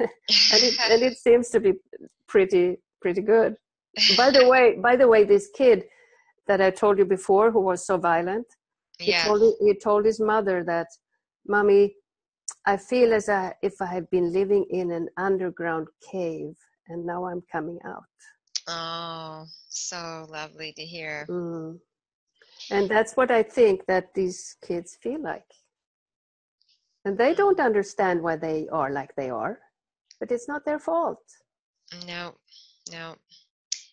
And, 0.00 0.62
it, 0.62 0.74
and 0.90 1.02
it 1.02 1.18
seems 1.18 1.50
to 1.50 1.60
be 1.60 1.74
pretty 2.26 2.76
pretty 3.00 3.20
good. 3.20 3.56
By 4.16 4.30
the 4.30 4.48
way 4.48 4.78
by 4.80 4.96
the 4.96 5.08
way 5.08 5.24
this 5.24 5.48
kid 5.54 5.84
that 6.46 6.60
i 6.60 6.70
told 6.70 6.98
you 6.98 7.04
before 7.04 7.50
who 7.50 7.60
was 7.60 7.86
so 7.86 7.96
violent 7.96 8.46
he, 8.98 9.12
told, 9.12 9.54
he 9.60 9.74
told 9.74 10.04
his 10.04 10.20
mother 10.20 10.64
that 10.64 10.86
mommy 11.46 11.94
I 12.66 12.76
feel 12.76 13.14
as 13.14 13.28
if 13.62 13.80
I 13.80 13.86
have 13.86 14.10
been 14.10 14.32
living 14.32 14.66
in 14.70 14.90
an 14.90 15.08
underground 15.16 15.86
cave 16.10 16.56
and 16.88 17.06
now 17.06 17.24
I'm 17.26 17.42
coming 17.50 17.78
out. 17.86 18.04
Oh, 18.68 19.44
so 19.68 20.26
lovely 20.28 20.72
to 20.72 20.82
hear. 20.82 21.26
Mm. 21.28 21.78
And 22.70 22.88
that's 22.88 23.16
what 23.16 23.30
I 23.30 23.44
think 23.44 23.86
that 23.86 24.12
these 24.14 24.56
kids 24.66 24.96
feel 25.00 25.22
like. 25.22 25.46
And 27.04 27.16
they 27.16 27.34
don't 27.34 27.60
understand 27.60 28.20
why 28.20 28.34
they 28.34 28.66
are 28.72 28.90
like 28.90 29.14
they 29.16 29.30
are, 29.30 29.60
but 30.18 30.32
it's 30.32 30.48
not 30.48 30.64
their 30.64 30.80
fault. 30.80 31.22
No, 32.04 32.34
no. 32.90 33.14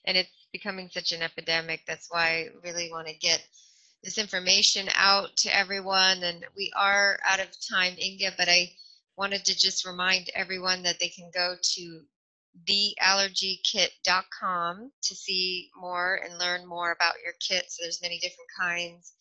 And 0.05 0.17
it's 0.17 0.47
becoming 0.51 0.89
such 0.91 1.11
an 1.11 1.21
epidemic. 1.21 1.81
That's 1.85 2.07
why 2.09 2.25
I 2.25 2.47
really 2.63 2.89
want 2.91 3.07
to 3.07 3.13
get 3.13 3.45
this 4.03 4.17
information 4.17 4.89
out 4.95 5.35
to 5.37 5.55
everyone. 5.55 6.23
And 6.23 6.43
we 6.55 6.73
are 6.75 7.19
out 7.25 7.39
of 7.39 7.47
time, 7.69 7.95
Inga, 7.97 8.31
but 8.37 8.49
I 8.49 8.73
wanted 9.17 9.45
to 9.45 9.57
just 9.57 9.85
remind 9.85 10.29
everyone 10.35 10.83
that 10.83 10.99
they 10.99 11.07
can 11.09 11.31
go 11.33 11.55
to 11.61 12.01
theallergykit.com 12.69 14.91
to 15.01 15.15
see 15.15 15.71
more 15.75 16.19
and 16.23 16.37
learn 16.37 16.67
more 16.67 16.91
about 16.91 17.15
your 17.23 17.33
kits. 17.39 17.77
There's 17.79 18.01
many 18.01 18.19
different 18.19 18.49
kinds. 18.59 19.13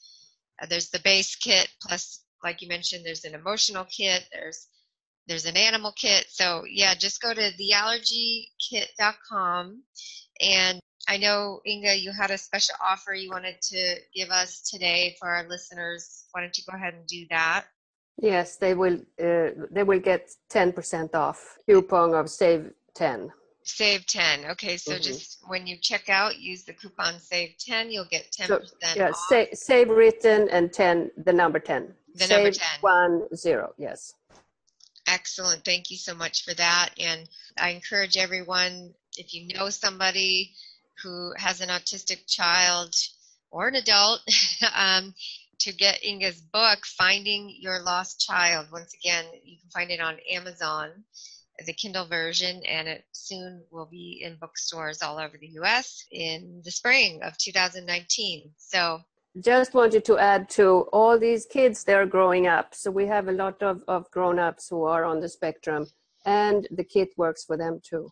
Uh, 0.60 0.66
there's 0.66 0.90
the 0.90 0.98
base 1.00 1.36
kit, 1.36 1.68
plus, 1.80 2.24
like 2.42 2.60
you 2.60 2.68
mentioned, 2.68 3.06
there's 3.06 3.24
an 3.24 3.34
emotional 3.34 3.84
kit. 3.84 4.26
There's 4.32 4.66
there's 5.28 5.46
an 5.46 5.56
animal 5.56 5.92
kit. 5.92 6.26
So 6.28 6.64
yeah, 6.68 6.94
just 6.94 7.22
go 7.22 7.32
to 7.32 7.40
theallergykit.com. 7.40 9.82
And 10.42 10.80
I 11.08 11.16
know 11.16 11.60
Inga, 11.66 11.96
you 11.96 12.12
had 12.12 12.30
a 12.30 12.38
special 12.38 12.74
offer 12.82 13.14
you 13.14 13.30
wanted 13.30 13.60
to 13.62 13.96
give 14.14 14.30
us 14.30 14.62
today 14.62 15.16
for 15.18 15.28
our 15.28 15.48
listeners. 15.48 16.24
Why 16.32 16.42
don't 16.42 16.56
you 16.56 16.64
go 16.70 16.76
ahead 16.76 16.94
and 16.94 17.06
do 17.06 17.26
that? 17.30 17.64
Yes, 18.20 18.56
they 18.56 18.74
will. 18.74 18.98
Uh, 19.20 19.50
they 19.70 19.82
will 19.82 19.98
get 20.00 20.30
ten 20.50 20.72
percent 20.72 21.14
off 21.14 21.58
coupon 21.66 22.14
of 22.14 22.28
save 22.28 22.72
10. 22.94 23.32
Save 23.64 24.06
10. 24.06 24.46
Okay, 24.50 24.76
so 24.76 24.92
mm-hmm. 24.92 25.02
just 25.02 25.38
when 25.46 25.66
you 25.66 25.76
check 25.76 26.08
out, 26.08 26.38
use 26.38 26.64
the 26.64 26.72
coupon 26.72 27.18
save 27.20 27.56
10, 27.58 27.90
you'll 27.90 28.04
get 28.10 28.30
10% 28.32 28.46
so, 28.46 28.58
yeah, 28.96 29.10
off. 29.10 29.16
Save, 29.28 29.48
save 29.52 29.88
written 29.88 30.48
and 30.50 30.72
10, 30.72 31.12
the 31.24 31.32
number 31.32 31.60
10. 31.60 31.94
The 32.14 32.24
save 32.24 32.30
number 32.30 32.50
10. 32.50 32.66
1, 32.80 33.36
0, 33.36 33.74
yes. 33.78 34.14
Excellent. 35.06 35.64
Thank 35.64 35.90
you 35.90 35.96
so 35.96 36.14
much 36.14 36.44
for 36.44 36.54
that. 36.54 36.90
And 36.98 37.28
I 37.58 37.70
encourage 37.70 38.16
everyone, 38.16 38.94
if 39.16 39.34
you 39.34 39.48
know 39.54 39.68
somebody 39.68 40.52
who 41.02 41.32
has 41.36 41.60
an 41.60 41.68
autistic 41.68 42.26
child 42.26 42.94
or 43.50 43.68
an 43.68 43.74
adult, 43.74 44.20
um, 44.76 45.14
to 45.58 45.72
get 45.72 46.04
Inga's 46.04 46.40
book, 46.40 46.84
Finding 46.84 47.54
Your 47.60 47.80
Lost 47.82 48.20
Child. 48.20 48.66
Once 48.72 48.94
again, 48.94 49.24
you 49.44 49.58
can 49.60 49.70
find 49.70 49.90
it 49.90 50.00
on 50.00 50.16
Amazon 50.30 50.90
the 51.66 51.72
Kindle 51.72 52.06
version, 52.06 52.62
and 52.64 52.88
it 52.88 53.04
soon 53.12 53.62
will 53.70 53.86
be 53.86 54.22
in 54.24 54.36
bookstores 54.40 55.02
all 55.02 55.18
over 55.18 55.36
the 55.38 55.48
US 55.60 56.04
in 56.10 56.62
the 56.64 56.70
spring 56.70 57.20
of 57.22 57.36
2019. 57.38 58.50
So, 58.56 59.00
just 59.40 59.72
wanted 59.72 60.04
to 60.06 60.18
add 60.18 60.48
to 60.50 60.88
all 60.92 61.18
these 61.18 61.46
kids 61.46 61.84
they're 61.84 62.06
growing 62.06 62.46
up. 62.46 62.74
So, 62.74 62.90
we 62.90 63.06
have 63.06 63.28
a 63.28 63.32
lot 63.32 63.62
of, 63.62 63.82
of 63.88 64.10
grown 64.10 64.38
ups 64.38 64.68
who 64.68 64.84
are 64.84 65.04
on 65.04 65.20
the 65.20 65.28
spectrum, 65.28 65.86
and 66.24 66.66
the 66.70 66.84
kit 66.84 67.10
works 67.16 67.44
for 67.44 67.56
them 67.56 67.80
too. 67.82 68.10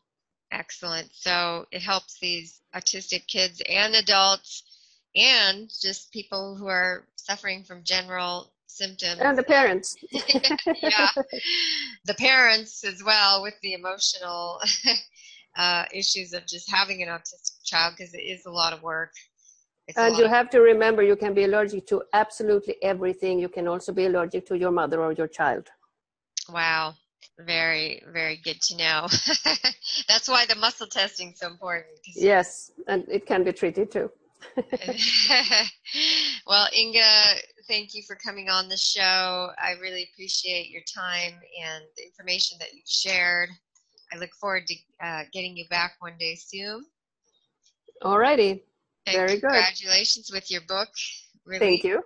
Excellent. 0.52 1.10
So, 1.12 1.66
it 1.70 1.82
helps 1.82 2.18
these 2.20 2.60
autistic 2.74 3.26
kids 3.26 3.62
and 3.68 3.94
adults 3.94 4.64
and 5.16 5.70
just 5.80 6.12
people 6.12 6.56
who 6.56 6.66
are 6.66 7.06
suffering 7.16 7.64
from 7.64 7.82
general 7.84 8.52
symptoms. 8.66 9.20
And 9.20 9.36
the 9.36 9.42
parents. 9.42 9.94
yeah. 10.82 11.10
The 12.04 12.14
parents 12.14 12.84
as 12.84 13.02
well 13.04 13.42
with 13.42 13.54
the 13.62 13.74
emotional 13.74 14.60
uh, 15.56 15.84
issues 15.92 16.32
of 16.32 16.46
just 16.46 16.70
having 16.70 17.02
an 17.02 17.08
autistic 17.08 17.64
child 17.64 17.94
because 17.96 18.14
it 18.14 18.22
is 18.22 18.46
a 18.46 18.50
lot 18.50 18.72
of 18.72 18.82
work. 18.82 19.12
It's 19.88 19.98
and 19.98 20.16
you 20.16 20.28
have 20.28 20.50
to 20.50 20.60
remember 20.60 21.02
you 21.02 21.16
can 21.16 21.34
be 21.34 21.44
allergic 21.44 21.86
to 21.88 22.02
absolutely 22.12 22.76
everything. 22.82 23.40
You 23.40 23.48
can 23.48 23.66
also 23.66 23.92
be 23.92 24.06
allergic 24.06 24.46
to 24.46 24.56
your 24.56 24.70
mother 24.70 25.02
or 25.02 25.12
your 25.12 25.26
child. 25.26 25.68
Wow. 26.48 26.94
Very, 27.46 28.02
very 28.12 28.40
good 28.42 28.60
to 28.62 28.76
know. 28.76 29.08
That's 30.08 30.28
why 30.28 30.46
the 30.46 30.56
muscle 30.56 30.86
testing 30.86 31.32
is 31.32 31.38
so 31.38 31.48
important. 31.48 31.94
Yes, 32.14 32.70
and 32.86 33.04
it 33.08 33.26
can 33.26 33.44
be 33.44 33.52
treated 33.52 33.90
too. 33.90 34.10
well, 36.46 36.68
Inga, 36.76 37.02
thank 37.68 37.94
you 37.94 38.02
for 38.06 38.16
coming 38.16 38.48
on 38.48 38.68
the 38.68 38.76
show. 38.76 39.50
I 39.58 39.72
really 39.80 40.08
appreciate 40.12 40.70
your 40.70 40.82
time 40.82 41.34
and 41.64 41.84
the 41.96 42.04
information 42.04 42.58
that 42.60 42.72
you've 42.72 42.86
shared. 42.86 43.50
I 44.12 44.18
look 44.18 44.30
forward 44.40 44.66
to 44.66 44.74
uh, 45.02 45.22
getting 45.32 45.56
you 45.56 45.66
back 45.68 45.94
one 46.00 46.14
day 46.18 46.34
soon. 46.34 46.84
Alrighty. 48.02 48.62
And 49.06 49.16
very 49.16 49.34
good. 49.34 49.42
Congratulations 49.42 50.30
with 50.32 50.50
your 50.50 50.62
book. 50.62 50.88
Really, 51.46 51.60
thank 51.60 51.84
you. 51.84 52.02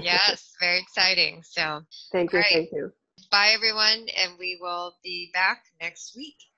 yes, 0.00 0.52
very 0.60 0.78
exciting. 0.78 1.42
So, 1.44 1.80
thank 2.12 2.32
you. 2.32 2.40
Right. 2.40 2.52
Thank 2.52 2.72
you. 2.72 2.92
Bye, 3.30 3.50
everyone, 3.52 4.08
and 4.10 4.38
we 4.38 4.56
will 4.60 4.94
be 5.02 5.30
back 5.32 5.64
next 5.80 6.14
week. 6.14 6.49